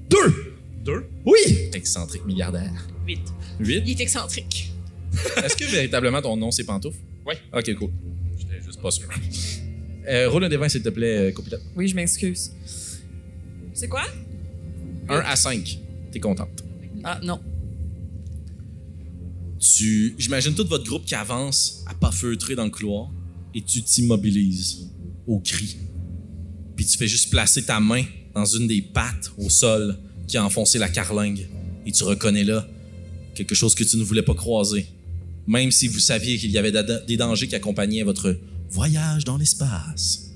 deux. 0.09 0.53
Deux? 0.85 1.05
Oui. 1.25 1.39
Excentrique 1.73 2.25
milliardaire. 2.25 2.71
Vite. 3.05 3.19
8. 3.59 3.83
Il 3.85 3.91
est 3.91 4.01
excentrique. 4.01 4.71
Est-ce 5.43 5.55
que 5.55 5.65
véritablement 5.65 6.21
ton 6.21 6.37
nom 6.37 6.51
c'est 6.51 6.63
Pantoufle? 6.63 6.97
Oui. 7.25 7.33
Ok, 7.53 7.73
cool. 7.75 7.91
J'étais 8.37 8.61
juste 8.63 8.81
pas 8.81 8.91
sûr. 8.91 9.07
Euh, 10.07 10.29
roule 10.29 10.45
un 10.45 10.49
des 10.49 10.57
20, 10.57 10.69
s'il 10.69 10.81
te 10.81 10.89
plaît, 10.89 11.17
euh, 11.17 11.31
copilote. 11.31 11.61
Oui, 11.75 11.87
je 11.87 11.95
m'excuse. 11.95 12.51
C'est 13.73 13.89
quoi? 13.89 14.03
1 15.09 15.19
à 15.19 15.35
5. 15.35 15.79
T'es 16.11 16.19
contente. 16.19 16.63
Ah, 17.03 17.19
non. 17.23 17.41
Tu. 19.59 20.15
J'imagine 20.17 20.53
tout 20.55 20.65
votre 20.65 20.85
groupe 20.85 21.05
qui 21.05 21.15
avance 21.15 21.83
à 21.87 21.93
pas 21.93 22.11
feutrer 22.11 22.55
dans 22.55 22.63
le 22.63 22.69
couloir 22.69 23.11
et 23.53 23.61
tu 23.61 23.81
t'immobilises 23.81 24.89
au 25.25 25.39
cri. 25.39 25.77
Puis 26.75 26.85
tu 26.85 26.97
fais 26.97 27.07
juste 27.07 27.29
placer 27.29 27.65
ta 27.65 27.79
main 27.79 28.03
dans 28.33 28.45
une 28.45 28.67
des 28.67 28.81
pattes 28.81 29.31
au 29.37 29.49
sol 29.49 29.97
qui 30.27 30.37
a 30.37 30.45
enfoncé 30.45 30.77
la 30.77 30.89
carlingue. 30.89 31.47
Et 31.85 31.91
tu 31.91 32.03
reconnais 32.03 32.43
là 32.43 32.67
quelque 33.37 33.55
chose 33.55 33.75
que 33.75 33.83
tu 33.83 33.97
ne 33.97 34.03
voulais 34.03 34.23
pas 34.23 34.33
croiser. 34.33 34.87
Même 35.45 35.71
si 35.71 35.87
vous 35.87 35.99
saviez 35.99 36.37
qu'il 36.37 36.51
y 36.51 36.57
avait 36.57 36.73
des 37.07 37.15
dangers 37.15 37.47
qui 37.47 37.55
accompagnaient 37.55 38.03
votre 38.03 38.37
voyage 38.69 39.23
dans 39.23 39.37
l'espace. 39.37 40.31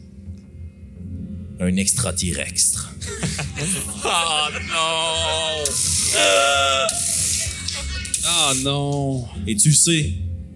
Un 1.60 1.76
extraterrestre. 1.76 2.94
Oh 4.06 4.48
non. 4.70 5.64
Oh 8.26 8.54
non. 8.64 9.26
Et 9.48 9.56
tu 9.56 9.74
sais 9.74 10.14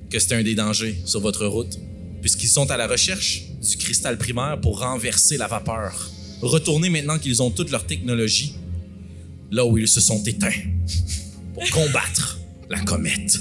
que 0.10 0.20
c'est 0.20 0.36
un 0.36 0.44
des 0.44 0.56
dangers 0.56 1.02
sur 1.06 1.20
votre 1.20 1.46
route, 1.46 1.78
puisqu'ils 2.22 2.48
sont 2.48 2.70
à 2.72 2.78
la 2.78 2.88
recherche 2.88 3.44
du 3.62 3.78
cristal 3.78 4.18
primaire 4.18 4.60
pour 4.62 4.80
renverser 4.80 5.38
la 5.38 5.48
vapeur. 5.48 6.10
Retourner 6.42 6.90
maintenant 6.90 7.20
qu'ils 7.20 7.42
ont 7.42 7.52
toute 7.52 7.72
leur 7.72 7.86
technologie 7.86 8.56
là 9.52 9.66
où 9.66 9.78
ils 9.78 9.88
se 9.88 10.02
sont 10.02 10.24
éteints 10.24 10.50
pour 11.56 11.68
combattre 11.72 12.40
la 12.70 12.80
comète. 12.82 13.40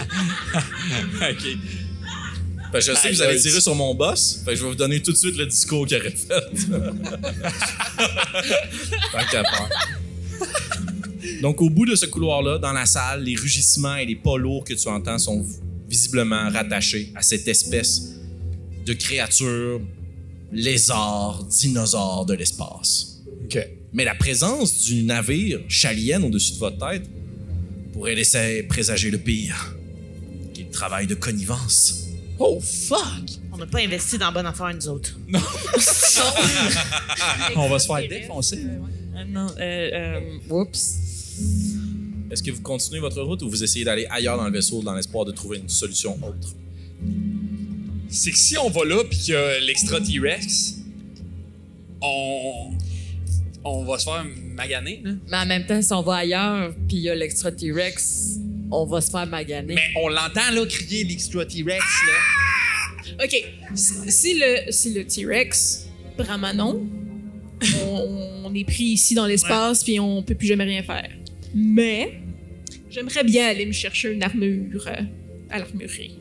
OK. 0.54 1.58
Fait 2.72 2.78
que 2.78 2.84
je 2.84 2.92
sais 2.94 3.10
que 3.10 3.14
vous 3.14 3.22
allez 3.22 3.40
tirer 3.40 3.60
sur 3.60 3.74
mon 3.74 3.94
boss, 3.94 4.42
fait 4.44 4.52
que 4.52 4.56
je 4.56 4.62
vais 4.62 4.68
vous 4.68 4.76
donner 4.76 5.02
tout 5.02 5.10
de 5.10 5.16
suite 5.16 5.36
le 5.36 5.46
discours 5.46 5.86
qu'il 5.86 5.96
aurait 5.96 6.10
fait. 6.10 6.28
Tant 9.12 9.24
qu'à 9.30 9.42
faire. 9.42 9.68
Donc, 11.42 11.60
au 11.60 11.68
bout 11.68 11.86
de 11.86 11.96
ce 11.96 12.06
couloir-là, 12.06 12.58
dans 12.58 12.72
la 12.72 12.86
salle, 12.86 13.24
les 13.24 13.34
rugissements 13.34 13.96
et 13.96 14.06
les 14.06 14.14
pas 14.14 14.38
lourds 14.38 14.62
que 14.64 14.74
tu 14.74 14.88
entends 14.88 15.18
sont 15.18 15.44
visiblement 15.88 16.48
rattachés 16.50 17.12
à 17.16 17.22
cette 17.22 17.48
espèce 17.48 18.20
de 18.86 18.92
créature 18.92 19.80
lézard, 20.52 21.44
dinosaure 21.44 22.24
de 22.26 22.34
l'espace. 22.34 23.22
OK. 23.44 23.58
Mais 23.92 24.04
la 24.04 24.14
présence 24.14 24.84
du 24.84 25.02
navire 25.02 25.60
chalienne 25.68 26.24
au-dessus 26.24 26.52
de 26.52 26.58
votre 26.58 26.78
tête 26.78 27.02
pourrait 27.92 28.14
laisser 28.14 28.62
présager 28.64 29.10
le 29.10 29.18
pire, 29.18 29.74
qui 30.54 30.62
est 30.62 30.64
le 30.64 30.70
travail 30.70 31.06
de 31.06 31.14
connivence. 31.14 32.04
Oh 32.38 32.60
fuck. 32.60 33.24
On 33.52 33.58
n'a 33.58 33.66
pas 33.66 33.80
investi 33.80 34.16
dans 34.16 34.32
bonne 34.32 34.46
affaire, 34.46 34.72
nous 34.74 34.88
autres. 34.88 35.18
On 37.56 37.68
va 37.68 37.78
se 37.78 37.86
faire 37.86 38.08
défoncer. 38.08 38.64
Ah, 39.14 39.24
non, 39.24 39.48
euh, 39.58 39.90
euh, 39.92 40.38
oups. 40.48 40.98
Est-ce 42.30 42.42
que 42.42 42.52
vous 42.52 42.62
continuez 42.62 43.00
votre 43.00 43.20
route 43.20 43.42
ou 43.42 43.50
vous 43.50 43.62
essayez 43.62 43.84
d'aller 43.84 44.06
ailleurs 44.08 44.36
dans 44.36 44.46
le 44.46 44.52
vaisseau 44.52 44.82
dans 44.82 44.94
l'espoir 44.94 45.24
de 45.24 45.32
trouver 45.32 45.58
une 45.58 45.68
solution 45.68 46.16
autre? 46.24 46.54
C'est 48.08 48.30
que 48.30 48.38
si 48.38 48.56
on 48.56 48.70
va 48.70 48.84
là 48.84 49.02
puis 49.04 49.18
qu'il 49.18 49.34
y 49.34 49.36
a 49.36 49.58
l'extra 49.60 50.00
T-Rex, 50.00 50.76
on 52.00 52.72
on 53.64 53.84
va 53.84 53.98
se 53.98 54.04
faire 54.04 54.24
maganer 54.54 55.00
là. 55.04 55.10
Mais 55.30 55.36
en 55.36 55.46
même 55.46 55.66
temps, 55.66 55.82
si 55.82 55.92
on 55.92 56.02
va 56.02 56.16
ailleurs, 56.16 56.74
puis 56.88 56.96
il 56.96 57.02
y 57.02 57.10
a 57.10 57.14
l'extra 57.14 57.52
T-Rex, 57.52 58.38
on 58.70 58.86
va 58.86 59.00
se 59.00 59.10
faire 59.10 59.26
maganer. 59.26 59.74
Mais 59.74 59.90
on 59.96 60.08
l'entend 60.08 60.50
là 60.52 60.64
crier 60.66 61.04
l'extra 61.04 61.44
T-Rex 61.44 61.84
là. 62.06 63.24
OK. 63.24 63.36
Si 63.74 64.38
le, 64.38 64.70
si 64.72 64.94
le 64.94 65.04
T-Rex 65.04 65.88
prend 66.16 66.38
Manon, 66.38 66.86
on, 67.86 68.40
on 68.44 68.54
est 68.54 68.64
pris 68.64 68.84
ici 68.84 69.14
dans 69.14 69.26
l'espace 69.26 69.84
puis 69.84 70.00
on 70.00 70.22
peut 70.22 70.34
plus 70.34 70.46
jamais 70.46 70.64
rien 70.64 70.82
faire. 70.82 71.10
Mais 71.54 72.20
j'aimerais 72.90 73.24
bien 73.24 73.48
aller 73.48 73.66
me 73.66 73.72
chercher 73.72 74.12
une 74.12 74.22
armure 74.22 74.86
euh, 74.86 75.02
à 75.50 75.58
l'armurerie. 75.58 76.16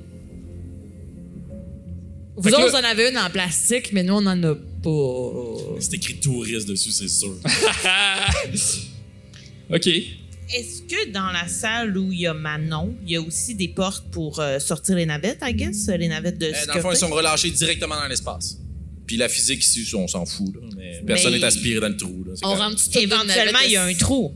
Vous 2.36 2.50
autres, 2.54 2.70
vous 2.70 2.76
en 2.76 2.84
avez 2.84 3.10
une 3.10 3.18
en 3.18 3.30
plastique, 3.30 3.92
mais 3.92 4.02
nous, 4.02 4.14
on 4.14 4.26
en 4.26 4.42
a 4.44 4.56
pas. 4.82 5.80
C'est 5.80 5.94
écrit 5.96 6.20
touriste 6.20 6.68
dessus, 6.68 6.92
c'est 6.92 7.08
sûr. 7.08 7.34
OK. 9.74 9.88
Est-ce 9.88 10.82
que 10.82 11.12
dans 11.12 11.32
la 11.32 11.48
salle 11.48 11.96
où 11.96 12.12
il 12.12 12.22
y 12.22 12.28
a 12.28 12.34
Manon, 12.34 12.96
il 13.06 13.12
y 13.12 13.16
a 13.16 13.22
aussi 13.22 13.54
des 13.54 13.68
portes 13.68 14.06
pour 14.12 14.40
euh, 14.40 14.58
sortir 14.58 14.96
les 14.96 15.06
navettes, 15.06 15.40
I 15.44 15.54
guess? 15.54 15.88
Les 15.90 16.08
navettes 16.08 16.40
de 16.40 16.48
Euh, 16.48 16.66
dans 16.68 16.74
le 16.74 16.82
fond, 16.82 16.92
ils 16.92 16.98
sont 16.98 17.10
relâchés 17.10 17.52
directement 17.52 17.96
dans 17.96 18.08
l'espace. 18.08 18.58
Puis 19.06 19.18
la 19.18 19.30
physique 19.30 19.64
ici, 19.64 19.88
on 19.96 20.08
s'en 20.08 20.26
fout. 20.26 20.54
Là, 20.56 20.62
mais 20.76 21.04
personne 21.06 21.34
Mais- 21.34 21.40
n'est 21.40 21.46
aspiré 21.46 21.80
dans 21.80 21.90
le 21.90 21.98
trou. 21.98 22.24
Là, 22.26 22.34
On 22.44 22.56
rentre 22.56 22.78
tout 22.84 22.98
Éventuellement, 22.98 23.60
il 23.66 23.72
y 23.72 23.76
a 23.76 23.84
un 23.84 23.94
trou. 23.94 24.34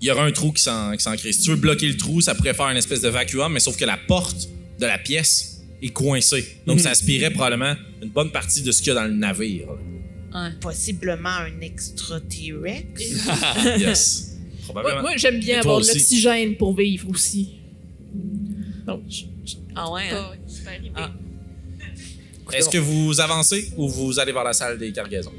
Il 0.00 0.06
y 0.06 0.10
aura 0.10 0.24
un 0.24 0.32
trou 0.32 0.52
qui 0.52 0.62
s'en 0.62 0.96
qui 0.96 1.02
s'en 1.02 1.16
crée. 1.16 1.32
Si 1.32 1.42
tu 1.42 1.50
veux 1.50 1.56
bloquer 1.56 1.88
le 1.88 1.96
trou, 1.96 2.20
ça 2.20 2.34
pourrait 2.34 2.54
faire 2.54 2.68
une 2.68 2.76
espèce 2.76 3.00
de 3.02 3.08
vacuum, 3.08 3.52
mais 3.52 3.60
sauf 3.60 3.76
que 3.76 3.84
la 3.84 3.96
porte 3.98 4.48
de 4.78 4.86
la 4.86 4.96
pièce 4.98 5.57
est 5.82 5.90
coincée. 5.90 6.58
Donc, 6.66 6.80
ça 6.80 6.90
aspirait 6.90 7.30
probablement 7.30 7.74
une 8.02 8.08
bonne 8.10 8.30
partie 8.30 8.62
de 8.62 8.72
ce 8.72 8.78
qu'il 8.82 8.88
y 8.88 8.90
a 8.90 8.94
dans 8.94 9.04
le 9.04 9.14
navire. 9.14 9.68
Possiblement 10.60 11.28
un 11.30 11.60
extra 11.60 12.20
T-Rex. 12.20 13.00
yes. 13.78 14.24
Moi, 14.34 14.66
Probablement. 14.74 15.00
moi, 15.02 15.16
j'aime 15.16 15.40
bien 15.40 15.58
Et 15.58 15.62
toi 15.62 15.72
avoir 15.72 15.78
de 15.80 15.84
aussi. 15.84 15.94
l'oxygène 15.98 16.56
pour 16.56 16.76
vivre 16.76 17.08
aussi. 17.08 17.54
Donc, 18.86 19.02
je- 19.08 19.24
je- 19.46 19.56
Ah 19.74 19.90
ouais, 19.90 20.02
hein? 20.10 20.30
pas 20.30 20.34
super. 20.52 20.80
Ah. 20.94 21.10
Est-ce 22.52 22.68
que 22.68 22.78
vous 22.78 23.20
avancez 23.20 23.70
ou 23.76 23.88
vous 23.88 24.18
allez 24.18 24.32
vers 24.32 24.44
la 24.44 24.52
salle 24.52 24.78
des 24.78 24.90
cargaisons? 24.92 25.32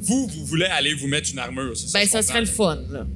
Vous, 0.00 0.26
vous 0.28 0.44
voulez 0.46 0.66
aller 0.66 0.92
vous 0.94 1.06
mettre 1.06 1.30
une 1.32 1.38
armure, 1.38 1.76
c'est 1.76 1.88
ça? 1.88 1.98
Ben, 1.98 2.04
je 2.04 2.10
ça 2.10 2.18
comprends. 2.18 2.28
serait 2.32 2.40
le 2.40 2.46
fun, 2.46 2.82
là. 2.90 3.06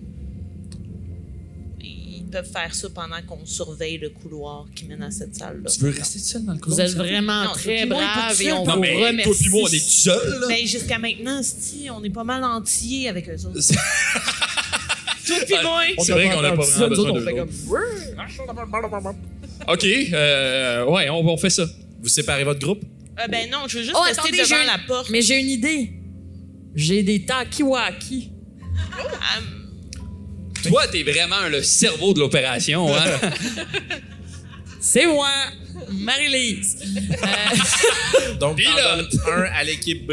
Peuvent 2.31 2.51
faire 2.53 2.74
ça 2.74 2.89
pendant 2.91 3.16
qu'on 3.26 3.45
surveille 3.47 3.99
le 3.99 4.11
couloir 4.11 4.66
qui 4.74 4.85
mène 4.85 5.03
à 5.03 5.11
cette 5.11 5.35
salle-là. 5.35 5.70
Tu 5.70 5.81
veux 5.81 5.91
rester 5.91 6.18
seul 6.18 6.45
dans 6.45 6.53
le 6.53 6.59
Vous 6.66 6.81
êtes 6.81 6.95
vraiment 6.95 7.45
Non, 7.45 7.53
très 7.53 7.87
tout 7.87 7.93
et 7.95 8.53
on 8.53 8.64
seul. 8.64 8.66
Non, 8.66 8.74
vous 8.74 8.81
mais 8.81 8.95
remercie. 9.07 9.22
toi 9.24 9.35
puis 9.39 9.49
moi, 9.51 9.61
on 9.62 9.66
est 9.72 9.79
tout 9.79 9.85
seuls, 9.91 10.39
là. 10.41 10.47
Ben, 10.49 10.66
jusqu'à 10.66 10.99
maintenant, 10.99 11.41
si 11.43 11.89
on 11.91 12.05
est 12.05 12.11
pas 12.11 12.24
mal 12.24 12.45
entiers 12.45 13.09
avec 13.09 13.29
eux 13.29 13.47
autres. 13.47 13.61
C'est- 13.61 13.74
Toi 15.26 15.37
pis 15.47 15.55
moi! 15.62 15.83
C'est 16.03 16.12
vrai 16.12 16.31
qu'on 16.31 16.43
a 16.43 16.53
pas 16.53 16.62
vraiment 16.62 16.89
besoin 16.89 17.11
on 17.11 17.12
d'eux 17.14 17.24
fait 17.24 17.33
autres. 17.41 17.51
comme... 17.68 19.16
OK, 19.68 19.85
euh, 19.85 20.85
ouais, 20.87 21.11
on, 21.11 21.18
on 21.29 21.37
fait 21.37 21.51
ça. 21.51 21.66
Vous 22.01 22.09
séparez 22.09 22.45
votre 22.45 22.61
groupe? 22.61 22.83
Euh, 23.20 23.26
ben 23.29 23.51
non, 23.51 23.59
je 23.68 23.79
veux 23.79 23.83
juste 23.85 23.97
Oh, 23.99 24.03
rester 24.03 24.20
attendez, 24.20 24.39
devant 24.39 24.57
j'ai- 24.61 24.66
la 24.66 24.79
porte. 24.87 25.11
Mais 25.11 25.20
j'ai 25.20 25.39
une 25.41 25.49
idée. 25.51 25.93
J'ai 26.74 27.03
des 27.03 27.24
takiwaki. 27.26 28.31
Ah, 29.20 29.41
Toi, 30.67 30.87
t'es 30.89 31.03
vraiment 31.03 31.49
le 31.51 31.63
cerveau 31.63 32.15
de 32.15 32.21
l'opération, 32.21 32.95
hein? 32.95 33.05
C'est 34.81 35.07
moi, 35.07 35.31
Marie-Lise. 35.91 36.79
Euh, 37.13 38.35
Donc, 38.41 38.59
donnes 38.59 39.09
un 39.27 39.43
à 39.55 39.65
l'équipe 39.65 40.07
B. 40.07 40.13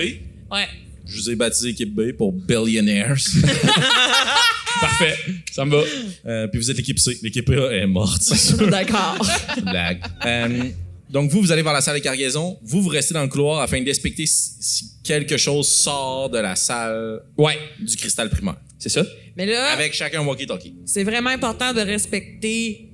ouais. 0.52 0.68
Je 1.08 1.18
vous 1.18 1.30
ai 1.30 1.36
baptisé 1.36 1.70
équipe 1.70 1.94
B 1.94 2.14
pour 2.14 2.32
Billionaires. 2.32 3.16
Parfait, 4.82 5.16
ça 5.52 5.64
me 5.64 5.76
va. 5.76 5.84
Euh, 6.26 6.48
puis 6.48 6.60
vous 6.60 6.72
êtes 6.72 6.78
l'équipe 6.78 6.98
C. 6.98 7.20
L'équipe 7.22 7.48
A 7.52 7.72
est 7.72 7.86
morte. 7.86 8.24
D'accord. 8.72 9.16
Blague. 9.62 10.02
Euh, 10.26 10.64
donc, 11.08 11.30
vous, 11.30 11.42
vous 11.42 11.52
allez 11.52 11.62
vers 11.62 11.74
la 11.74 11.82
salle 11.82 11.98
de 12.00 12.04
cargaison. 12.04 12.58
Vous, 12.64 12.82
vous 12.82 12.90
restez 12.90 13.14
dans 13.14 13.22
le 13.22 13.28
couloir 13.28 13.62
afin 13.62 13.80
d'inspecter 13.84 14.26
si, 14.26 14.50
si 14.60 14.86
quelque 15.04 15.38
chose 15.38 15.68
sort 15.68 16.28
de 16.32 16.40
la 16.40 16.56
salle 16.56 17.22
Ouais, 17.38 17.60
du 17.80 17.96
cristal 17.96 18.30
primaire. 18.32 18.56
C'est 18.80 18.90
ça? 18.90 19.04
Mais 19.38 19.46
là, 19.46 19.72
Avec 19.74 19.94
chacun 19.94 20.22
un 20.22 20.26
walkie-talkie. 20.26 20.76
c'est 20.86 21.04
vraiment 21.04 21.30
important 21.30 21.74
de 21.74 21.82
respecter 21.82 22.90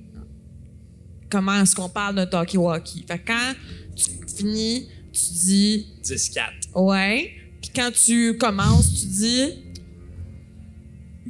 comment 1.30 1.62
est-ce 1.62 1.74
qu'on 1.74 1.88
parle 1.88 2.14
d'un 2.16 2.26
talkie-walkie. 2.26 3.04
Fait 3.06 3.18
que 3.18 3.26
quand 3.26 3.54
tu 3.96 4.04
finis, 4.36 4.88
tu 5.12 5.20
dis 5.44 5.86
10-4. 6.04 6.42
ouais. 6.74 7.30
Puis 7.60 7.70
quand 7.74 7.90
tu 7.92 8.36
commences, 8.38 8.88
tu 9.00 9.06
dis 9.06 9.48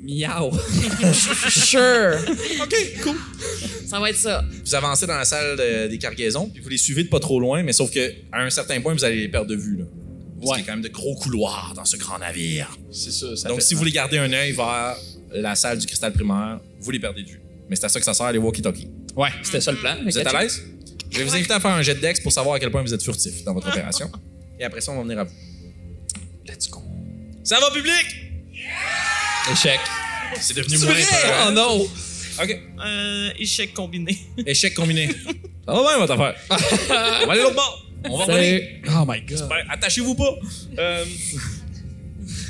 Miaou. 0.03 0.51
sure. 1.49 2.17
OK, 2.63 2.75
cool. 3.03 3.15
Ça 3.87 4.01
va 4.01 4.11
être 4.11 4.17
ça. 4.17 4.43
Vous 4.65 4.75
avancez 4.75 5.07
dans 5.07 5.17
la 5.19 5.25
salle 5.25 5.57
de- 5.57 5.89
des 5.89 5.99
cargaisons, 5.99 6.49
puis 6.49 6.61
vous 6.63 6.69
les 6.71 6.79
suivez 6.79 7.05
de 7.05 7.09
pas 7.09 7.21
trop 7.21 7.39
loin, 7.39 7.63
mais 7.63 7.73
sauf 7.73 7.91
que 7.91 8.13
à 8.33 8.43
un 8.43 8.51
certain 8.51 8.81
point, 8.81 8.95
vous 8.95 9.05
allez 9.05 9.17
les 9.21 9.29
perdre 9.29 9.49
de 9.51 9.57
vue. 9.57 9.77
Là. 9.79 9.85
Parce 10.43 10.57
qu'il 10.59 10.67
y 10.67 10.69
a 10.69 10.73
quand 10.73 10.77
même 10.77 10.83
de 10.83 10.89
gros 10.89 11.15
couloirs 11.15 11.73
dans 11.75 11.85
ce 11.85 11.97
grand 11.97 12.19
navire. 12.19 12.77
C'est 12.91 13.13
ça, 13.13 13.37
ça 13.37 13.49
Donc, 13.49 13.61
fait 13.61 13.67
si 13.67 13.75
vous 13.75 13.79
voulez 13.79 13.93
garder 13.93 14.19
un 14.19 14.33
œil 14.33 14.53
vers 14.53 14.97
la 15.33 15.55
salle 15.55 15.79
du 15.79 15.87
cristal 15.87 16.13
primaire, 16.13 16.61
vous 16.81 16.91
les 16.91 16.99
perdez 16.99 17.23
de 17.23 17.29
vue. 17.29 17.41
Mais 17.69 17.77
c'est 17.77 17.87
à 17.87 17.89
ça 17.89 17.99
que 17.99 18.05
ça 18.05 18.13
sert, 18.15 18.31
les 18.33 18.39
walkie-talkies. 18.39 18.89
Ouais, 19.17 19.31
c'était 19.43 19.61
ça 19.61 19.73
le 19.73 19.79
plan. 19.79 19.97
Vous 20.05 20.19
êtes 20.19 20.27
à 20.27 20.43
l'aise? 20.43 20.63
Je 21.11 21.19
vais 21.19 21.25
vous 21.25 21.35
inviter 21.35 21.53
à 21.53 21.61
faire 21.61 21.71
un 21.73 21.83
jet 21.83 21.95
dex 21.95 22.21
pour 22.21 22.33
savoir 22.33 22.57
à 22.57 22.59
quel 22.59 22.71
point 22.71 22.83
vous 22.83 22.93
êtes 22.95 23.03
furtif 23.03 23.45
dans 23.45 23.53
votre 23.55 23.69
opération. 23.69 24.11
Et 24.59 24.65
après 24.65 24.81
ça, 24.81 24.93
on 24.93 24.97
va 24.97 25.03
venir 25.03 25.19
à 25.19 25.25
vous. 25.25 25.35
Let's 26.47 26.69
go. 26.71 26.83
Ça 27.45 27.59
va, 27.61 27.71
public? 27.71 28.07
Échec. 29.53 29.81
C'est 30.41 30.57
devenu 30.57 30.79
moins 30.79 30.95
peur. 30.95 31.47
Oh 31.49 31.51
non! 31.53 31.87
OK. 32.43 32.61
euh, 32.85 33.31
échec 33.39 33.75
combiné. 33.75 34.19
Échec 34.47 34.73
combiné. 34.75 35.09
Ça 35.67 35.73
va 35.75 35.83
bien, 35.83 35.99
votre 35.99 36.13
affaire. 36.15 36.35
on 37.23 37.27
va 37.27 37.33
aller 37.33 37.43
l'autre 37.43 37.55
bord. 37.55 37.87
On 38.09 38.19
va 38.19 38.25
revenir. 38.25 38.63
Oh 38.89 39.05
my 39.07 39.21
god. 39.23 39.49
Attachez-vous 39.69 40.15
pas. 40.15 40.35
Euh, 40.79 41.05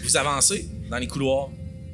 vous 0.02 0.16
avancez 0.16 0.68
dans 0.90 0.98
les 0.98 1.06
couloirs, 1.06 1.50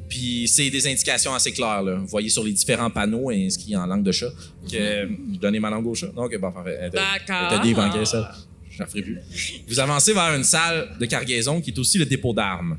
puis 0.09 0.49
c'est 0.49 0.71
des 0.71 0.87
indications 0.87 1.35
assez 1.35 1.53
claires. 1.53 1.83
Là. 1.83 1.95
Vous 1.97 2.07
voyez 2.07 2.29
sur 2.29 2.45
les 2.45 2.53
différents 2.53 2.91
panneaux 2.91 3.31
inscrits 3.31 3.77
en 3.77 3.87
langue 3.87 4.03
de 4.03 4.13
chat 4.13 4.31
que 4.71 4.77
je 4.77 5.39
donnais 5.39 5.61
ma 5.61 5.71
langue 5.71 5.87
au 5.87 5.95
chat. 5.95 6.09
Donc, 6.09 6.37
bon, 6.37 6.53
parfait. 6.53 6.91
D'accord. 6.93 7.61
bien 7.63 7.73
banquée, 7.75 8.05
ça. 8.05 8.33
Je 8.71 8.85
ferai 8.85 9.03
plus. 9.03 9.19
Vous 9.67 9.81
avancez 9.81 10.13
vers 10.13 10.35
une 10.35 10.45
salle 10.45 10.97
de 11.01 11.07
cargaison 11.07 11.61
qui 11.61 11.71
est 11.71 11.79
aussi 11.79 11.99
le 11.99 12.07
dépôt 12.07 12.33
d'armes. 12.33 12.79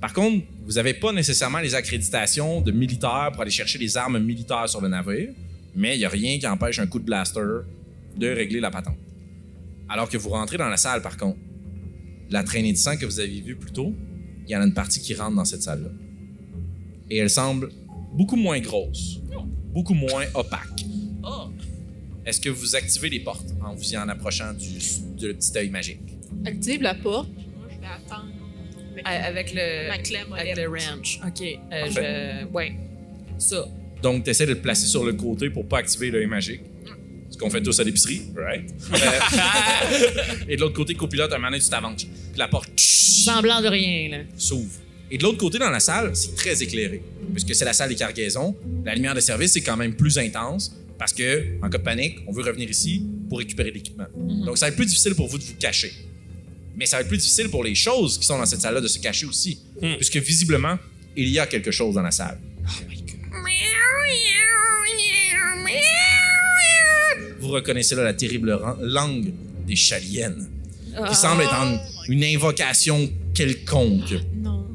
Par 0.00 0.12
contre, 0.12 0.46
vous 0.64 0.72
n'avez 0.72 0.94
pas 0.94 1.12
nécessairement 1.12 1.58
les 1.58 1.74
accréditations 1.74 2.60
de 2.60 2.70
militaires 2.72 3.30
pour 3.32 3.42
aller 3.42 3.50
chercher 3.50 3.78
les 3.78 3.96
armes 3.96 4.18
militaires 4.18 4.68
sur 4.68 4.80
le 4.80 4.88
navire, 4.88 5.30
mais 5.74 5.96
il 5.96 5.98
n'y 5.98 6.04
a 6.04 6.08
rien 6.08 6.38
qui 6.38 6.46
empêche 6.46 6.78
un 6.78 6.86
coup 6.86 6.98
de 7.00 7.04
blaster 7.04 7.40
de 8.16 8.28
régler 8.28 8.60
la 8.60 8.70
patente. 8.70 8.96
Alors 9.90 10.08
que 10.08 10.16
vous 10.16 10.30
rentrez 10.30 10.56
dans 10.56 10.68
la 10.68 10.76
salle, 10.76 11.02
par 11.02 11.16
contre, 11.16 11.38
la 12.30 12.44
traînée 12.44 12.72
de 12.72 12.78
sang 12.78 12.96
que 12.96 13.04
vous 13.04 13.18
avez 13.18 13.40
vue 13.40 13.56
plus 13.56 13.72
tôt, 13.72 13.92
il 14.46 14.50
y 14.52 14.56
en 14.56 14.60
a 14.60 14.64
une 14.64 14.72
partie 14.72 15.00
qui 15.00 15.14
rentre 15.14 15.34
dans 15.34 15.44
cette 15.44 15.62
salle-là. 15.62 15.90
Et 17.10 17.16
elle 17.16 17.28
semble 17.28 17.70
beaucoup 18.12 18.36
moins 18.36 18.60
grosse, 18.60 19.20
beaucoup 19.72 19.94
moins 19.94 20.24
opaque. 20.34 20.86
Est-ce 22.24 22.40
que 22.40 22.50
vous 22.50 22.76
activez 22.76 23.08
les 23.08 23.20
portes 23.20 23.48
en 23.64 23.74
vous 23.74 23.92
y 23.92 23.98
en 23.98 24.08
approchant 24.08 24.52
du, 24.52 24.78
petit 25.18 25.58
œil 25.58 25.70
magique? 25.70 26.18
Active 26.46 26.82
la 26.82 26.94
porte, 26.94 27.30
moi, 27.56 27.66
je 27.68 27.80
vais 27.80 27.86
attendre. 27.86 28.30
Avec 29.04 29.50
Avec 29.50 29.54
le, 29.54 29.88
ma 29.88 29.98
clé 29.98 30.18
avec 30.38 30.56
le 30.56 30.68
ranch. 30.68 31.20
OK. 31.26 31.42
Euh, 31.72 31.86
je... 31.90 32.46
Ouais. 32.52 32.76
Ça. 33.38 33.66
Donc, 34.02 34.24
tu 34.24 34.30
essaies 34.30 34.46
de 34.46 34.52
le 34.52 34.60
placer 34.60 34.86
sur 34.86 35.04
le 35.04 35.14
côté 35.14 35.50
pour 35.50 35.66
pas 35.66 35.78
activer 35.78 36.10
l'œil 36.10 36.26
magique. 36.26 36.62
Qu'on 37.40 37.48
fait 37.50 37.62
tous 37.62 37.80
à 37.80 37.84
l'épicerie, 37.84 38.22
right? 38.36 38.68
Euh, 38.92 40.44
et 40.48 40.56
de 40.56 40.60
l'autre 40.60 40.74
côté, 40.74 40.94
copilote, 40.94 41.32
un 41.32 41.36
moment 41.36 41.48
donné, 41.50 41.60
tu 41.62 41.68
t'avances. 41.70 42.04
Puis 42.04 42.38
la 42.38 42.48
porte 42.48 42.68
Semblant 42.76 43.60
de 43.62 43.68
rien, 43.68 44.10
là. 44.10 44.18
s'ouvre. 44.36 44.70
Et 45.10 45.18
de 45.18 45.22
l'autre 45.22 45.38
côté, 45.38 45.58
dans 45.58 45.70
la 45.70 45.80
salle, 45.80 46.14
c'est 46.14 46.34
très 46.36 46.62
éclairé. 46.62 47.02
Puisque 47.32 47.54
c'est 47.54 47.64
la 47.64 47.72
salle 47.72 47.88
des 47.88 47.94
cargaisons, 47.96 48.56
la 48.84 48.94
lumière 48.94 49.14
de 49.14 49.20
service 49.20 49.56
est 49.56 49.62
quand 49.62 49.76
même 49.76 49.94
plus 49.94 50.18
intense 50.18 50.72
parce 50.98 51.12
que, 51.12 51.56
en 51.62 51.68
cas 51.70 51.78
de 51.78 51.82
panique, 51.82 52.18
on 52.26 52.32
veut 52.32 52.42
revenir 52.42 52.68
ici 52.68 53.04
pour 53.28 53.38
récupérer 53.38 53.70
l'équipement. 53.70 54.06
Donc, 54.44 54.58
ça 54.58 54.66
va 54.66 54.70
être 54.70 54.76
plus 54.76 54.86
difficile 54.86 55.14
pour 55.14 55.26
vous 55.28 55.38
de 55.38 55.44
vous 55.44 55.54
cacher. 55.58 55.92
Mais 56.76 56.86
ça 56.86 56.96
va 56.98 57.02
être 57.02 57.08
plus 57.08 57.18
difficile 57.18 57.48
pour 57.48 57.64
les 57.64 57.74
choses 57.74 58.18
qui 58.18 58.26
sont 58.26 58.38
dans 58.38 58.46
cette 58.46 58.60
salle-là 58.60 58.80
de 58.80 58.88
se 58.88 58.98
cacher 58.98 59.26
aussi. 59.26 59.58
Puisque 59.96 60.16
visiblement, 60.18 60.78
il 61.16 61.28
y 61.28 61.38
a 61.38 61.46
quelque 61.46 61.70
chose 61.70 61.94
dans 61.94 62.02
la 62.02 62.10
salle. 62.10 62.38
Vous 67.50 67.56
reconnaissez 67.56 67.96
là 67.96 68.04
la 68.04 68.14
terrible 68.14 68.56
langue 68.80 69.32
des 69.66 69.74
chaliennes, 69.74 70.48
qui 71.08 71.14
semble 71.16 71.42
être 71.42 71.52
en 71.52 71.80
une 72.08 72.22
invocation 72.22 73.10
quelconque. 73.34 74.14
Non. 74.36 74.68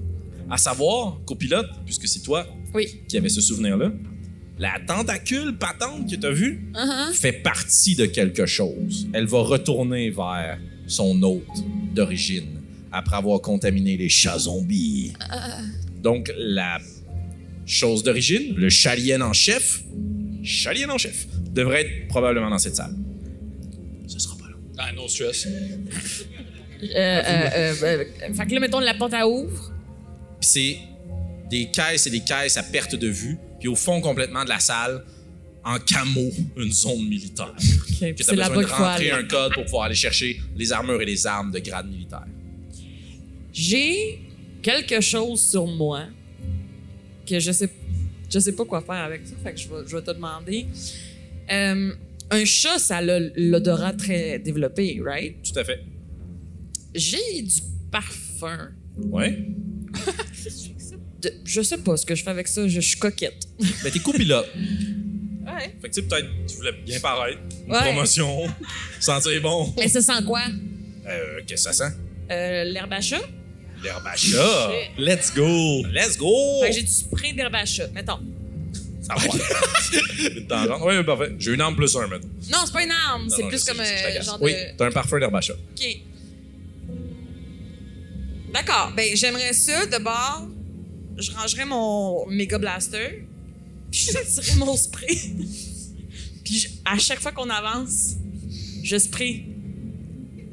À 0.49 0.57
savoir, 0.57 1.17
copilote, 1.25 1.69
puisque 1.85 2.05
c'est 2.09 2.19
toi 2.21 2.45
Oui. 2.73 2.99
qui 3.07 3.15
avais 3.17 3.29
ce 3.29 3.39
souvenir-là, 3.39 3.93
la 4.59 4.73
tentacule 4.85 5.55
patente 5.57 6.09
que 6.11 6.17
tu 6.17 6.25
as 6.27 6.31
vue 6.31 6.67
Uh-huh. 6.73 7.13
fait 7.13 7.31
partie 7.31 7.95
de 7.95 8.07
quelque 8.07 8.45
chose. 8.45 9.07
Elle 9.13 9.25
va 9.25 9.39
retourner 9.39 10.09
vers 10.09 10.59
son 10.85 11.23
hôte 11.23 11.43
d'origine 11.93 12.59
après 12.91 13.15
avoir 13.15 13.39
contaminé 13.39 13.95
les 13.95 14.09
chats 14.09 14.39
zombies. 14.39 15.13
Donc, 16.03 16.29
la 16.37 16.79
chose 17.65 18.03
d'origine, 18.03 18.53
le 18.57 18.67
chalien 18.69 19.21
en 19.21 19.31
chef, 19.31 19.81
chalien 20.43 20.89
en 20.89 20.97
chef, 20.97 21.25
devrait 21.55 21.81
être 21.81 22.07
probablement 22.07 22.49
dans 22.49 22.57
cette 22.57 22.75
salle. 22.75 22.93
Ce 24.07 24.19
sera 24.19 24.35
pas 24.37 24.49
long. 24.49 24.59
Ah, 24.77 24.91
no 24.91 25.07
stress. 25.07 25.47
Euh, 25.47 25.51
euh, 26.83 27.49
euh, 27.55 27.73
euh, 27.83 28.33
fait 28.33 28.45
que 28.45 28.53
là, 28.53 28.59
mettons, 28.59 28.79
la 28.79 28.93
porte 28.93 29.13
à 29.13 29.27
ouvre. 29.27 29.71
Puis 30.39 30.49
c'est 30.49 30.77
des 31.49 31.71
caisses 31.71 32.05
et 32.07 32.09
des 32.09 32.19
caisses 32.19 32.57
à 32.57 32.63
perte 32.63 32.95
de 32.95 33.07
vue, 33.07 33.37
puis 33.59 33.67
au 33.67 33.75
fond 33.75 34.01
complètement 34.01 34.43
de 34.43 34.49
la 34.49 34.59
salle, 34.59 35.03
en 35.63 35.79
camo, 35.79 36.29
une 36.57 36.71
zone 36.71 37.07
militaire. 37.07 37.53
OK. 37.55 38.15
Que 38.15 38.23
C'est 38.23 38.35
besoin 38.35 38.49
de 38.49 38.65
rentrer 38.65 39.11
un 39.11 39.23
code 39.23 39.53
pour 39.53 39.63
pouvoir 39.63 39.83
aller 39.83 39.95
chercher 39.95 40.39
les 40.55 40.71
armures 40.71 41.01
et 41.01 41.05
les 41.05 41.25
armes 41.25 41.51
de 41.51 41.59
grade 41.59 41.87
militaire. 41.87 42.25
J'ai 43.51 44.19
quelque 44.61 44.99
chose 45.01 45.41
sur 45.41 45.65
moi 45.65 46.03
que 47.25 47.39
je 47.39 47.51
sais, 47.51 47.69
Je 48.29 48.39
sais 48.39 48.51
pas 48.51 48.65
quoi 48.65 48.81
faire 48.81 48.95
avec 48.95 49.25
ça, 49.25 49.33
fait 49.41 49.53
que 49.53 49.59
je 49.59 49.67
vais, 49.69 49.87
je 49.87 49.95
vais 49.95 50.03
te 50.03 50.11
demander. 50.11 50.67
Euh, 51.51 51.93
un 52.31 52.45
chat, 52.45 52.79
ça 52.79 52.97
a 52.97 53.01
l'odorat 53.01 53.93
très 53.93 54.39
développé, 54.39 54.99
right? 55.03 55.35
Tout 55.43 55.59
à 55.59 55.63
fait. 55.63 55.81
J'ai 56.93 57.41
du 57.41 57.61
parfum. 57.91 58.71
Ouais. 58.97 59.37
De- 61.21 61.33
je 61.43 61.61
sais 61.61 61.77
pas 61.79 61.97
ce 61.97 62.05
que 62.05 62.13
je 62.13 62.23
fais 62.23 62.29
avec 62.29 62.47
ça, 62.47 62.67
je, 62.67 62.79
je 62.79 62.87
suis 62.87 62.99
coquette. 62.99 63.47
Ben, 63.83 63.91
t'es 63.91 63.99
copilote. 63.99 64.47
Ouais. 65.45 65.75
Fait 65.81 65.89
que, 65.89 65.93
tu 65.93 65.93
sais, 65.93 66.01
peut-être, 66.03 66.27
tu 66.47 66.55
voulais 66.57 66.71
bien 66.85 66.99
paraître. 66.99 67.39
Une 67.65 67.71
Ouais. 67.73 67.79
promotion. 67.81 68.47
sentir 68.99 69.41
bon. 69.41 69.73
Mais 69.77 69.87
ça 69.87 70.01
sent 70.01 70.23
quoi? 70.25 70.41
Euh, 71.07 71.39
qu'est-ce 71.47 71.67
que 71.69 71.73
ça 71.73 71.89
sent? 71.89 71.95
Euh, 72.31 72.63
l'herbe 72.65 72.91
à 72.93 73.01
chat? 73.01 73.21
L'herbe 73.83 74.05
à 74.07 74.15
chat. 74.15 74.71
Let's 74.97 75.33
go! 75.33 75.83
Let's 75.93 76.17
go! 76.17 76.61
Fait 76.63 76.69
que 76.69 76.75
j'ai 76.75 76.81
du 76.83 76.91
spray 76.91 77.33
d'herbe 77.33 77.55
à 77.55 77.65
chat, 77.65 77.87
mettons. 77.93 78.19
Ça 79.07 79.13
va. 79.15 80.29
Une 80.35 80.47
tangente. 80.47 80.81
Oui, 80.83 81.03
parfait. 81.03 81.35
J'ai 81.37 81.53
une 81.53 81.61
arme 81.61 81.75
plus 81.75 81.95
un, 81.95 82.07
maintenant. 82.07 82.29
Non, 82.51 82.57
c'est 82.65 82.73
pas 82.73 82.83
une 82.83 82.91
arme, 82.91 83.29
c'est 83.29 83.47
plus 83.47 83.63
comme 83.63 83.77
t'agace. 83.77 84.25
genre 84.25 84.39
Oui, 84.41 84.51
de. 84.53 84.57
t'as 84.77 84.87
un 84.87 84.91
parfum 84.91 85.19
chat. 85.41 85.53
OK. 85.53 85.97
D'accord. 88.53 88.93
Ben, 88.95 89.15
j'aimerais 89.15 89.53
ça. 89.53 89.85
D'abord, 89.85 90.47
je 91.17 91.31
rangerais 91.31 91.65
mon 91.65 92.25
méga 92.27 92.57
blaster. 92.57 93.25
Puis 93.91 94.07
je 94.07 94.11
sortirais 94.29 94.55
mon 94.57 94.75
spray. 94.75 95.15
puis 96.43 96.59
je- 96.59 96.67
à 96.85 96.97
chaque 96.97 97.19
fois 97.21 97.31
qu'on 97.31 97.49
avance, 97.49 98.13
je 98.83 98.97
spray. 98.97 99.45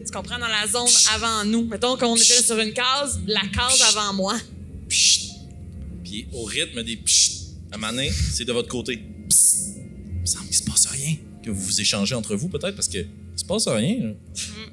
Tu 0.04 0.12
comprends? 0.12 0.38
Dans 0.38 0.48
la 0.48 0.66
zone 0.66 0.88
avant 1.14 1.44
nous. 1.44 1.64
Mettons 1.66 1.96
qu'on 1.96 2.16
était 2.16 2.42
sur 2.42 2.58
une 2.58 2.72
case, 2.72 3.20
la 3.26 3.40
case 3.54 3.80
avant 3.94 4.12
moi. 4.12 4.36
Puis 4.88 6.26
au 6.32 6.44
rythme 6.44 6.82
des 6.82 6.96
psst, 6.96 7.41
à 7.72 7.78
c'est 8.32 8.44
de 8.44 8.52
votre 8.52 8.68
côté. 8.68 9.02
Psst. 9.28 9.76
Il 10.14 10.20
me 10.20 10.26
semble 10.26 10.46
qu'il 10.46 10.56
se 10.56 10.64
passe 10.64 10.86
rien. 10.86 11.16
Que 11.44 11.50
vous 11.50 11.60
vous 11.60 11.80
échangez 11.80 12.14
entre 12.14 12.36
vous, 12.36 12.48
peut-être, 12.48 12.74
parce 12.76 12.88
que 12.88 12.98
il 12.98 13.38
se 13.38 13.44
passe 13.44 13.66
rien. 13.66 13.96
là. 14.00 14.10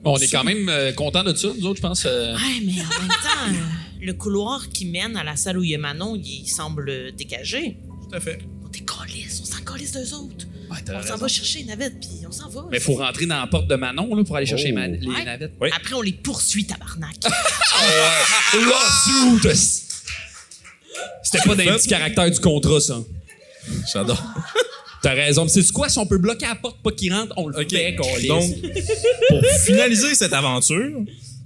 On 0.03 0.17
est 0.17 0.27
quand 0.27 0.43
même 0.43 0.69
euh, 0.69 0.91
contents 0.91 1.23
de 1.23 1.33
ça, 1.33 1.47
nous 1.57 1.65
autres, 1.65 1.77
je 1.77 1.81
pense. 1.81 2.05
euh. 2.05 2.35
Ouais, 2.35 2.61
mais 2.63 2.73
en 2.73 2.99
même 3.01 3.07
temps, 3.07 3.47
euh, 3.49 3.53
le 4.05 4.13
couloir 4.13 4.69
qui 4.69 4.85
mène 4.85 5.17
à 5.17 5.23
la 5.23 5.35
salle 5.35 5.57
où 5.57 5.63
il 5.63 5.71
y 5.71 5.75
a 5.75 5.77
Manon, 5.79 6.15
il 6.15 6.47
semble 6.47 7.11
dégagé. 7.15 7.77
Tout 8.09 8.15
à 8.15 8.19
fait. 8.19 8.39
On 8.63 8.67
décalisse, 8.67 9.41
on 9.41 9.45
s'en 9.45 9.63
calisse 9.63 9.93
d'eux 9.93 10.13
autres. 10.13 10.45
Ouais, 10.69 10.77
t'as 10.85 10.93
On 10.99 11.01
s'en 11.01 11.13
raison. 11.13 11.15
va 11.17 11.27
chercher 11.27 11.59
les 11.59 11.65
navettes, 11.65 11.99
puis 11.99 12.27
on 12.27 12.31
s'en 12.31 12.47
va. 12.49 12.67
Mais 12.69 12.79
faut 12.79 12.93
rentrer 12.93 13.25
dans 13.25 13.39
la 13.39 13.47
porte 13.47 13.67
de 13.67 13.75
Manon 13.75 14.13
là, 14.13 14.23
pour 14.23 14.35
aller 14.35 14.45
chercher 14.45 14.71
Oh. 14.71 14.79
les 14.79 15.07
Ouais. 15.07 15.25
navettes. 15.25 15.53
Oui. 15.59 15.69
Après, 15.75 15.95
on 15.95 16.01
les 16.01 16.13
poursuit, 16.13 16.65
tabarnak. 16.65 17.15
Lawsuit! 18.53 19.78
C'était 21.23 21.39
pas 21.39 21.55
dans 21.55 21.63
les 21.63 21.71
petits 21.71 21.87
caractères 21.87 22.29
du 22.31 22.39
contrat, 22.39 22.79
ça. 22.79 22.99
J'adore. 23.93 24.21
T'as 25.01 25.13
raison. 25.13 25.43
Mais 25.43 25.49
c'est 25.49 25.71
quoi? 25.71 25.87
Si 25.89 25.97
on 25.99 26.05
peut 26.05 26.17
bloquer 26.17 26.45
la 26.47 26.55
porte, 26.55 26.81
pas 26.83 26.91
qu'il 26.91 27.13
rentre, 27.13 27.33
on 27.37 27.47
le 27.47 27.59
OK. 27.61 27.69
fait, 27.71 27.95
qu'on 27.95 28.27
Donc, 28.27 28.53
pour 29.29 29.41
finaliser 29.65 30.13
cette 30.15 30.33
aventure, 30.33 30.91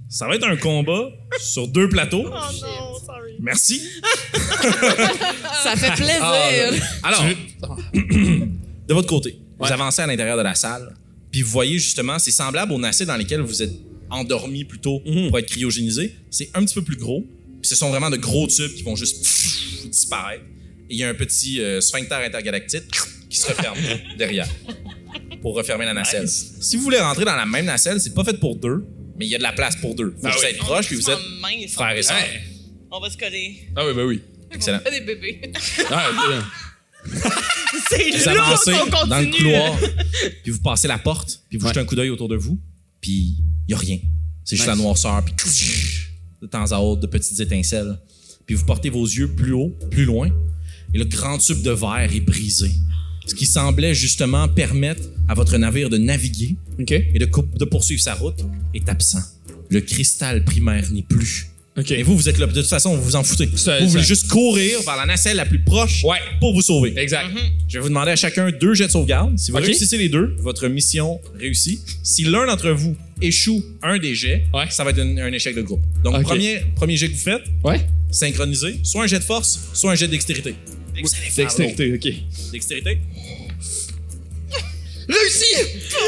ça 0.08 0.26
va 0.26 0.34
être 0.36 0.46
un 0.46 0.56
combat 0.56 1.08
sur 1.40 1.68
deux 1.68 1.88
plateaux. 1.88 2.24
oh 2.26 2.30
non, 2.30 2.98
sorry. 3.04 3.34
Merci. 3.40 3.80
Ça 5.62 5.76
fait 5.76 5.92
plaisir. 5.94 6.18
Ah, 6.20 6.48
Alors, 7.08 7.24
de 7.94 8.94
votre 8.94 9.08
côté, 9.08 9.38
Ouais. 9.58 9.68
vous 9.68 9.72
avancez 9.72 10.02
à 10.02 10.06
l'intérieur 10.08 10.36
de 10.36 10.42
la 10.42 10.56
salle, 10.56 10.92
puis 11.30 11.42
vous 11.42 11.50
voyez 11.50 11.78
justement, 11.78 12.18
c'est 12.18 12.32
semblable 12.32 12.72
aux 12.72 12.78
nacets 12.78 13.06
dans 13.06 13.16
lesquels 13.16 13.40
vous 13.40 13.62
êtes 13.62 13.72
endormi 14.10 14.64
plutôt 14.64 15.00
pour 15.28 15.38
être 15.38 15.46
cryogénisé. 15.46 16.12
C'est 16.30 16.50
un 16.54 16.64
petit 16.64 16.74
peu 16.74 16.82
plus 16.82 16.96
gros, 16.96 17.24
puis 17.64 17.70
ce 17.70 17.76
sont 17.76 17.88
vraiment 17.88 18.10
de 18.10 18.18
gros 18.18 18.46
tubes 18.46 18.74
qui 18.74 18.82
vont 18.82 18.94
juste 18.94 19.22
pff, 19.22 19.88
disparaître. 19.88 20.44
Et 20.90 20.94
il 20.94 20.96
y 20.98 21.02
a 21.02 21.08
un 21.08 21.14
petit 21.14 21.62
euh, 21.62 21.80
sphincter 21.80 22.16
intergalactique 22.16 22.84
qui 23.30 23.38
se 23.38 23.46
referme 23.46 23.78
derrière 24.18 24.46
pour 25.40 25.54
refermer 25.56 25.86
la 25.86 25.94
nacelle. 25.94 26.28
Si 26.28 26.76
vous 26.76 26.82
voulez 26.82 26.98
rentrer 27.00 27.24
dans 27.24 27.34
la 27.36 27.46
même 27.46 27.64
nacelle, 27.64 28.02
c'est 28.02 28.12
pas 28.12 28.22
fait 28.22 28.38
pour 28.38 28.56
deux, 28.56 28.84
mais 29.18 29.24
il 29.24 29.30
y 29.30 29.34
a 29.34 29.38
de 29.38 29.42
la 29.42 29.54
place 29.54 29.76
pour 29.76 29.94
deux. 29.94 30.14
Ah 30.22 30.30
juste 30.30 30.44
oui. 30.44 30.50
être 30.50 30.58
proche, 30.58 30.88
puis 30.88 30.96
vous 30.96 31.08
êtes 31.08 31.18
mince. 31.40 31.72
frères 31.72 31.96
et 31.96 32.02
sœurs. 32.02 32.18
Ouais. 32.18 32.42
On 32.90 33.00
va 33.00 33.08
se 33.08 33.16
coller. 33.16 33.66
Ah 33.74 33.86
oui, 33.86 33.94
ben 33.94 34.04
oui. 34.04 34.20
Excellent. 34.52 34.80
des 34.90 35.00
bébés. 35.00 35.40
Ah, 35.90 36.10
C'est 37.88 38.10
Vous 38.10 38.28
avancez 38.28 38.72
dans 39.08 39.20
le 39.20 39.36
couloir, 39.36 39.78
puis 40.42 40.52
vous 40.52 40.60
passez 40.60 40.86
la 40.86 40.98
porte, 40.98 41.40
puis 41.48 41.56
vous 41.58 41.64
Ouais. 41.64 41.70
jetez 41.70 41.80
un 41.80 41.84
coup 41.86 41.96
d'œil 41.96 42.10
autour 42.10 42.28
de 42.28 42.36
vous, 42.36 42.60
puis 43.00 43.36
il 43.68 43.70
y 43.70 43.74
a 43.74 43.78
rien. 43.78 43.98
C'est 44.44 44.56
juste 44.56 44.68
Nice. 44.68 44.76
la 44.76 44.82
noirceur, 44.82 45.24
puis 45.24 45.34
de 46.44 46.48
temps 46.48 46.72
à 46.72 46.78
autre, 46.78 47.00
de 47.00 47.06
petites 47.06 47.40
étincelles. 47.40 47.98
Puis 48.46 48.54
vous 48.54 48.64
portez 48.64 48.90
vos 48.90 49.04
yeux 49.04 49.28
plus 49.28 49.52
haut, 49.52 49.74
plus 49.90 50.04
loin, 50.04 50.28
et 50.92 50.98
le 50.98 51.04
grand 51.04 51.38
tube 51.38 51.62
de 51.62 51.70
verre 51.70 52.10
est 52.14 52.20
brisé. 52.20 52.70
Ce 53.26 53.34
qui 53.34 53.46
semblait 53.46 53.94
justement 53.94 54.48
permettre 54.48 55.02
à 55.28 55.34
votre 55.34 55.56
navire 55.56 55.88
de 55.88 55.96
naviguer 55.96 56.56
et 56.78 57.18
de 57.18 57.64
poursuivre 57.64 58.02
sa 58.02 58.14
route 58.14 58.44
est 58.74 58.88
absent. 58.88 59.22
Le 59.70 59.80
cristal 59.80 60.44
primaire 60.44 60.92
n'est 60.92 61.02
plus. 61.02 61.53
OK. 61.76 61.90
Et 61.90 62.02
vous, 62.04 62.16
vous 62.16 62.28
êtes 62.28 62.38
là. 62.38 62.46
De 62.46 62.52
toute 62.52 62.68
façon, 62.68 62.94
vous 62.96 63.02
vous 63.02 63.16
en 63.16 63.24
foutez. 63.24 63.48
Ça- 63.56 63.80
vous 63.80 63.88
voulez 63.88 64.02
ça- 64.02 64.08
juste 64.08 64.28
courir 64.28 64.80
vers 64.82 64.96
la 64.96 65.06
nacelle 65.06 65.36
la 65.36 65.44
plus 65.44 65.58
proche 65.58 66.04
Ouais. 66.04 66.18
pour 66.38 66.54
vous 66.54 66.62
sauver. 66.62 66.92
Exact. 66.96 67.26
Je 67.68 67.78
vais 67.78 67.82
vous 67.82 67.88
demander 67.88 68.12
à 68.12 68.16
chacun 68.16 68.48
deux 68.52 68.74
jets 68.74 68.86
de 68.86 68.92
sauvegarde. 68.92 69.36
Si 69.38 69.50
vous 69.50 69.56
Ok. 69.58 69.64
réussissez 69.64 69.98
les 69.98 70.08
deux, 70.08 70.36
votre 70.38 70.68
mission 70.68 71.20
réussit. 71.38 71.80
Si 72.04 72.22
l'un 72.24 72.46
d'entre 72.46 72.70
vous 72.70 72.96
échoue 73.20 73.64
un 73.82 73.98
des 73.98 74.14
jets, 74.14 74.44
Ouais. 74.54 74.66
ça 74.70 74.84
va 74.84 74.90
être 74.90 75.00
un, 75.00 75.16
un 75.18 75.32
échec 75.32 75.56
de 75.56 75.62
groupe. 75.62 75.82
Donc, 76.04 76.14
Ok. 76.14 76.22
premier, 76.22 76.60
premier 76.76 76.96
jet 76.96 77.08
que 77.08 77.14
vous 77.14 77.18
faites, 77.18 77.42
Ouais. 77.64 77.80
synchronisé, 78.10 78.78
soit 78.84 79.02
un 79.02 79.06
jet 79.08 79.18
de 79.18 79.24
force, 79.24 79.58
soit 79.72 79.90
un 79.90 79.94
jet 79.96 80.06
de 80.06 80.12
dextérité. 80.12 80.54
Allez 80.96 81.08
faire 81.08 81.50
Dextérité, 82.52 82.98
Réussi! 85.08 85.54
Tu 85.88 85.94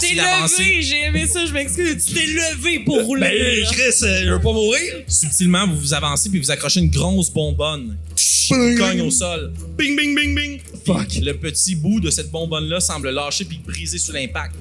t'es 0.00 0.06
Difficile 0.08 0.16
d'avancer. 0.16 0.62
levé, 0.62 0.82
j'ai 0.82 1.00
aimé 1.02 1.26
ça, 1.26 1.46
je 1.46 1.52
m'excuse. 1.52 2.04
Tu 2.04 2.14
t'es 2.14 2.26
levé 2.26 2.80
pour 2.80 3.00
rouler. 3.02 3.20
Ben, 3.20 3.64
Chris, 3.72 4.04
euh, 4.04 4.24
je 4.24 4.30
veux 4.32 4.40
pas 4.40 4.52
mourir. 4.52 4.94
Subtilement, 5.06 5.66
vous 5.66 5.78
vous 5.78 5.94
avancez 5.94 6.30
puis 6.30 6.40
vous 6.40 6.50
accrochez 6.50 6.80
une 6.80 6.90
grosse 6.90 7.30
bonbonne 7.30 7.96
qui 8.16 8.48
cogne 8.76 9.02
au 9.02 9.10
sol. 9.10 9.52
Bing, 9.78 9.96
bing, 9.96 10.14
bing, 10.14 10.34
bing. 10.34 10.60
Fuck. 10.84 11.16
Le 11.22 11.32
petit 11.34 11.74
bout 11.76 12.00
de 12.00 12.10
cette 12.10 12.30
bonbonne-là 12.30 12.80
semble 12.80 13.10
lâcher 13.10 13.44
puis 13.44 13.58
briser 13.64 13.98
sous 13.98 14.12
l'impact. 14.12 14.54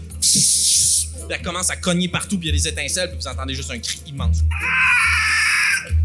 Elle 1.30 1.42
commence 1.42 1.70
à 1.70 1.78
cogner 1.78 2.08
partout 2.10 2.38
puis 2.38 2.50
il 2.50 2.56
y 2.56 2.56
a 2.56 2.58
des 2.62 2.68
étincelles 2.68 3.10
puis 3.10 3.18
vous 3.20 3.28
entendez 3.28 3.56
juste 3.56 3.72
un 3.72 3.80
cri 3.80 4.00
immense. 4.08 4.38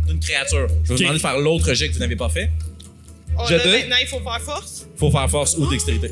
D'une 0.07 0.21
créature. 0.21 0.69
Je 0.85 0.89
vais 0.89 0.95
vous 0.95 0.99
demander 1.01 1.19
de 1.19 1.23
faire 1.23 1.39
l'autre 1.39 1.75
jet 1.75 1.89
que 1.89 1.95
vous 1.95 1.99
n'avez 2.01 2.17
pas 2.17 2.29
fait. 2.29 2.51
Oh, 3.39 3.43
Je 3.51 3.57
te- 3.57 3.69
maintenant, 3.69 3.97
il 4.01 4.07
faut 4.07 4.21
faire 4.21 4.41
force. 4.41 4.87
Faut 4.97 5.11
faire 5.11 5.29
force 5.29 5.57
ou 5.59 5.67
dextérité. 5.67 6.11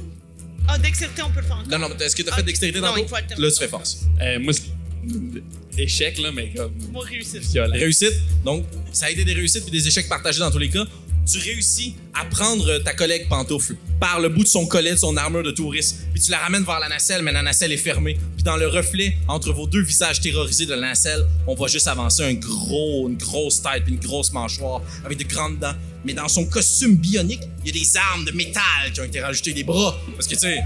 Ah, 0.68 0.78
dextérité, 0.78 1.22
on 1.22 1.30
peut 1.30 1.40
le 1.40 1.46
faire 1.46 1.56
encore. 1.56 1.68
Non, 1.68 1.78
non, 1.78 1.94
mais 1.98 2.04
est-ce 2.04 2.16
que 2.16 2.22
t'as 2.22 2.32
Ah, 2.32 2.36
fait 2.36 2.42
dextérité 2.42 2.80
non, 2.80 2.88
tantôt? 2.88 3.02
il 3.02 3.08
faut 3.08 3.14
alterner. 3.16 3.42
Là, 3.44 3.50
tu 3.50 3.58
fais 3.58 3.68
force. 3.68 4.00
Euh, 4.20 4.38
moi, 4.40 4.52
c'est 4.52 4.62
échec, 5.82 6.18
là, 6.18 6.30
mais 6.32 6.52
comme 6.54 6.72
Moi, 6.92 7.04
réussir. 7.04 7.40
violent. 7.42 7.72
Réussite. 7.74 8.14
Donc, 8.44 8.64
ça 8.92 9.06
a 9.06 9.10
été 9.10 9.24
des 9.24 9.34
réussites 9.34 9.62
puis 9.64 9.72
des 9.72 9.86
échecs 9.86 10.08
partagés 10.08 10.38
dans 10.40 10.50
tous 10.50 10.58
les 10.58 10.70
cas. 10.70 10.84
Tu 11.26 11.38
réussis 11.38 11.96
à 12.12 12.24
prendre 12.26 12.78
ta 12.78 12.92
collègue 12.92 13.28
pantoufle 13.28 13.76
par 13.98 14.20
le 14.20 14.28
bout 14.28 14.42
de 14.42 14.48
son 14.48 14.66
collet, 14.66 14.92
de 14.92 14.96
son 14.96 15.16
armure 15.16 15.42
de 15.42 15.50
touriste, 15.50 16.06
puis 16.12 16.20
tu 16.20 16.30
la 16.30 16.38
ramènes 16.38 16.64
vers 16.64 16.78
la 16.80 16.88
nacelle, 16.88 17.22
mais 17.22 17.32
la 17.32 17.42
nacelle 17.42 17.72
est 17.72 17.78
fermée. 17.78 18.18
Puis 18.34 18.44
dans 18.44 18.56
le 18.56 18.68
reflet 18.68 19.16
entre 19.26 19.52
vos 19.52 19.66
deux 19.66 19.82
visages 19.82 20.20
terrorisés 20.20 20.66
de 20.66 20.74
la 20.74 20.88
nacelle, 20.88 21.26
on 21.46 21.54
voit 21.54 21.68
juste 21.68 21.88
avancer 21.88 22.22
un 22.24 22.34
gros, 22.34 23.08
une 23.08 23.16
grosse 23.16 23.62
tête 23.62 23.84
puis 23.84 23.94
une 23.94 24.00
grosse 24.00 24.32
mâchoire 24.32 24.82
avec 25.04 25.18
de 25.18 25.24
grandes 25.24 25.58
dents. 25.58 25.74
Mais 26.04 26.12
dans 26.12 26.28
son 26.28 26.44
costume 26.44 26.96
bionique, 26.96 27.40
il 27.64 27.74
y 27.74 27.78
a 27.78 27.82
des 27.82 27.96
armes 27.96 28.26
de 28.26 28.32
métal 28.32 28.92
qui 28.92 29.00
ont 29.00 29.04
été 29.04 29.20
rajoutées, 29.20 29.54
des 29.54 29.64
bras. 29.64 29.96
Parce 30.14 30.26
que 30.26 30.34
tu 30.34 30.40
sais, 30.40 30.60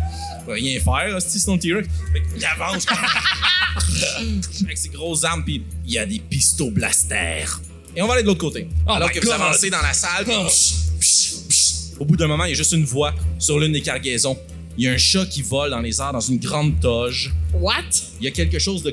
il 0.48 0.52
rien 0.52 0.80
faire, 0.80 1.16
hostie, 1.16 1.38
c'est 1.38 1.46
ton 1.46 1.58
T-Rex. 1.58 1.88
Qu'il 2.34 2.44
avance. 2.44 2.86
avec 4.64 4.76
ses 4.76 4.88
grosses 4.88 5.22
armes, 5.22 5.44
puis 5.44 5.62
il 5.86 5.92
y 5.92 5.98
a 5.98 6.06
des 6.06 6.18
pistons 6.18 6.72
blasters. 6.72 7.60
Et 7.98 8.02
on 8.02 8.06
va 8.06 8.12
aller 8.14 8.22
de 8.22 8.28
l'autre 8.28 8.38
côté. 8.40 8.68
Oh 8.86 8.92
Alors 8.92 9.10
que 9.10 9.18
vous 9.18 9.28
avancez 9.28 9.70
dans 9.70 9.82
la 9.82 9.92
salle, 9.92 10.24
psh, 10.24 10.72
psh, 11.00 11.32
psh. 11.48 11.72
au 11.98 12.04
bout 12.04 12.16
d'un 12.16 12.28
moment, 12.28 12.44
il 12.44 12.50
y 12.50 12.52
a 12.52 12.56
juste 12.56 12.70
une 12.70 12.84
voix 12.84 13.12
sur 13.40 13.58
l'une 13.58 13.72
des 13.72 13.80
cargaisons. 13.82 14.38
Il 14.76 14.84
y 14.84 14.88
a 14.88 14.92
un 14.92 14.96
chat 14.96 15.26
qui 15.26 15.42
vole 15.42 15.70
dans 15.70 15.80
les 15.80 16.00
airs 16.00 16.12
dans 16.12 16.20
une 16.20 16.38
grande 16.38 16.78
toge. 16.78 17.34
What? 17.54 17.82
Il 18.20 18.24
y 18.26 18.28
a 18.28 18.30
quelque 18.30 18.60
chose 18.60 18.84
de, 18.84 18.90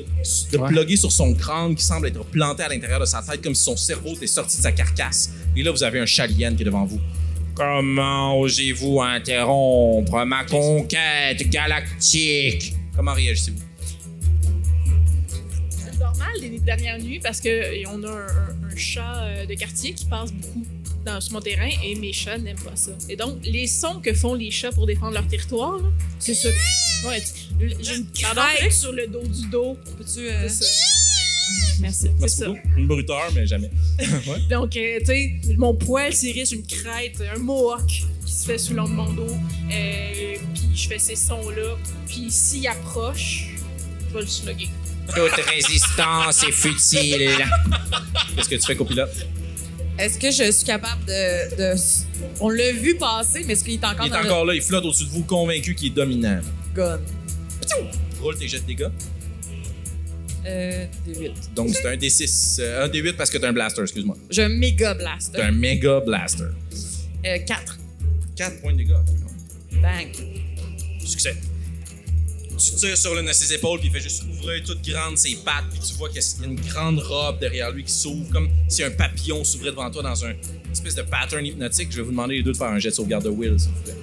de 0.50 0.58
Ouais. 0.58 0.66
plugué 0.66 0.96
sur 0.96 1.12
son 1.12 1.32
crâne 1.34 1.76
qui 1.76 1.84
semble 1.84 2.08
être 2.08 2.24
planté 2.24 2.64
à 2.64 2.68
l'intérieur 2.68 2.98
de 2.98 3.04
sa 3.04 3.22
tête, 3.22 3.40
comme 3.42 3.54
si 3.54 3.62
son 3.62 3.76
cerveau 3.76 4.14
était 4.16 4.26
sorti 4.26 4.56
de 4.56 4.62
sa 4.62 4.72
carcasse. 4.72 5.30
Et 5.54 5.62
là, 5.62 5.70
vous 5.70 5.84
avez 5.84 6.00
un 6.00 6.06
chalien 6.06 6.56
qui 6.56 6.62
est 6.62 6.64
devant 6.64 6.84
vous. 6.84 7.00
Comment 7.54 8.36
osez-vous 8.40 9.00
interrompre 9.02 10.24
ma 10.26 10.42
conquête 10.44 11.48
galactique? 11.48 12.74
Comment 12.96 13.14
réagissez-vous? 13.14 13.62
C'est 15.70 15.96
normal 16.00 16.32
les 16.40 16.58
dernières 16.58 16.98
nuits 16.98 17.20
parce 17.22 17.40
que 17.40 17.86
on 17.86 18.02
a 18.02 18.10
un, 18.10 18.65
un- 18.76 18.78
un 18.78 18.80
chat 18.80 19.22
euh, 19.24 19.46
de 19.46 19.54
quartier 19.54 19.92
qui 19.94 20.04
passe 20.04 20.32
beaucoup 20.32 20.64
dans, 21.04 21.20
sur 21.20 21.32
mon 21.34 21.40
terrain 21.40 21.70
et 21.84 21.94
mes 21.94 22.12
chats 22.12 22.38
n'aiment 22.38 22.58
pas 22.58 22.76
ça. 22.76 22.90
Et 23.08 23.16
donc, 23.16 23.38
les 23.44 23.66
sons 23.66 24.00
que 24.00 24.12
font 24.12 24.34
les 24.34 24.50
chats 24.50 24.72
pour 24.72 24.86
défendre 24.86 25.12
leur 25.14 25.26
territoire, 25.26 25.78
c'est 26.18 26.34
ça. 26.34 26.48
Ouais, 27.06 27.22
j'ai 27.80 27.96
une 27.96 28.06
crête 28.12 28.72
sur 28.72 28.92
le 28.92 29.06
dos 29.06 29.22
du 29.26 29.46
dos. 29.48 29.76
Peux-tu. 29.96 30.28
euh, 30.28 30.48
C'est 30.48 30.64
ça. 30.64 30.70
Merci. 31.80 32.00
C'est 32.06 32.12
Merci 32.20 32.36
ça. 32.38 32.46
beaucoup. 32.48 32.60
Une 32.76 32.86
bruteur, 32.88 33.30
mais 33.34 33.46
jamais. 33.46 33.70
Donc, 34.50 34.76
euh, 34.76 34.98
tu 35.00 35.06
sais, 35.06 35.32
mon 35.56 35.74
poil 35.74 36.12
s'irrisse 36.12 36.50
une 36.52 36.66
crête, 36.66 37.22
un 37.34 37.38
mohawk 37.38 37.86
qui 38.24 38.32
se 38.32 38.46
fait 38.46 38.58
sous 38.58 38.72
le 38.72 38.78
long 38.78 38.88
de 38.88 38.92
mon 38.94 39.12
dos. 39.12 39.26
Euh, 39.72 40.34
puis 40.54 40.70
je 40.74 40.88
fais 40.88 40.98
ces 40.98 41.14
sons-là. 41.16 41.76
Puis 42.08 42.26
s'il 42.30 42.66
approche, 42.66 43.50
je 44.08 44.14
vais 44.14 44.20
le 44.22 44.26
slugger. 44.26 44.68
Toute 45.14 45.32
résistance 45.46 46.42
est 46.42 46.52
futile. 46.52 47.30
Qu'est-ce 48.36 48.48
que 48.48 48.54
tu 48.56 48.66
fais, 48.66 48.76
copilote? 48.76 49.10
Est-ce 49.98 50.18
que 50.18 50.30
je 50.30 50.50
suis 50.52 50.64
capable 50.66 51.04
de. 51.06 51.56
de- 51.74 51.80
On 52.40 52.50
l'a 52.50 52.72
vu 52.72 52.96
passer, 52.96 53.44
mais 53.46 53.54
est-ce 53.54 53.64
qu'il 53.64 53.74
est 53.74 53.84
encore 53.84 54.04
Il 54.04 54.08
est 54.08 54.10
dans 54.10 54.24
encore 54.24 54.44
là, 54.44 54.54
il 54.54 54.60
flotte 54.62 54.84
au-dessus 54.84 55.04
de 55.04 55.10
vous, 55.10 55.22
convaincu 55.24 55.74
qu'il 55.74 55.88
est 55.88 55.94
dominant. 55.94 56.40
gun? 56.74 56.98
Roule 58.20 58.36
tes 58.36 58.48
jets 58.48 58.60
de 58.60 58.66
dégâts. 58.66 58.88
Euh, 60.46 60.86
D8. 61.08 61.32
Donc, 61.54 61.70
c'est 61.70 61.88
un 61.88 61.96
D6. 61.96 62.58
euh, 62.60 62.84
un 62.84 62.88
D8 62.88 63.14
parce 63.16 63.30
que 63.30 63.38
t'as 63.38 63.48
un 63.48 63.52
blaster, 63.52 63.82
excuse-moi. 63.82 64.16
J'ai 64.30 64.44
un 64.44 64.48
méga 64.48 64.94
blast. 64.94 65.32
T'as 65.34 65.46
un 65.46 65.50
méga 65.50 66.00
blaster. 66.00 66.44
Euh, 67.24 67.38
4. 67.46 67.78
4 68.36 68.60
points 68.60 68.72
de 68.72 68.78
dégâts. 68.78 68.92
Bang. 69.82 70.08
Succès. 71.04 71.34
Tu 72.58 72.70
tires 72.74 72.96
sur 72.96 73.14
l'une 73.14 73.26
de 73.26 73.32
ses 73.32 73.52
épaules, 73.52 73.78
puis 73.80 73.88
il 73.88 73.92
fait 73.92 74.00
juste 74.00 74.22
ouvrir 74.24 74.62
toute 74.64 74.82
grande 74.88 75.18
ses 75.18 75.36
pattes, 75.36 75.64
puis 75.70 75.80
tu 75.80 75.94
vois 75.94 76.08
qu'il 76.08 76.20
y 76.22 76.42
a 76.44 76.46
une 76.46 76.56
grande 76.60 76.98
robe 77.00 77.38
derrière 77.38 77.70
lui 77.70 77.84
qui 77.84 77.92
s'ouvre, 77.92 78.30
comme 78.32 78.48
si 78.68 78.82
un 78.82 78.90
papillon 78.90 79.44
s'ouvrait 79.44 79.70
devant 79.70 79.90
toi 79.90 80.02
dans 80.02 80.24
un 80.24 80.30
une 80.30 80.72
espèce 80.72 80.94
de 80.94 81.02
pattern 81.02 81.44
hypnotique. 81.44 81.88
Je 81.90 81.96
vais 81.98 82.02
vous 82.02 82.10
demander 82.10 82.36
les 82.36 82.42
deux 82.42 82.52
de 82.52 82.56
faire 82.56 82.68
un 82.68 82.78
jet 82.78 82.90
de 82.90 82.94
sauvegarde 82.94 83.24
de 83.24 83.28
Will, 83.30 83.58
s'il 83.58 83.70
vous 83.72 83.82
plaît. 83.82 83.94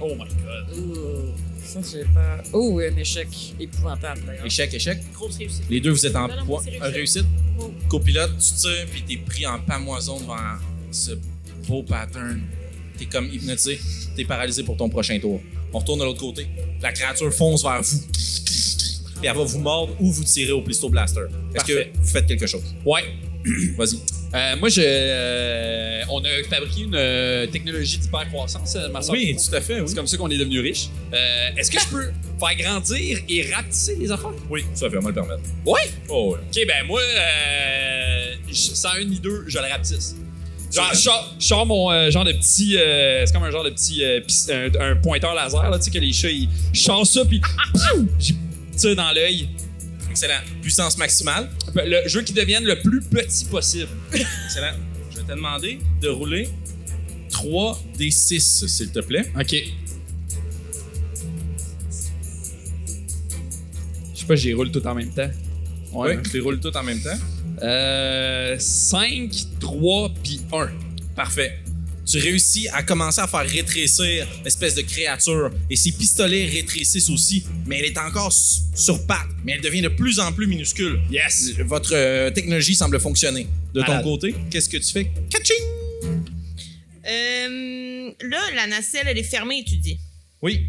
Oh 0.00 0.14
my 0.14 0.18
god. 0.18 0.78
Ouh, 0.78 1.34
ça, 1.64 1.80
j'ai 1.90 2.04
pas. 2.04 2.42
Oh, 2.52 2.78
un 2.80 2.96
échec 2.96 3.28
épouvantable, 3.60 4.22
d'ailleurs. 4.26 4.46
Échec, 4.46 4.72
échec. 4.74 4.98
Grosse 5.12 5.36
réussite. 5.38 5.64
Les 5.70 5.80
deux, 5.80 5.90
vous 5.90 6.06
êtes 6.06 6.16
en 6.16 6.28
Non, 6.28 6.36
non, 6.36 6.44
poids. 6.46 6.62
c'est 6.64 6.78
Un 6.80 6.84
réussite. 6.90 7.24
réussite. 7.24 7.26
Oh. 7.58 7.72
Copilote, 7.88 8.32
tu 8.38 8.54
tires, 8.54 8.86
puis 8.90 9.02
t'es 9.02 9.16
pris 9.18 9.46
en 9.46 9.58
pamoison 9.60 10.18
devant 10.20 10.36
ce 10.90 11.12
beau 11.68 11.82
pattern. 11.82 12.40
T'es 12.98 13.04
comme 13.06 13.26
hypnotisé. 13.32 13.78
T'es 14.16 14.24
paralysé 14.24 14.62
pour 14.62 14.76
ton 14.76 14.88
prochain 14.88 15.18
tour. 15.20 15.40
On 15.72 15.78
retourne 15.78 16.00
de 16.00 16.04
l'autre 16.04 16.20
côté. 16.20 16.46
La 16.80 16.92
créature 16.92 17.32
fonce 17.32 17.62
vers 17.62 17.82
vous. 17.82 17.98
Puis 18.12 19.28
elle 19.28 19.36
va 19.36 19.44
vous 19.44 19.58
mordre 19.58 19.94
ou 20.00 20.10
vous 20.10 20.24
tirer 20.24 20.52
au 20.52 20.62
Plisto 20.62 20.88
Blaster. 20.88 21.22
Est-ce 21.54 21.64
que 21.64 21.88
vous 21.94 22.06
faites 22.06 22.26
quelque 22.26 22.46
chose? 22.46 22.62
Ouais. 22.84 23.04
Vas-y. 23.76 23.98
Euh, 24.34 24.56
moi, 24.56 24.68
je, 24.68 24.80
euh, 24.82 26.02
on 26.08 26.20
a 26.24 26.28
fabriqué 26.48 26.82
une 26.82 26.94
euh, 26.94 27.46
technologie 27.46 27.98
d'hypercroissance, 27.98 28.76
ma 28.90 29.02
soeur. 29.02 29.14
Oui, 29.14 29.36
tout 29.36 29.54
à 29.54 29.60
fait, 29.60 29.80
oui. 29.80 29.88
C'est 29.88 29.94
comme 29.94 30.06
ça 30.06 30.16
qu'on 30.16 30.30
est 30.30 30.38
devenu 30.38 30.60
riche. 30.60 30.88
Est-ce 31.56 31.70
que 31.70 31.78
je 31.78 31.86
peux 31.88 32.12
faire 32.40 32.56
grandir 32.56 33.18
et 33.28 33.52
rapetisser 33.52 33.96
les 33.96 34.10
affaires? 34.10 34.32
Oui, 34.48 34.64
à 34.72 34.76
fait, 34.76 34.88
va 34.88 35.08
le 35.08 35.14
permettre. 35.14 35.42
Ouais. 35.66 35.90
Oh. 36.08 36.36
Ok, 36.36 36.62
ben 36.66 36.86
moi, 36.86 37.00
euh, 37.00 38.34
sans 38.52 38.94
un 38.94 39.04
ni 39.04 39.20
deux, 39.20 39.44
je 39.46 39.58
le 39.58 39.66
rapetisse. 39.70 40.16
Genre, 40.72 40.90
je 40.94 40.98
sors- 40.98 41.34
je 41.38 41.46
sors 41.46 41.66
mon 41.66 41.90
euh, 41.90 42.10
genre 42.10 42.24
de 42.24 42.32
petit. 42.32 42.76
euh, 42.78 43.24
c'est 43.26 43.32
comme 43.32 43.42
un 43.44 43.50
genre 43.50 43.64
de 43.64 43.70
petit. 43.70 44.02
euh, 44.04 44.20
pis- 44.20 44.46
un, 44.50 44.70
un 44.92 44.96
pointeur 44.96 45.34
laser, 45.34 45.68
là, 45.70 45.78
tu 45.78 45.84
sais, 45.84 45.90
que 45.90 45.98
les 45.98 46.12
chats, 46.12 46.30
ils. 46.30 46.48
Je 46.72 46.80
sors 46.80 47.06
ça, 47.06 47.24
puis. 47.24 47.40
tire 48.76 48.96
dans 48.96 49.12
l'œil. 49.12 49.48
Excellent. 50.10 50.40
Puissance 50.62 50.96
maximale. 50.98 51.48
Le, 51.74 52.02
je 52.06 52.18
veux 52.18 52.24
qu'il 52.24 52.34
devienne 52.34 52.64
le 52.64 52.78
plus 52.80 53.00
petit 53.02 53.44
possible. 53.46 53.88
Excellent. 54.12 54.72
Je 55.10 55.18
vais 55.18 55.22
te 55.24 55.28
demander 55.32 55.78
de 56.00 56.08
rouler 56.08 56.48
3 57.30 57.78
des 57.96 58.10
6, 58.10 58.66
s'il 58.66 58.90
te 58.92 59.00
plaît. 59.00 59.30
Ok. 59.38 59.54
Je 64.14 64.20
sais 64.20 64.26
pas, 64.26 64.36
j'y 64.36 64.52
roule 64.52 64.70
tout 64.70 64.86
en 64.86 64.94
même 64.94 65.10
temps. 65.12 65.30
Oui, 65.92 66.10
tu 66.24 66.30
les 66.34 66.40
roules 66.40 66.60
tout 66.60 66.74
en 66.76 66.82
même 66.82 67.00
temps. 67.00 67.18
Euh. 67.62 68.58
5, 68.58 69.30
3, 69.60 70.10
puis 70.22 70.40
1. 70.52 70.70
Parfait. 71.14 71.58
Tu 72.04 72.18
réussis 72.18 72.68
à 72.72 72.82
commencer 72.82 73.20
à 73.20 73.28
faire 73.28 73.48
rétrécir 73.48 74.26
l'espèce 74.44 74.74
de 74.74 74.82
créature. 74.82 75.50
Et 75.70 75.76
ses 75.76 75.92
pistolets 75.92 76.46
rétrécissent 76.46 77.10
aussi, 77.10 77.44
mais 77.66 77.78
elle 77.78 77.86
est 77.86 77.98
encore 77.98 78.32
sur 78.32 79.06
pattes. 79.06 79.28
Mais 79.44 79.52
elle 79.52 79.60
devient 79.60 79.82
de 79.82 79.88
plus 79.88 80.18
en 80.18 80.32
plus 80.32 80.46
minuscule. 80.46 81.00
Yes! 81.10 81.52
Votre 81.60 81.94
euh, 81.94 82.30
technologie 82.30 82.74
semble 82.74 82.98
fonctionner. 82.98 83.46
De 83.72 83.82
ton 83.82 84.02
côté, 84.02 84.34
qu'est-ce 84.50 84.68
que 84.68 84.78
tu 84.78 84.92
fais? 84.92 85.10
Catching! 85.30 85.56
Euh, 87.06 88.12
là, 88.28 88.40
la 88.56 88.66
nacelle, 88.66 89.06
elle 89.06 89.18
est 89.18 89.22
fermée, 89.22 89.60
étudiée. 89.60 89.98
Oui. 90.42 90.66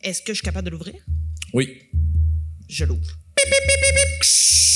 Est-ce 0.00 0.22
que 0.22 0.28
je 0.28 0.34
suis 0.34 0.44
capable 0.44 0.66
de 0.66 0.70
l'ouvrir? 0.70 0.94
Oui. 1.52 1.78
Je 2.68 2.84
l'ouvre. 2.84 3.18
Chut, 4.22 4.69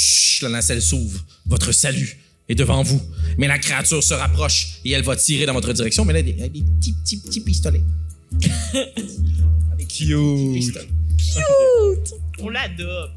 la 0.45 0.51
nacelle 0.51 0.83
s'ouvre. 0.83 1.25
Votre 1.47 1.73
salut 1.73 2.19
est 2.49 2.55
devant 2.55 2.83
vous. 2.83 3.01
Mais 3.39 3.49
la 3.49 3.59
créature 3.59 4.03
se 4.03 4.15
rapproche 4.15 4.79
et 4.85 4.93
elle 4.93 5.03
va 5.03 5.17
tirer 5.17 5.47
dans 5.47 5.53
votre 5.53 5.73
direction. 5.73 6.05
Mais 6.05 6.13
là, 6.13 6.21
elle 6.21 6.43
a 6.43 6.49
des, 6.49 6.63
petits, 6.63 6.93
petits, 6.93 7.17
petits 7.19 7.41
pistolets. 7.41 7.83
Cute! 9.89 10.55
pistolets. 10.55 10.89
On 12.41 12.49
l'adopte. 12.49 13.13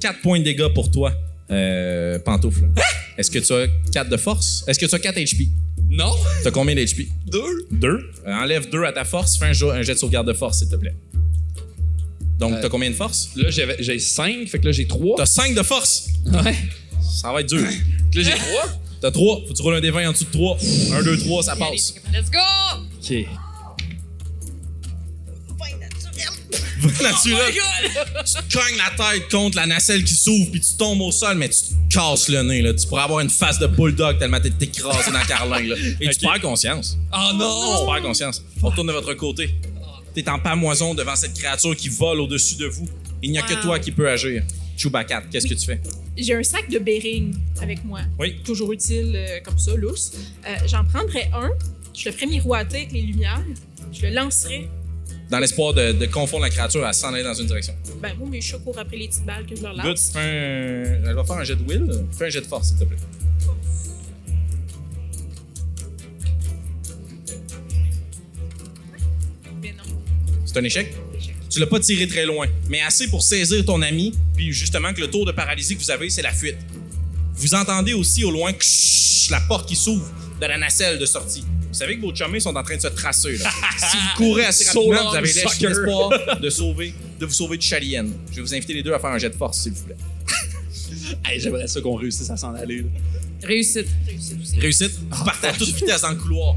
4 0.00 0.22
points 0.22 0.38
de 0.38 0.44
dégâts 0.44 0.72
pour 0.74 0.90
toi, 0.90 1.12
euh, 1.50 2.18
pantoufle. 2.18 2.68
Est-ce 3.18 3.30
que 3.30 3.38
tu 3.38 3.52
as 3.52 3.68
4 3.92 4.08
de 4.08 4.16
force? 4.16 4.64
Est-ce 4.66 4.78
que 4.78 4.86
tu 4.86 4.94
as 4.94 4.98
4 4.98 5.16
HP? 5.18 5.48
Non! 5.90 6.12
T'as 6.42 6.50
combien 6.50 6.74
d'HP? 6.74 7.06
2! 7.26 7.68
2. 7.72 8.10
enlève 8.26 8.70
2 8.70 8.84
à 8.84 8.92
ta 8.92 9.04
force. 9.04 9.38
Fais 9.38 9.46
un 9.46 9.52
jet 9.52 9.94
de 9.94 9.98
sauvegarde 9.98 10.26
de 10.26 10.32
force, 10.32 10.58
s'il 10.58 10.68
te 10.68 10.76
plaît. 10.76 10.94
Donc, 12.38 12.52
Euh, 12.52 12.58
t'as 12.62 12.68
combien 12.68 12.90
de 12.90 12.94
force? 12.94 13.30
Là, 13.36 13.50
j'avais- 13.50 13.76
j'ai 13.80 13.98
5, 13.98 14.46
fait 14.48 14.58
que 14.58 14.66
là, 14.66 14.72
j'ai 14.72 14.86
3. 14.86 15.16
T'as 15.16 15.26
5 15.26 15.54
de 15.54 15.62
force! 15.62 16.08
Ouais. 16.26 16.54
Ça 17.20 17.32
va 17.32 17.40
être 17.40 17.48
dur. 17.48 17.62
Là, 17.62 17.70
j'ai 18.12 18.24
3. 18.30 18.64
T'as 19.00 19.10
3. 19.10 19.40
Faut 19.46 19.52
que 19.52 19.56
tu 19.56 19.62
roules 19.62 19.74
un 19.76 19.80
des 19.80 19.90
20 19.90 20.08
en 20.08 20.12
dessous 20.12 20.24
de 20.24 20.30
3. 20.30 20.58
1, 20.92 21.02
2, 21.02 21.18
3, 21.18 21.42
ça 21.42 21.56
passe. 21.56 21.94
Let's 22.12 22.30
go! 22.30 22.38
Ok. 22.98 23.26
Fin 25.58 25.78
naturel. 25.78 26.26
Naturel. 27.02 27.54
tu 28.24 28.32
te 28.32 28.52
cognes 28.54 28.76
la 28.76 28.90
tête 29.12 29.30
contre 29.30 29.56
la 29.56 29.66
nacelle 29.66 30.04
qui 30.04 30.14
s'ouvre, 30.14 30.50
puis 30.50 30.60
tu 30.60 30.76
tombes 30.76 31.00
au 31.00 31.10
sol, 31.12 31.36
mais 31.36 31.48
tu 31.48 31.56
te 31.60 31.94
casses 31.94 32.28
le 32.28 32.42
nez. 32.42 32.62
Là. 32.62 32.74
Tu 32.74 32.86
pourrais 32.86 33.02
avoir 33.02 33.20
une 33.20 33.30
face 33.30 33.58
de 33.58 33.66
bulldog 33.66 34.18
tellement 34.18 34.40
t'es 34.40 34.52
écrasé 34.60 35.10
dans 35.10 35.18
le 35.18 35.26
carlin. 35.26 35.60
Là. 35.62 35.74
Et 36.00 36.08
tu 36.10 36.18
perds 36.20 36.40
conscience. 36.40 36.96
Oh 37.12 37.16
Tu 37.32 37.36
non! 37.38 37.86
perds 37.92 38.02
conscience. 38.02 38.42
On 38.62 38.68
retourne 38.68 38.86
de 38.88 38.92
votre 38.92 39.14
côté. 39.14 39.54
T'es 40.16 40.30
en 40.30 40.38
pamoison 40.38 40.94
devant 40.94 41.14
cette 41.14 41.34
créature 41.34 41.76
qui 41.76 41.90
vole 41.90 42.20
au-dessus 42.20 42.54
de 42.56 42.64
vous. 42.64 42.88
Il 43.22 43.32
n'y 43.32 43.38
a 43.38 43.42
que 43.42 43.52
toi 43.60 43.78
qui 43.78 43.92
peux 43.92 44.08
agir. 44.08 44.42
Chewbacca, 44.74 45.22
qu'est-ce 45.30 45.46
que 45.46 45.52
tu 45.52 45.66
fais? 45.66 45.78
J'ai 46.16 46.32
un 46.32 46.42
sac 46.42 46.70
de 46.70 46.78
Bering 46.78 47.34
avec 47.60 47.84
moi. 47.84 48.00
Oui. 48.18 48.40
Toujours 48.42 48.72
utile 48.72 49.12
euh, 49.14 49.40
comme 49.44 49.58
ça, 49.58 49.74
lousse. 49.74 50.12
Euh, 50.46 50.54
J'en 50.66 50.84
prendrais 50.86 51.28
un, 51.34 51.50
je 51.94 52.08
le 52.08 52.12
ferais 52.14 52.24
miroiter 52.28 52.76
avec 52.78 52.92
les 52.92 53.02
lumières, 53.02 53.44
je 53.92 54.06
le 54.06 54.14
lancerais. 54.14 54.70
Dans 55.30 55.38
l'espoir 55.38 55.74
de, 55.74 55.92
de 55.92 56.06
confondre 56.06 56.44
la 56.44 56.50
créature 56.50 56.82
à 56.86 56.94
s'en 56.94 57.12
aller 57.12 57.22
dans 57.22 57.34
une 57.34 57.46
direction. 57.48 57.74
Ben, 58.00 58.14
moi, 58.18 58.26
mes 58.30 58.40
chats 58.40 58.56
courent 58.56 58.78
après 58.78 58.96
les 58.96 59.08
petites 59.08 59.26
balles 59.26 59.44
que 59.44 59.54
je 59.54 59.62
leur 59.62 59.74
Good, 59.74 59.84
lance. 59.84 60.10
fais 60.14 60.18
un... 60.20 61.08
Elle 61.10 61.14
va 61.14 61.24
faire 61.24 61.36
un 61.36 61.44
jet 61.44 61.56
de 61.56 61.62
will. 61.70 61.90
Fais 62.16 62.24
un 62.26 62.30
jet 62.30 62.40
de 62.40 62.46
force, 62.46 62.68
s'il 62.68 62.78
te 62.78 62.84
plaît. 62.84 62.96
C'est 70.56 70.60
un 70.62 70.64
échec? 70.64 70.90
Tu 71.50 71.60
l'as 71.60 71.66
pas 71.66 71.78
tiré 71.80 72.08
très 72.08 72.24
loin, 72.24 72.46
mais 72.70 72.80
assez 72.80 73.08
pour 73.08 73.20
saisir 73.20 73.62
ton 73.66 73.82
ami, 73.82 74.14
puis 74.34 74.54
justement 74.54 74.94
que 74.94 75.02
le 75.02 75.10
tour 75.10 75.26
de 75.26 75.32
paralysie 75.32 75.76
que 75.76 75.82
vous 75.82 75.90
avez, 75.90 76.08
c'est 76.08 76.22
la 76.22 76.32
fuite. 76.32 76.56
Vous 77.34 77.54
entendez 77.54 77.92
aussi 77.92 78.24
au 78.24 78.30
loin 78.30 78.54
ksh, 78.54 79.28
la 79.28 79.40
porte 79.40 79.68
qui 79.68 79.76
s'ouvre 79.76 80.10
de 80.40 80.46
la 80.46 80.56
nacelle 80.56 80.98
de 80.98 81.04
sortie. 81.04 81.44
Vous 81.68 81.74
savez 81.74 81.96
que 81.98 82.00
vos 82.00 82.14
chummés 82.14 82.40
sont 82.40 82.56
en 82.56 82.62
train 82.62 82.76
de 82.76 82.80
se 82.80 82.86
tracer. 82.88 83.36
Là. 83.36 83.50
si 83.90 83.96
vous 83.98 84.16
courez 84.16 84.46
assez 84.46 84.64
rapidement, 84.64 85.10
vous 85.10 85.16
avez 85.16 85.30
l'espoir 85.30 86.10
de, 86.40 86.48
sauver, 86.48 86.94
de 87.20 87.26
vous 87.26 87.34
sauver 87.34 87.58
de 87.58 87.62
Chalienne. 87.62 88.14
Je 88.30 88.36
vais 88.36 88.40
vous 88.40 88.54
inviter 88.54 88.72
les 88.72 88.82
deux 88.82 88.94
à 88.94 88.98
faire 88.98 89.10
un 89.10 89.18
jet 89.18 89.28
de 89.28 89.36
force, 89.36 89.60
s'il 89.62 89.72
vous 89.72 89.84
plaît. 89.84 89.96
Hey, 91.24 91.38
J'aimerais 91.38 91.68
ça 91.68 91.80
qu'on 91.82 91.96
réussisse 91.96 92.30
à 92.30 92.36
s'en 92.38 92.54
aller. 92.54 92.78
là. 92.78 92.88
Réussite. 93.42 93.88
Réussite. 94.06 94.58
Réussite, 94.58 94.92
vous 95.10 95.24
partez 95.24 95.48
à 95.48 95.52
toute 95.52 95.68
vitesse 95.68 96.00
dans 96.00 96.10
le 96.10 96.16
couloir. 96.16 96.56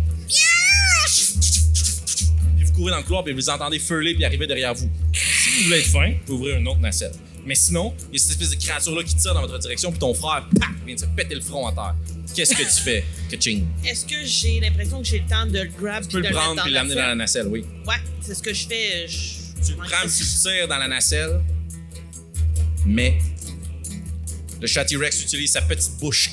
Dans 2.88 2.98
le 2.98 3.04
couloir, 3.04 3.24
puis 3.24 3.34
vous 3.34 3.50
entendez 3.50 3.78
furler 3.78 4.16
puis 4.16 4.24
arriver 4.24 4.48
derrière 4.48 4.74
vous. 4.74 4.90
Si 5.14 5.50
vous 5.50 5.64
voulez 5.66 5.80
être 5.80 5.88
fin, 5.88 6.12
vous 6.12 6.18
pouvez 6.26 6.38
ouvrir 6.38 6.58
une 6.58 6.68
autre 6.68 6.80
nacelle. 6.80 7.12
Mais 7.46 7.56
sinon, 7.56 7.94
il 8.12 8.14
y 8.14 8.16
a 8.16 8.24
cette 8.24 8.32
espèce 8.32 8.52
de 8.52 8.56
créature-là 8.56 9.04
qui 9.04 9.16
tire 9.16 9.34
dans 9.34 9.42
votre 9.42 9.60
direction, 9.60 9.92
puis 9.92 10.00
ton 10.00 10.14
frère, 10.14 10.48
paf, 10.60 10.70
vient 10.86 10.96
de 10.96 11.00
se 11.00 11.06
péter 11.06 11.36
le 11.36 11.42
front 11.42 11.68
à 11.68 11.74
terre. 11.74 11.96
Qu'est-ce 12.36 12.56
que 12.56 12.64
tu 12.64 12.82
fais, 12.82 13.04
Kaching? 13.30 13.66
Est-ce 13.86 14.06
que 14.06 14.24
j'ai 14.24 14.60
l'impression 14.60 15.02
que 15.02 15.08
j'ai 15.08 15.20
le 15.20 15.28
temps 15.28 15.46
de 15.46 15.60
le 15.60 15.66
grab 15.66 16.04
Tu 16.04 16.10
peux 16.10 16.20
le 16.22 16.30
prendre 16.30 16.62
puis 16.64 16.72
l'amener 16.72 16.96
dans 16.96 17.08
la 17.08 17.16
nacelle, 17.16 17.48
oui. 17.48 17.66
Ouais, 17.86 17.96
c'est 18.22 18.36
ce 18.36 18.42
que 18.42 18.54
je 18.54 18.68
fais. 18.68 19.08
Je... 19.08 19.66
Tu 19.66 19.72
le 19.72 19.78
prends, 19.78 20.08
tu 20.08 20.24
le 20.24 20.42
tires 20.42 20.68
dans 20.68 20.78
la 20.78 20.88
nacelle, 20.88 21.42
mais 22.86 23.18
le 24.62 24.68
chat 24.68 24.86
T-Rex 24.86 25.22
utilise 25.24 25.52
sa 25.52 25.62
petite 25.62 25.98
bouche, 26.00 26.32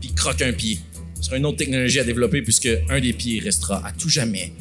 puis 0.00 0.12
croque 0.14 0.42
un 0.42 0.52
pied. 0.52 0.78
Ce 1.16 1.24
sera 1.24 1.36
une 1.36 1.46
autre 1.46 1.58
technologie 1.58 2.00
à 2.00 2.04
développer 2.04 2.42
puisque 2.42 2.68
un 2.88 3.00
des 3.00 3.12
pieds 3.12 3.40
restera 3.40 3.86
à 3.86 3.92
tout 3.92 4.08
jamais 4.08 4.52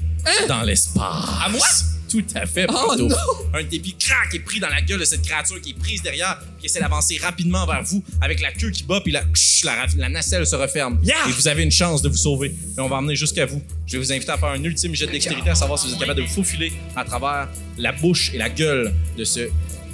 dans 0.48 0.62
l'espace. 0.64 1.26
À 1.44 1.50
moi? 1.50 1.66
Tout 2.10 2.26
à 2.36 2.46
fait, 2.46 2.68
Oh 2.70 2.94
non! 2.98 3.08
Un 3.54 3.64
débit 3.64 3.96
crack 3.96 4.36
est 4.36 4.40
pris 4.40 4.60
dans 4.60 4.68
la 4.68 4.82
gueule 4.82 5.00
de 5.00 5.06
cette 5.06 5.22
créature 5.22 5.62
qui 5.62 5.70
est 5.70 5.80
prise 5.80 6.02
derrière, 6.02 6.38
qui 6.60 6.66
essaie 6.66 6.82
d'avancer 6.82 7.18
rapidement 7.18 7.66
vers 7.66 7.82
vous 7.84 8.04
avec 8.20 8.42
la 8.42 8.52
queue 8.52 8.70
qui 8.70 8.84
bat, 8.84 9.00
puis 9.00 9.14
la, 9.14 9.24
la, 9.64 9.86
la 9.96 10.10
nacelle 10.10 10.46
se 10.46 10.58
referme. 10.58 11.00
Et 11.04 11.32
vous 11.32 11.48
avez 11.48 11.64
une 11.64 11.72
chance 11.72 12.02
de 12.02 12.10
vous 12.10 12.18
sauver. 12.18 12.48
Et 12.78 12.82
on 12.82 12.90
va 12.90 12.98
emmener 12.98 13.16
jusqu'à 13.16 13.46
vous. 13.46 13.62
Je 13.88 13.94
vais 13.94 14.00
vous 14.04 14.12
inviter 14.12 14.30
à 14.32 14.38
faire 14.38 14.50
un 14.50 14.62
ultime 14.62 14.94
jet 14.94 15.06
de 15.08 15.12
dextérité 15.12 15.52
à 15.52 15.56
savoir 15.56 15.80
si 15.80 15.88
vous 15.88 15.94
êtes 15.94 16.00
capable 16.02 16.20
de 16.22 16.26
vous 16.28 16.34
faufiler 16.34 16.74
à 16.98 17.06
travers 17.06 17.48
la 17.78 17.94
bouche 17.94 18.32
et 18.34 18.38
la 18.38 18.50
gueule 18.50 18.94
de 19.18 19.24
ce 19.24 19.48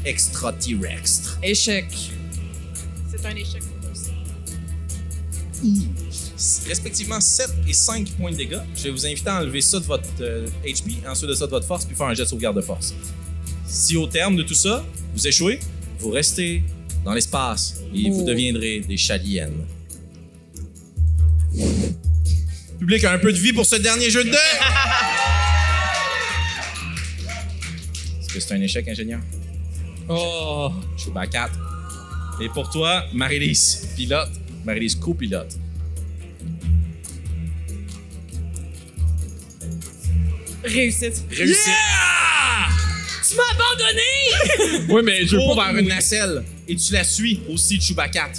extra 0.04 0.54
T-Rex. 0.54 1.38
Échec. 1.44 1.86
C'est 3.12 3.26
un 3.28 3.36
échec. 3.36 3.62
Respectivement 6.68 7.20
7 7.20 7.50
et 7.68 7.74
5 7.74 8.12
points 8.12 8.32
de 8.32 8.38
dégâts. 8.38 8.60
Je 8.76 8.84
vais 8.84 8.92
vous 8.92 9.06
inviter 9.06 9.30
à 9.30 9.40
enlever 9.40 9.62
ça 9.62 9.80
de 9.80 9.86
votre 9.86 10.08
euh, 10.22 10.48
HP, 10.66 11.08
ensuite 11.08 11.30
de 11.30 11.36
ça 11.36 11.46
de 11.46 11.52
votre 11.52 11.66
force, 11.66 11.86
puis 11.86 11.96
faire 11.96 12.08
un 12.08 12.14
jet 12.14 12.24
de 12.24 12.28
sauvegarde 12.28 12.56
de 12.56 12.62
force. 12.62 12.94
Si 13.66 13.98
au 13.98 14.08
terme 14.08 14.36
de 14.36 14.44
tout 14.44 14.54
ça, 14.54 14.86
vous 15.14 15.28
échouez, 15.28 15.60
vous 16.00 16.12
restez 16.12 16.64
dans 17.04 17.14
l'espace 17.14 17.82
et 17.94 18.10
vous 18.10 18.24
deviendrez 18.24 18.82
des 18.82 18.98
chaliennes. 18.98 19.66
Public 22.80 23.04
a 23.06 23.14
un 23.14 23.18
peu 23.18 23.34
de 23.34 23.38
vie 23.38 23.54
pour 23.54 23.66
ce 23.66 23.78
dernier 23.78 24.10
jeu 24.10 24.24
de 24.24 24.30
dés! 24.30 24.38
Est-ce 28.22 28.34
que 28.34 28.40
c'est 28.40 28.54
un 28.54 28.62
échec, 28.62 28.88
ingénieur? 28.88 29.20
Oh! 30.08 30.72
Je 30.96 31.04
suis 31.04 31.12
à 31.16 31.26
4. 31.26 31.60
Et 32.42 32.50
pour 32.50 32.70
toi, 32.70 33.04
Marie-Lise, 33.14 33.90
pilote. 33.96 34.30
Marie-Lise, 34.64 34.96
copilote. 34.96 35.58
Réussite. 40.64 41.24
Réussite. 41.32 41.74
Tu 43.30 43.36
m'as 43.36 43.44
abandonné! 43.52 44.86
Oui, 44.90 45.02
mais 45.04 45.26
je 45.26 45.36
veux 45.36 45.42
Cours 45.42 45.56
pas 45.58 45.72
vers 45.72 45.82
une 45.82 45.90
nacelle 45.90 46.44
et 46.68 46.76
tu 46.76 46.94
la 46.94 47.04
suis 47.04 47.42
aussi, 47.50 47.80
Chewbacca. 47.80 48.30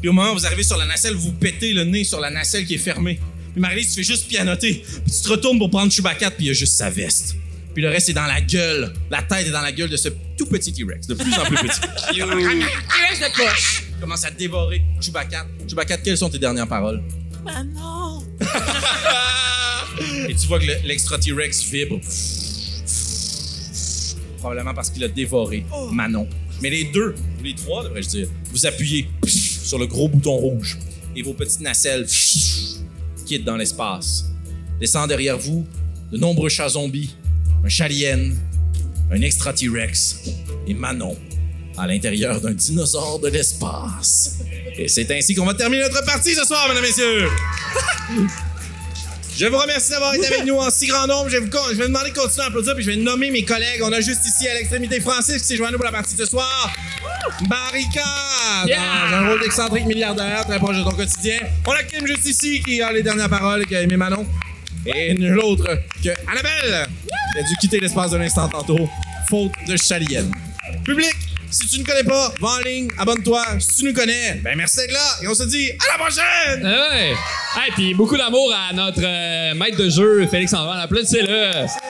Puis 0.00 0.08
au 0.08 0.12
moment 0.12 0.32
où 0.32 0.34
vous 0.34 0.46
arrivez 0.46 0.62
sur 0.62 0.78
la 0.78 0.86
nacelle, 0.86 1.14
vous 1.14 1.32
pétez 1.32 1.72
le 1.72 1.84
nez 1.84 2.04
sur 2.04 2.20
la 2.20 2.30
nacelle 2.30 2.64
qui 2.64 2.74
est 2.74 2.78
fermée. 2.78 3.20
Puis 3.52 3.60
Marie-Lise, 3.60 3.88
tu 3.88 3.94
fais 3.96 4.02
juste 4.02 4.28
pianoter. 4.28 4.82
Puis 5.04 5.12
tu 5.14 5.22
te 5.22 5.28
retournes 5.28 5.58
pour 5.58 5.70
prendre 5.70 5.92
Chewbacca, 5.92 6.30
puis 6.30 6.46
il 6.46 6.48
y 6.48 6.50
a 6.50 6.54
juste 6.54 6.74
sa 6.74 6.88
veste. 6.88 7.34
Puis 7.74 7.82
le 7.82 7.90
reste 7.90 8.08
est 8.08 8.14
dans 8.14 8.26
la 8.26 8.40
gueule. 8.40 8.92
La 9.10 9.22
tête 9.22 9.46
est 9.46 9.50
dans 9.50 9.60
la 9.60 9.72
gueule 9.72 9.90
de 9.90 9.96
ce 9.96 10.08
tout 10.38 10.46
petit 10.46 10.72
T-Rex, 10.72 11.06
de 11.06 11.14
plus 11.14 11.34
en 11.34 11.44
plus 11.44 11.56
petit. 11.56 11.80
T-Rex 12.12 13.20
de 13.20 13.36
poche. 13.36 13.84
Il 13.90 14.00
commence 14.00 14.24
à 14.24 14.30
dévorer 14.30 14.82
Chewbacca. 15.00 15.46
Chewbacca, 15.68 15.98
quelles 15.98 16.18
sont 16.18 16.30
tes 16.30 16.38
dernières 16.38 16.68
paroles? 16.68 17.02
Manon! 17.44 18.24
Et 20.30 20.34
tu 20.36 20.46
vois 20.46 20.60
que 20.60 20.66
le- 20.66 20.86
l'extra 20.86 21.18
T-Rex 21.18 21.64
vibre. 21.64 21.98
Probablement 24.38 24.72
parce 24.74 24.90
qu'il 24.90 25.02
a 25.02 25.08
dévoré 25.08 25.64
Manon. 25.92 26.28
Mais 26.62 26.70
les 26.70 26.84
deux, 26.84 27.14
ou 27.40 27.42
les 27.42 27.54
trois, 27.54 27.82
devrais-je 27.84 28.08
dire, 28.08 28.28
vous 28.52 28.64
appuyez 28.64 29.08
sur 29.26 29.78
le 29.78 29.86
gros 29.86 30.08
bouton 30.08 30.36
rouge 30.36 30.78
et 31.16 31.22
vos 31.22 31.32
petites 31.34 31.60
nacelles 31.60 32.06
quittent 33.26 33.44
dans 33.44 33.56
l'espace. 33.56 34.26
Descend 34.78 35.08
derrière 35.08 35.36
vous 35.36 35.66
de 36.12 36.16
nombreux 36.16 36.48
chats 36.48 36.68
zombies, 36.70 37.16
un 37.64 37.68
chalien, 37.68 38.30
un 39.10 39.20
extra 39.22 39.52
T-Rex 39.52 40.20
et 40.68 40.74
Manon 40.74 41.16
à 41.76 41.86
l'intérieur 41.88 42.40
d'un 42.40 42.52
dinosaure 42.52 43.18
de 43.18 43.28
l'espace. 43.28 44.38
Et 44.78 44.86
c'est 44.86 45.10
ainsi 45.10 45.34
qu'on 45.34 45.46
va 45.46 45.54
terminer 45.54 45.82
notre 45.82 46.04
partie 46.04 46.34
ce 46.34 46.44
soir, 46.44 46.68
mesdames 46.68 46.84
et 46.84 46.88
messieurs. 46.88 47.28
Je 49.36 49.46
vous 49.46 49.56
remercie 49.58 49.90
d'avoir 49.90 50.14
été 50.14 50.26
avec 50.26 50.44
nous 50.44 50.56
en 50.56 50.68
si 50.70 50.86
grand 50.86 51.06
nombre. 51.06 51.28
Je 51.30 51.38
vais 51.38 51.44
vous, 51.44 51.50
con- 51.50 51.58
je 51.70 51.74
vais 51.76 51.82
vous 51.84 51.88
demander 51.88 52.10
de 52.10 52.14
continuer 52.14 52.44
à 52.44 52.48
applaudir, 52.48 52.74
puis 52.74 52.84
je 52.84 52.90
vais 52.90 52.96
nommer 52.96 53.30
mes 53.30 53.44
collègues. 53.44 53.80
On 53.82 53.92
a 53.92 54.00
juste 54.00 54.26
ici 54.26 54.46
à 54.48 54.54
l'extrémité 54.54 55.00
Francis 55.00 55.38
qui 55.40 55.44
s'est 55.48 55.56
joint 55.56 55.68
à 55.68 55.70
nous 55.70 55.78
pour 55.78 55.86
la 55.86 55.92
partie 55.92 56.14
de 56.14 56.24
ce 56.24 56.30
soir. 56.30 56.70
Barricade, 57.48 58.68
dans 59.10 59.16
un 59.16 59.28
rôle 59.28 59.40
d'excentrique 59.40 59.86
milliardaire, 59.86 60.44
très 60.46 60.58
proche 60.58 60.76
de 60.76 60.82
ton 60.84 60.90
quotidien. 60.90 61.38
On 61.66 61.72
a 61.72 61.82
Kim 61.84 62.06
juste 62.06 62.26
ici 62.26 62.62
qui 62.62 62.82
a 62.82 62.92
les 62.92 63.02
dernières 63.02 63.30
paroles, 63.30 63.64
qui 63.66 63.76
a 63.76 63.82
aimé 63.82 63.96
Manon. 63.96 64.26
Et 64.86 65.14
nul 65.14 65.38
autre 65.38 65.66
que 66.02 66.08
Annabelle, 66.30 66.88
qui 67.32 67.38
a 67.38 67.42
dû 67.42 67.54
quitter 67.60 67.80
l'espace 67.80 68.10
d'un 68.10 68.20
instant 68.20 68.48
tantôt, 68.48 68.88
faute 69.28 69.52
de 69.66 69.76
chalienne. 69.76 70.30
Public, 70.84 71.14
si 71.50 71.66
tu 71.68 71.80
ne 71.80 71.84
connais 71.84 72.04
pas, 72.04 72.32
va 72.40 72.48
en 72.48 72.58
ligne, 72.58 72.88
abonne-toi. 72.98 73.44
Si 73.58 73.76
tu 73.76 73.84
nous 73.86 73.92
connais, 73.92 74.34
ben 74.42 74.56
merci 74.56 74.78
d'être 74.78 74.92
là 74.92 75.16
et 75.22 75.28
on 75.28 75.34
se 75.34 75.44
dit 75.44 75.70
à 75.70 75.98
la 75.98 76.04
prochaine! 76.04 76.64
Ouais! 76.64 77.14
Hey, 77.56 77.72
puis 77.74 77.94
beaucoup 77.94 78.16
d'amour 78.16 78.52
à 78.54 78.72
notre 78.72 79.02
euh, 79.02 79.54
maître 79.54 79.76
de 79.76 79.90
jeu, 79.90 80.26
Félix 80.26 80.52
André. 80.54 80.80
Applaudissez-le! 80.80 81.89